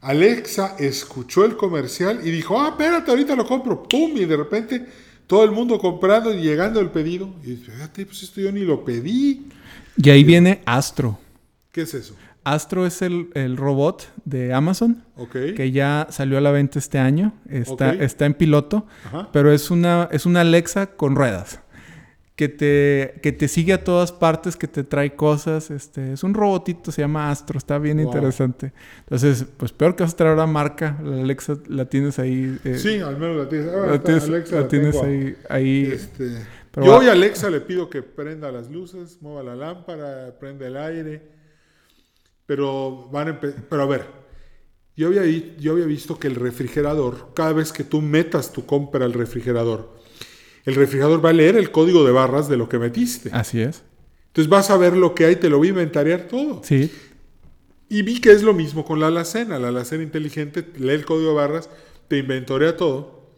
Alexa 0.00 0.76
escuchó 0.78 1.44
el 1.44 1.56
comercial 1.56 2.20
y 2.22 2.30
dijo, 2.30 2.60
ah, 2.60 2.68
espérate, 2.70 3.10
ahorita 3.10 3.34
lo 3.34 3.46
compro. 3.46 3.82
¡Pum! 3.82 4.16
Y 4.16 4.24
de 4.24 4.36
repente 4.36 4.86
todo 5.26 5.44
el 5.44 5.50
mundo 5.50 5.78
comprando 5.78 6.32
y 6.32 6.42
llegando 6.42 6.80
el 6.80 6.90
pedido. 6.90 7.34
Y 7.44 7.56
fíjate, 7.56 8.06
pues 8.06 8.22
esto 8.22 8.40
yo 8.40 8.52
ni 8.52 8.60
lo 8.60 8.84
pedí. 8.84 9.48
Y 9.96 10.10
ahí 10.10 10.22
viene 10.22 10.62
Astro. 10.66 11.18
¿Qué 11.72 11.82
es 11.82 11.94
eso? 11.94 12.14
Astro 12.44 12.86
es 12.86 13.02
el, 13.02 13.30
el 13.34 13.56
robot 13.56 14.08
de 14.24 14.54
Amazon 14.54 15.04
que 15.56 15.72
ya 15.72 16.06
salió 16.10 16.38
a 16.38 16.40
la 16.40 16.52
venta 16.52 16.78
este 16.78 16.98
año. 16.98 17.32
Está, 17.50 17.92
está 17.92 18.24
en 18.24 18.34
piloto, 18.34 18.86
Ajá. 19.06 19.30
pero 19.32 19.52
es 19.52 19.72
una, 19.72 20.08
es 20.12 20.26
una 20.26 20.42
Alexa 20.42 20.86
con 20.86 21.16
ruedas. 21.16 21.58
Que 22.36 22.50
te, 22.50 23.18
que 23.22 23.32
te 23.32 23.48
sigue 23.48 23.72
a 23.72 23.82
todas 23.82 24.12
partes, 24.12 24.56
que 24.56 24.68
te 24.68 24.84
trae 24.84 25.16
cosas. 25.16 25.70
Este, 25.70 26.12
es 26.12 26.22
un 26.22 26.34
robotito, 26.34 26.92
se 26.92 27.00
llama 27.00 27.30
Astro, 27.30 27.56
está 27.56 27.78
bien 27.78 27.96
Wow. 27.96 28.06
interesante. 28.08 28.72
Entonces, 29.00 29.46
pues 29.56 29.72
peor 29.72 29.96
que 29.96 30.02
vas 30.02 30.12
a 30.12 30.16
traer 30.16 30.32
ahora 30.32 30.46
marca, 30.46 30.98
la 31.02 31.22
Alexa 31.22 31.54
la 31.68 31.86
tienes 31.86 32.18
ahí. 32.18 32.58
eh, 32.64 32.76
Sí, 32.78 33.00
al 33.00 33.16
menos 33.16 33.38
la 33.38 33.48
tienes. 33.48 33.68
Ah, 33.74 33.86
la 33.86 34.02
tienes, 34.02 34.24
Alexa 34.24 34.56
la 34.56 34.60
la 34.62 34.68
tienes 34.68 34.96
ahí. 35.02 35.36
ahí. 35.48 35.84
Este, 35.92 36.30
Pero 36.72 36.86
yo 36.86 36.98
hoy 36.98 37.08
a 37.08 37.12
Alexa 37.12 37.48
le 37.48 37.62
pido 37.62 37.88
que 37.88 38.02
prenda 38.02 38.52
las 38.52 38.70
luces, 38.70 39.16
mueva 39.22 39.42
la 39.42 39.56
lámpara, 39.56 40.38
prenda 40.38 40.66
el 40.66 40.76
aire. 40.76 41.22
Pero 42.46 43.08
van 43.10 43.28
a 43.28 43.40
pero 43.40 43.82
a 43.82 43.86
ver, 43.86 44.04
yo 44.96 45.08
había, 45.08 45.24
yo 45.56 45.72
había 45.72 45.86
visto 45.86 46.18
que 46.18 46.28
el 46.28 46.34
refrigerador, 46.36 47.30
cada 47.34 47.52
vez 47.54 47.72
que 47.72 47.82
tú 47.82 48.00
metas 48.02 48.52
tu 48.52 48.66
compra 48.66 49.04
al 49.04 49.12
refrigerador, 49.14 49.96
el 50.66 50.74
refrigerador 50.74 51.24
va 51.24 51.30
a 51.30 51.32
leer 51.32 51.56
el 51.56 51.70
código 51.70 52.04
de 52.04 52.12
barras 52.12 52.48
de 52.48 52.56
lo 52.56 52.68
que 52.68 52.78
metiste. 52.78 53.30
Así 53.32 53.60
es. 53.60 53.82
Entonces 54.26 54.50
vas 54.50 54.68
a 54.68 54.76
ver 54.76 54.96
lo 54.96 55.14
que 55.14 55.24
hay, 55.24 55.36
te 55.36 55.48
lo 55.48 55.58
voy 55.58 55.68
a 55.68 55.70
inventariar 55.70 56.22
todo. 56.22 56.60
Sí. 56.64 56.92
Y 57.88 58.02
vi 58.02 58.20
que 58.20 58.32
es 58.32 58.42
lo 58.42 58.52
mismo 58.52 58.84
con 58.84 58.98
la 58.98 59.06
alacena. 59.06 59.60
La 59.60 59.68
alacena 59.68 60.02
inteligente 60.02 60.66
lee 60.76 60.90
el 60.90 61.06
código 61.06 61.30
de 61.30 61.36
barras, 61.36 61.70
te 62.08 62.18
inventorea 62.18 62.76
todo, 62.76 63.30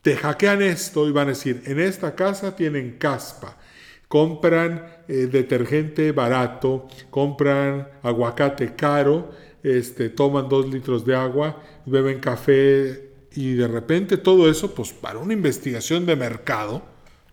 te 0.00 0.16
hackean 0.16 0.62
esto 0.62 1.08
y 1.08 1.12
van 1.12 1.26
a 1.26 1.30
decir, 1.30 1.62
en 1.66 1.80
esta 1.80 2.14
casa 2.14 2.54
tienen 2.54 2.96
caspa, 2.98 3.58
compran 4.06 4.86
eh, 5.08 5.28
detergente 5.30 6.12
barato, 6.12 6.86
compran 7.10 7.88
aguacate 8.02 8.76
caro, 8.76 9.32
este, 9.64 10.08
toman 10.08 10.48
dos 10.48 10.68
litros 10.68 11.04
de 11.04 11.16
agua, 11.16 11.60
beben 11.84 12.20
café 12.20 13.05
y 13.36 13.54
de 13.54 13.68
repente 13.68 14.16
todo 14.16 14.50
eso, 14.50 14.74
pues 14.74 14.92
para 14.92 15.18
una 15.18 15.32
investigación 15.32 16.06
de 16.06 16.16
mercado, 16.16 16.82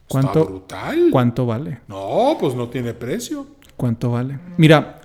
¿Cuánto- 0.07 0.39
está 0.41 0.51
brutal. 0.51 1.07
¿Cuánto 1.11 1.45
vale? 1.45 1.79
No, 1.87 2.37
pues 2.39 2.55
no 2.55 2.69
tiene 2.69 2.93
precio. 2.93 3.47
¿Cuánto 3.77 4.11
vale? 4.11 4.37
Mira, 4.57 5.01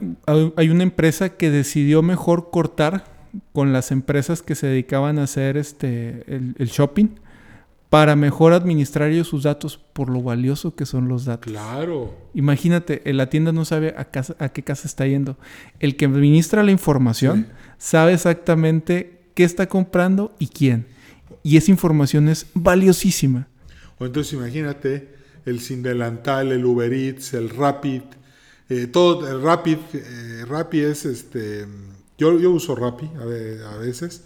hay 0.56 0.68
una 0.68 0.82
empresa 0.82 1.30
que 1.30 1.50
decidió 1.50 2.02
mejor 2.02 2.50
cortar 2.50 3.04
con 3.52 3.72
las 3.72 3.90
empresas 3.92 4.42
que 4.42 4.54
se 4.54 4.66
dedicaban 4.66 5.18
a 5.18 5.22
hacer 5.24 5.56
este 5.56 6.24
el, 6.34 6.54
el 6.58 6.68
shopping 6.68 7.06
para 7.88 8.16
mejor 8.16 8.52
administrar 8.52 9.08
ellos 9.10 9.28
sus 9.28 9.44
datos 9.44 9.78
por 9.94 10.10
lo 10.10 10.20
valioso 10.22 10.74
que 10.74 10.84
son 10.84 11.08
los 11.08 11.24
datos. 11.24 11.50
Claro. 11.50 12.14
Imagínate, 12.34 13.00
eh, 13.08 13.14
la 13.14 13.30
tienda 13.30 13.50
no 13.52 13.64
sabe 13.64 13.94
a, 13.96 14.04
casa- 14.06 14.36
a 14.38 14.50
qué 14.50 14.62
casa 14.62 14.86
está 14.86 15.06
yendo. 15.06 15.38
El 15.80 15.96
que 15.96 16.04
administra 16.04 16.62
la 16.62 16.70
información 16.70 17.46
sabe 17.78 18.12
exactamente 18.12 19.17
qué 19.38 19.44
está 19.44 19.68
comprando 19.68 20.34
y 20.40 20.48
quién. 20.48 20.84
Y 21.44 21.58
esa 21.58 21.70
información 21.70 22.28
es 22.28 22.46
valiosísima. 22.54 23.46
O 24.00 24.04
entonces 24.04 24.32
imagínate 24.32 25.14
el 25.46 25.60
sin 25.60 25.80
delantal, 25.84 26.50
el 26.50 26.64
Uber 26.64 26.92
Eats, 26.92 27.34
el 27.34 27.48
Rapid, 27.50 28.02
eh, 28.68 28.88
todo 28.88 29.28
el 29.30 29.40
Rapid, 29.40 29.76
eh, 29.94 30.44
Rapid 30.44 30.82
es 30.86 31.04
este, 31.04 31.66
yo, 32.18 32.36
yo 32.40 32.50
uso 32.50 32.74
Rapid 32.74 33.06
a 33.16 33.76
veces, 33.78 34.24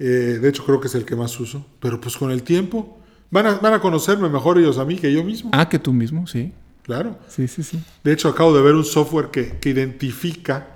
Eh, 0.00 0.38
de 0.42 0.48
hecho 0.48 0.64
creo 0.64 0.80
que 0.80 0.88
es 0.88 0.96
el 0.96 1.04
que 1.04 1.14
más 1.14 1.38
uso, 1.38 1.64
pero 1.78 2.00
pues 2.00 2.16
con 2.16 2.32
el 2.32 2.42
tiempo 2.42 2.98
van 3.30 3.46
a, 3.46 3.54
van 3.58 3.74
a 3.74 3.80
conocerme 3.80 4.28
mejor 4.28 4.58
ellos 4.58 4.78
a 4.78 4.84
mí 4.84 4.96
que 4.96 5.12
yo 5.12 5.22
mismo, 5.22 5.50
Ah, 5.52 5.68
que 5.68 5.78
tú 5.78 5.92
mismo, 5.92 6.26
sí. 6.26 6.52
claro. 6.82 7.16
Sí, 7.28 7.46
sí, 7.46 7.62
sí. 7.62 7.78
De 8.02 8.12
hecho 8.12 8.28
acabo 8.28 8.52
de 8.56 8.62
ver 8.62 8.74
un 8.74 8.84
software 8.84 9.28
que, 9.30 9.58
que 9.60 9.68
identifica 9.70 10.73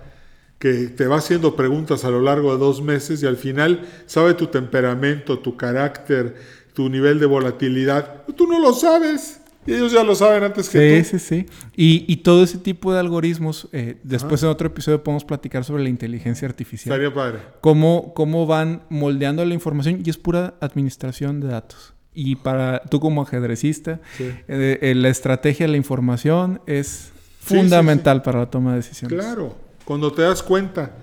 que 0.59 0.89
te 0.89 1.07
va 1.07 1.17
haciendo 1.19 1.55
preguntas 1.55 2.05
a 2.05 2.11
lo 2.11 2.21
largo 2.21 2.53
de 2.53 2.59
dos 2.59 2.83
meses 2.83 3.23
y 3.23 3.27
al 3.27 3.37
final 3.37 3.87
sabe 4.07 4.35
tu 4.35 4.49
temperamento, 4.49 5.39
tu 5.39 5.57
carácter, 5.57 6.35
tu 6.75 6.89
nivel 6.89 7.21
de 7.21 7.27
volatilidad. 7.27 8.23
Tú 8.37 8.47
no 8.47 8.59
lo 8.59 8.73
sabes. 8.73 9.41
Y 9.67 9.75
ellos 9.75 9.93
ya 9.93 10.03
lo 10.03 10.15
saben 10.15 10.43
antes 10.45 10.69
que 10.71 11.03
Sí, 11.03 11.11
tú. 11.11 11.19
sí, 11.19 11.25
sí. 11.25 11.47
Y, 11.77 12.05
y 12.11 12.17
todo 12.19 12.43
ese 12.43 12.57
tipo 12.59 12.93
de 12.93 13.01
algoritmos, 13.01 13.69
eh, 13.73 13.99
después 14.03 14.43
en 14.43 14.49
otro 14.49 14.69
episodio 14.69 15.05
podemos 15.05 15.25
platicar 15.27 15.63
sobre 15.63 15.83
la 15.83 15.91
inteligencia 15.91 16.49
artificial. 16.49 16.93
Estaría 16.95 17.15
padre. 17.15 17.41
Cómo, 17.61 18.15
cómo 18.15 18.47
van 18.47 18.83
moldeando 18.89 19.45
la 19.45 19.53
información 19.55 20.01
y 20.05 20.09
es 20.09 20.17
pura 20.17 20.55
administración 20.61 21.41
de 21.41 21.49
datos. 21.49 21.93
Y 22.15 22.37
para 22.37 22.81
tú 22.91 22.99
como 22.99 23.23
ajedrecista, 23.23 24.01
Sí. 24.17 24.25
eh, 24.49 24.79
eh, 24.81 24.95
la 24.95 25.09
estrategia 25.11 25.67
de 25.67 25.73
la 25.73 25.77
información 25.77 26.61
es 26.67 27.13
Sí, 27.45 27.55
fundamental 27.57 28.23
para 28.23 28.41
la 28.41 28.51
toma 28.51 28.71
de 28.71 28.77
decisiones. 28.79 29.19
Claro. 29.23 29.68
Cuando 29.89 30.13
te 30.13 30.21
das 30.21 30.43
cuenta, 30.43 30.99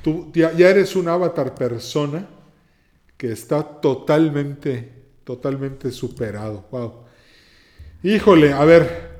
tú 0.00 0.30
ya, 0.32 0.50
eres 0.56 0.94
un 0.94 1.08
avatar 1.08 1.56
persona 1.56 2.24
que 3.16 3.32
está 3.32 3.64
totalmente, 3.64 5.08
totalmente 5.24 5.90
superado. 5.90 6.64
Wow. 6.70 7.02
Híjole, 8.04 8.52
a 8.52 8.64
ver. 8.64 9.10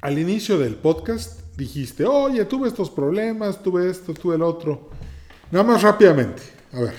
Al 0.00 0.20
inicio 0.20 0.56
del 0.56 0.76
podcast 0.76 1.40
dijiste, 1.56 2.06
oye, 2.06 2.44
tuve 2.44 2.68
estos 2.68 2.90
problemas, 2.90 3.60
tuve 3.60 3.90
esto, 3.90 4.14
tuve 4.14 4.36
el 4.36 4.42
otro. 4.42 4.90
Nada 5.50 5.64
más 5.64 5.82
rápidamente. 5.82 6.42
A 6.74 6.78
ver. 6.78 6.94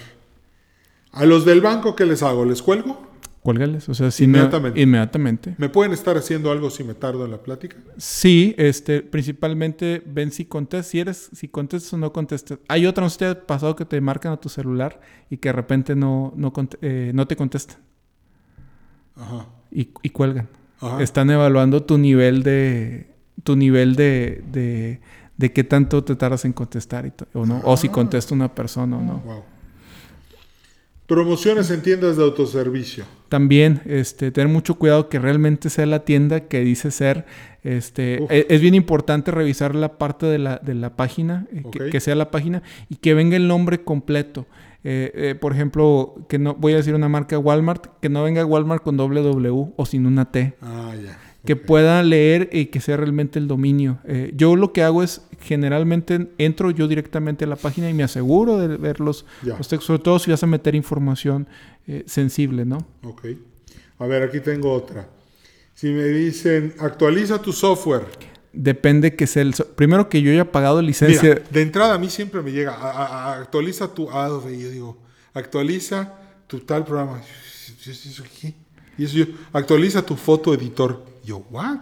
A 1.13 1.23
los 1.23 1.45
del 1.45 1.61
banco, 1.61 1.95
¿qué 1.95 2.05
les 2.05 2.21
hago? 2.21 2.43
¿Les 2.43 2.61
cuelgo? 2.61 3.08
Cuélgales, 3.41 3.87
o 3.87 3.93
sea, 3.93 4.11
si 4.11 4.27
me- 4.27 4.39
Inmediatamente. 4.75 5.55
¿Me 5.57 5.69
pueden 5.69 5.93
estar 5.93 6.17
haciendo 6.17 6.51
algo 6.51 6.69
si 6.69 6.83
me 6.83 6.93
tardo 6.93 7.23
en 7.23 7.31
la 7.31 7.37
plática? 7.41 7.77
Sí, 7.97 8.53
este, 8.57 9.01
principalmente 9.01 10.03
ven 10.05 10.31
si 10.31 10.43
contestas, 10.45 10.87
si 10.87 10.99
eres, 10.99 11.29
si 11.33 11.47
contestas 11.47 11.93
o 11.93 11.97
no 11.97 12.11
contestas. 12.11 12.59
Hay 12.67 12.85
otra, 12.85 13.03
no 13.03 13.09
sé 13.09 13.13
si 13.13 13.19
te 13.19 13.25
ha 13.27 13.47
pasado 13.47 13.75
que 13.77 13.85
te 13.85 14.01
marcan 14.01 14.33
a 14.33 14.37
tu 14.37 14.49
celular 14.49 14.99
y 15.29 15.37
que 15.37 15.49
de 15.49 15.53
repente 15.53 15.95
no, 15.95 16.33
no, 16.35 16.51
eh, 16.81 17.11
no 17.15 17.27
te 17.27 17.37
contestan 17.37 17.77
Ajá. 19.15 19.45
y, 19.71 19.89
y 20.03 20.09
cuelgan. 20.09 20.49
Ajá. 20.81 21.01
Están 21.01 21.29
evaluando 21.29 21.83
tu 21.83 21.97
nivel 21.97 22.43
de, 22.43 23.07
tu 23.43 23.55
nivel 23.55 23.95
de, 23.95 24.43
de, 24.51 24.99
de 25.37 25.53
qué 25.53 25.63
tanto 25.63 26.03
te 26.03 26.15
tardas 26.17 26.43
en 26.45 26.51
contestar 26.53 27.05
y 27.05 27.13
o 27.37 27.45
no, 27.45 27.61
o 27.63 27.77
si 27.77 27.87
Ah. 27.87 27.91
contesta 27.91 28.33
una 28.35 28.53
persona 28.53 28.97
o 28.97 29.01
no. 29.01 29.17
Wow. 29.19 29.43
Promociones 31.09 31.71
en 31.71 31.81
tiendas 31.81 32.17
de 32.17 32.23
autoservicio. 32.23 33.03
También, 33.29 33.81
este, 33.85 34.29
tener 34.29 34.47
mucho 34.47 34.75
cuidado 34.75 35.09
que 35.09 35.17
realmente 35.17 35.71
sea 35.71 35.87
la 35.87 36.05
tienda 36.05 36.41
que 36.41 36.59
dice 36.59 36.91
ser. 36.91 37.25
Este, 37.63 38.23
e- 38.29 38.45
es, 38.47 38.61
bien 38.61 38.75
importante 38.75 39.31
revisar 39.31 39.73
la 39.73 39.97
parte 39.97 40.27
de 40.27 40.37
la, 40.37 40.57
de 40.57 40.75
la 40.75 40.95
página, 40.95 41.47
eh, 41.51 41.63
que, 41.89 41.99
sea 41.99 42.13
la 42.13 42.29
página 42.29 42.61
y 42.89 42.97
que 42.97 43.15
venga 43.15 43.35
el 43.37 43.47
nombre 43.47 43.83
completo. 43.83 44.45
Eh, 44.83 45.11
eh, 45.15 45.33
por 45.35 45.51
ejemplo, 45.51 46.13
que 46.29 46.37
no 46.37 46.53
voy 46.53 46.73
a 46.73 46.77
decir 46.77 46.93
una 46.93 47.09
marca 47.09 47.39
Walmart, 47.39 47.87
que 47.99 48.09
no 48.09 48.21
venga 48.21 48.45
Walmart 48.45 48.83
con 48.83 48.95
doble 48.95 49.23
W 49.23 49.73
o 49.75 49.85
sin 49.87 50.05
una 50.05 50.31
T. 50.31 50.53
Ah, 50.61 50.93
ya. 50.95 51.28
Que 51.45 51.55
pueda 51.55 52.03
leer 52.03 52.49
y 52.51 52.65
que 52.65 52.81
sea 52.81 52.97
realmente 52.97 53.39
el 53.39 53.47
dominio. 53.47 53.99
Eh, 54.05 54.33
yo 54.35 54.55
lo 54.57 54.73
que 54.73 54.83
hago 54.83 55.03
es, 55.03 55.21
generalmente 55.39 56.27
entro 56.37 56.69
yo 56.71 56.87
directamente 56.87 57.45
a 57.45 57.47
la 57.47 57.55
página 57.55 57.89
y 57.89 57.93
me 57.93 58.03
aseguro 58.03 58.57
de 58.57 58.75
ver 58.75 58.99
los, 58.99 59.25
textos, 59.43 59.85
sobre 59.85 59.99
todo 60.03 60.19
si 60.19 60.31
vas 60.31 60.43
a 60.43 60.47
meter 60.47 60.75
información 60.75 61.47
eh, 61.87 62.03
sensible, 62.07 62.65
¿no? 62.65 62.79
Ok. 63.03 63.25
A 63.99 64.05
ver, 64.05 64.23
aquí 64.23 64.41
tengo 64.41 64.71
otra. 64.73 65.07
Si 65.73 65.87
me 65.87 66.03
dicen, 66.05 66.73
actualiza 66.79 67.41
tu 67.41 67.53
software. 67.53 68.03
Depende 68.51 69.15
que 69.15 69.25
sea 69.27 69.43
el... 69.43 69.53
so- 69.53 69.65
Primero 69.75 70.09
que 70.09 70.21
yo 70.21 70.31
haya 70.31 70.51
pagado 70.51 70.81
licencia... 70.81 71.21
Mira, 71.35 71.41
de 71.49 71.61
entrada 71.61 71.93
a 71.93 71.97
mí 71.97 72.09
siempre 72.09 72.41
me 72.41 72.51
llega, 72.51 72.73
a- 72.73 72.91
a- 72.91 73.05
a- 73.05 73.39
actualiza 73.41 73.93
tu 73.93 74.09
Adobe. 74.09 74.55
Y 74.55 74.61
yo 74.63 74.69
digo, 74.71 74.97
actualiza 75.33 76.15
tu 76.47 76.59
tal 76.59 76.83
programa. 76.83 77.21
Y 78.97 79.03
eso 79.05 79.17
yo, 79.17 79.25
actualiza 79.53 80.01
tu 80.05 80.15
foto 80.15 80.53
editor. 80.53 81.05
Yo, 81.29 81.45
¿what? 81.51 81.77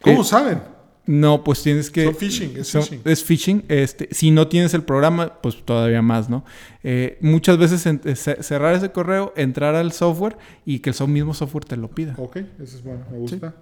¿Cómo 0.00 0.20
Eh, 0.20 0.24
saben? 0.24 0.62
No, 1.04 1.42
pues 1.42 1.64
tienes 1.64 1.90
que... 1.90 2.04
Son 2.04 2.14
phishing, 2.14 2.56
es 2.58 2.68
son- 2.68 2.82
phishing. 2.82 3.00
es 3.04 3.24
phishing. 3.24 3.64
Este, 3.68 4.08
si 4.12 4.30
no 4.30 4.46
tienes 4.46 4.72
el 4.74 4.84
programa, 4.84 5.40
pues 5.42 5.64
todavía 5.64 6.00
más, 6.00 6.30
¿no? 6.30 6.44
Eh, 6.84 7.18
muchas 7.20 7.58
veces 7.58 7.84
en- 7.86 8.00
eh, 8.04 8.14
ce- 8.14 8.40
cerrar 8.44 8.76
ese 8.76 8.92
correo, 8.92 9.32
entrar 9.36 9.74
al 9.74 9.90
software 9.90 10.36
y 10.64 10.78
que 10.78 10.90
el 10.90 11.08
mismo 11.08 11.34
software 11.34 11.64
te 11.64 11.76
lo 11.76 11.88
pida. 11.90 12.14
Ok, 12.18 12.36
eso 12.36 12.76
es 12.76 12.84
bueno, 12.84 13.04
me 13.10 13.18
gusta. 13.18 13.52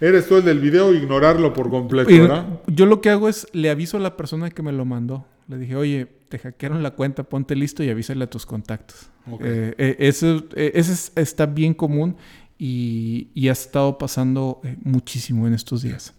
Eres 0.00 0.26
tú 0.26 0.36
el 0.38 0.44
del 0.44 0.58
video, 0.58 0.92
ignorarlo 0.92 1.52
por 1.52 1.70
completo, 1.70 2.10
Y 2.10 2.18
¿verdad? 2.18 2.46
yo 2.66 2.86
lo 2.86 3.00
que 3.00 3.10
hago 3.10 3.28
es 3.28 3.46
le 3.52 3.70
aviso 3.70 3.96
a 3.96 4.00
la 4.00 4.16
persona 4.16 4.50
que 4.50 4.62
me 4.62 4.72
lo 4.72 4.84
mandó. 4.84 5.24
Le 5.48 5.58
dije, 5.58 5.76
oye, 5.76 6.06
te 6.28 6.40
hackearon 6.40 6.82
la 6.82 6.90
cuenta, 6.90 7.22
ponte 7.22 7.54
listo 7.54 7.84
y 7.84 7.90
avísale 7.90 8.24
a 8.24 8.28
tus 8.28 8.44
contactos. 8.44 9.08
Ok. 9.30 9.40
Eh, 9.44 9.74
eh, 9.78 9.96
eso 10.00 10.42
eh, 10.56 10.72
ese 10.74 10.92
es- 10.94 11.12
está 11.14 11.46
bien 11.46 11.74
común 11.74 12.16
y, 12.58 13.28
y 13.34 13.48
ha 13.48 13.52
estado 13.52 13.98
pasando 13.98 14.60
eh, 14.64 14.76
muchísimo 14.82 15.46
en 15.46 15.54
estos 15.54 15.82
días. 15.82 16.14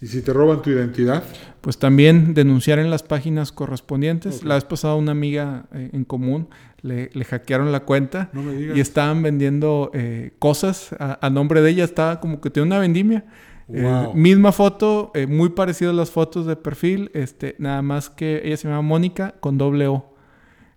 Y 0.00 0.08
si 0.08 0.20
te 0.20 0.32
roban 0.32 0.60
tu 0.60 0.70
identidad, 0.70 1.24
Pues 1.62 1.78
también 1.78 2.34
denunciar 2.34 2.78
en 2.78 2.90
las 2.90 3.02
páginas 3.02 3.50
correspondientes. 3.50 4.38
Ok. 4.38 4.44
La 4.44 4.54
vez 4.54 4.64
pasada 4.64 4.94
una 4.94 5.12
amiga 5.12 5.66
eh, 5.72 5.90
en 5.92 6.04
común 6.04 6.48
le, 6.82 7.10
le 7.14 7.24
hackearon 7.24 7.72
la 7.72 7.80
cuenta 7.80 8.28
no 8.34 8.42
me 8.42 8.52
digas. 8.54 8.76
y 8.76 8.80
estaban 8.80 9.22
vendiendo 9.22 9.90
eh, 9.94 10.32
cosas 10.38 10.94
a, 10.98 11.18
a 11.26 11.30
nombre 11.30 11.62
de 11.62 11.70
ella. 11.70 11.84
Estaba 11.84 12.20
como 12.20 12.40
que 12.40 12.50
tenía 12.50 12.66
una 12.66 12.78
vendimia. 12.78 13.24
Eh, 13.68 14.08
misma 14.14 14.52
foto, 14.52 15.10
muy 15.28 15.48
parecidas 15.48 15.92
las 15.92 16.12
fotos 16.12 16.46
de 16.46 16.54
perfil, 16.54 17.10
este, 17.14 17.56
nada 17.58 17.82
más 17.82 18.10
que 18.10 18.42
ella 18.44 18.56
se 18.56 18.68
llama 18.68 18.82
Mónica 18.82 19.34
con 19.40 19.58
doble 19.58 19.88
O. 19.88 20.14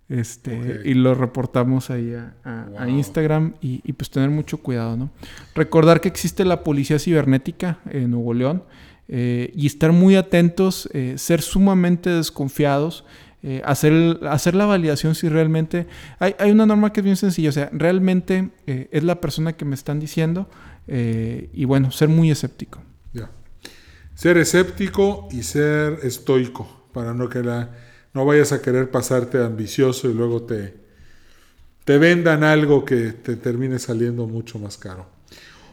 Este. 0.09 0.81
Y 0.85 0.95
lo 0.95 1.13
reportamos 1.13 1.91
ahí 1.91 2.13
a, 2.15 2.33
a- 2.43 2.63
a 2.79 2.85
Wow. 2.85 2.89
Instagram 2.97 3.53
y, 3.61 3.81
y, 3.83 3.93
pues 3.93 4.09
tener 4.09 4.29
mucho 4.31 4.57
cuidado, 4.57 4.97
¿no? 4.97 5.11
Recordar 5.53 6.01
que 6.01 6.07
existe 6.07 6.43
la 6.45 6.63
policía 6.63 6.97
cibernética 6.97 7.77
en 7.89 8.09
Nuevo 8.11 8.33
León 8.33 8.63
eh, 9.07 9.51
y 9.55 9.67
estar 9.67 9.91
muy 9.91 10.15
atentos, 10.15 10.89
eh, 10.93 11.13
ser 11.17 11.41
sumamente 11.43 12.09
desconfiados, 12.09 13.05
eh, 13.43 13.61
hacer, 13.65 14.19
hacer 14.29 14.55
la 14.55 14.65
validación 14.65 15.13
si 15.13 15.29
realmente... 15.29 15.85
Hay, 16.17 16.35
hay 16.39 16.49
una 16.51 16.65
norma 16.65 16.91
que 16.91 17.01
es 17.01 17.03
bien 17.03 17.15
sencilla, 17.15 17.49
o 17.49 17.53
sea, 17.53 17.69
realmente 17.71 18.49
es 18.65 19.03
la 19.03 19.21
persona 19.21 19.53
que 19.53 19.63
me 19.65 19.75
están 19.75 19.99
diciendo 19.99 20.49
y 20.87 21.65
bueno, 21.65 21.91
ser 21.91 22.09
muy 22.09 22.31
escéptico. 22.31 22.81
Ya. 23.13 23.29
Ser 24.15 24.37
escéptico 24.37 25.27
y 25.31 25.43
ser 25.43 25.99
estoico, 26.03 26.87
para 26.93 27.13
no 27.13 27.29
que 27.29 27.43
la, 27.43 27.69
no 28.13 28.25
vayas 28.25 28.51
a 28.51 28.61
querer 28.61 28.91
pasarte 28.91 29.37
ambicioso 29.43 30.09
y 30.09 30.13
luego 30.13 30.43
te, 30.43 30.73
te 31.85 31.97
vendan 31.97 32.43
algo 32.43 32.85
que 32.85 33.13
te 33.13 33.35
termine 33.35 33.79
saliendo 33.79 34.27
mucho 34.27 34.59
más 34.59 34.77
caro. 34.77 35.07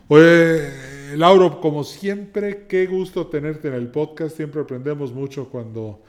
Oye, 0.09 1.17
Lauro, 1.17 1.61
como 1.61 1.83
siempre, 1.83 2.67
qué 2.69 2.87
gusto 2.87 3.27
tenerte 3.27 3.69
en 3.69 3.75
el 3.75 3.89
podcast. 3.89 4.37
Siempre 4.37 4.61
aprendemos 4.61 5.13
mucho 5.13 5.49
cuando 5.49 6.03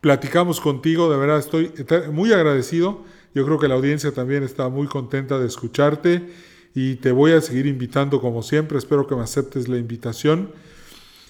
platicamos 0.00 0.60
contigo. 0.60 1.10
De 1.10 1.18
verdad, 1.18 1.38
estoy 1.38 1.70
muy 2.10 2.32
agradecido. 2.32 3.04
Yo 3.34 3.44
creo 3.44 3.58
que 3.58 3.68
la 3.68 3.74
audiencia 3.74 4.12
también 4.12 4.42
está 4.42 4.70
muy 4.70 4.86
contenta 4.86 5.38
de 5.38 5.46
escucharte 5.46 6.26
y 6.74 6.96
te 6.96 7.12
voy 7.12 7.32
a 7.32 7.40
seguir 7.42 7.66
invitando 7.66 8.20
como 8.20 8.42
siempre. 8.42 8.78
Espero 8.78 9.06
que 9.06 9.14
me 9.14 9.22
aceptes 9.22 9.68
la 9.68 9.76
invitación. 9.76 10.52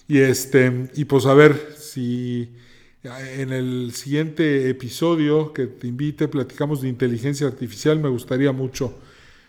Y 0.07 0.18
este, 0.18 0.91
y 0.95 1.07
pues 1.07 1.26
a 1.26 1.34
ver 1.34 1.74
si 1.76 2.55
en 3.03 3.53
el 3.53 3.93
siguiente 3.93 4.69
episodio 4.69 5.53
que 5.53 5.67
te 5.67 5.87
invite 5.87 6.29
platicamos 6.29 6.83
de 6.83 6.89
inteligencia 6.89 7.47
artificial. 7.47 7.99
Me 7.99 8.09
gustaría 8.09 8.53
mucho 8.53 8.95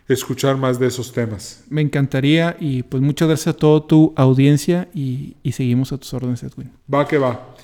escuchar 0.08 0.58
más 0.58 0.80
de 0.80 0.88
esos 0.88 1.12
temas. 1.12 1.64
Me 1.70 1.82
encantaría 1.82 2.56
y 2.60 2.84
pues 2.84 3.02
muchas 3.02 3.28
gracias 3.28 3.56
a 3.56 3.58
toda 3.58 3.86
tu 3.88 4.14
audiencia 4.16 4.89
y, 4.93 5.36
y 5.43 5.52
seguimos 5.52 5.91
a 5.91 5.98
tus 5.98 6.14
órdenes, 6.14 6.43
Edwin. 6.43 6.72
Va 6.93 7.08
que 7.08 7.18
va. 7.18 7.56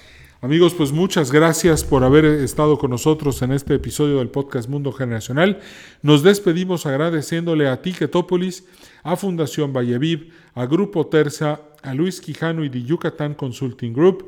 Amigos, 0.42 0.74
pues 0.74 0.92
muchas 0.92 1.32
gracias 1.32 1.86
por 1.86 2.04
haber 2.04 2.26
estado 2.26 2.78
con 2.78 2.92
nosotros 2.92 3.42
en 3.44 3.54
este 3.54 3.76
episodio 3.76 4.18
del 4.18 4.28
podcast 4.28 4.68
Mundo 4.68 4.92
Generacional. 4.92 5.62
Nos 6.02 6.22
despedimos 6.22 6.86
agradeciéndole 6.86 7.70
a 7.70 7.82
Ticketopolis, 7.82 8.66
a 9.04 9.16
Fundación 9.16 9.72
Valleviv, 9.72 10.34
a 10.54 10.66
Grupo 10.66 11.08
Terza, 11.08 11.62
a 11.82 11.94
Luis 11.94 12.20
Quijano 12.20 12.66
y 12.66 12.70
de 12.70 12.84
Yucatán 12.84 13.36
Consulting 13.36 13.94
Group 13.94 14.28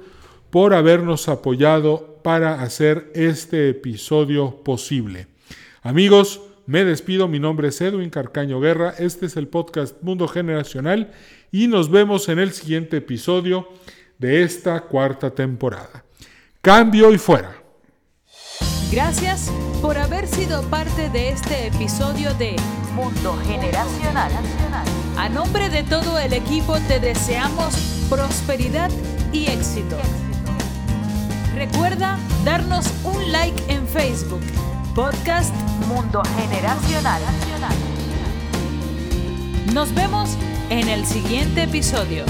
por 0.49 0.73
habernos 0.73 1.27
apoyado 1.29 2.19
para 2.23 2.61
hacer 2.61 3.11
este 3.13 3.69
episodio 3.69 4.63
posible. 4.63 5.27
Amigos, 5.81 6.41
me 6.65 6.83
despido. 6.83 7.27
Mi 7.27 7.39
nombre 7.39 7.67
es 7.67 7.79
Edwin 7.81 8.09
Carcaño 8.09 8.59
Guerra. 8.59 8.93
Este 8.97 9.27
es 9.27 9.37
el 9.37 9.47
podcast 9.47 10.01
Mundo 10.01 10.27
Generacional 10.27 11.11
y 11.51 11.67
nos 11.67 11.91
vemos 11.91 12.27
en 12.29 12.39
el 12.39 12.51
siguiente 12.53 12.97
episodio 12.97 13.67
de 14.17 14.43
esta 14.43 14.81
cuarta 14.81 15.29
temporada. 15.29 16.03
Cambio 16.61 17.13
y 17.13 17.17
fuera. 17.17 17.61
Gracias 18.91 19.51
por 19.81 19.97
haber 19.97 20.27
sido 20.27 20.63
parte 20.63 21.09
de 21.09 21.29
este 21.29 21.67
episodio 21.67 22.33
de 22.35 22.55
Mundo 22.93 23.37
Generacional. 23.45 24.31
A 25.17 25.29
nombre 25.29 25.69
de 25.69 25.83
todo 25.83 26.17
el 26.17 26.33
equipo 26.33 26.77
te 26.87 26.99
deseamos 26.99 28.07
prosperidad 28.09 28.89
y 29.31 29.47
éxito. 29.47 29.97
Recuerda 31.55 32.19
darnos 32.43 32.85
un 33.05 33.31
like 33.31 33.63
en 33.69 33.87
Facebook. 33.87 34.41
Podcast 34.93 35.55
Mundo 35.87 36.21
Generacional. 36.37 37.21
Nos 39.73 39.95
vemos 39.95 40.31
en 40.69 40.89
el 40.89 41.05
siguiente 41.05 41.63
episodio. 41.63 42.25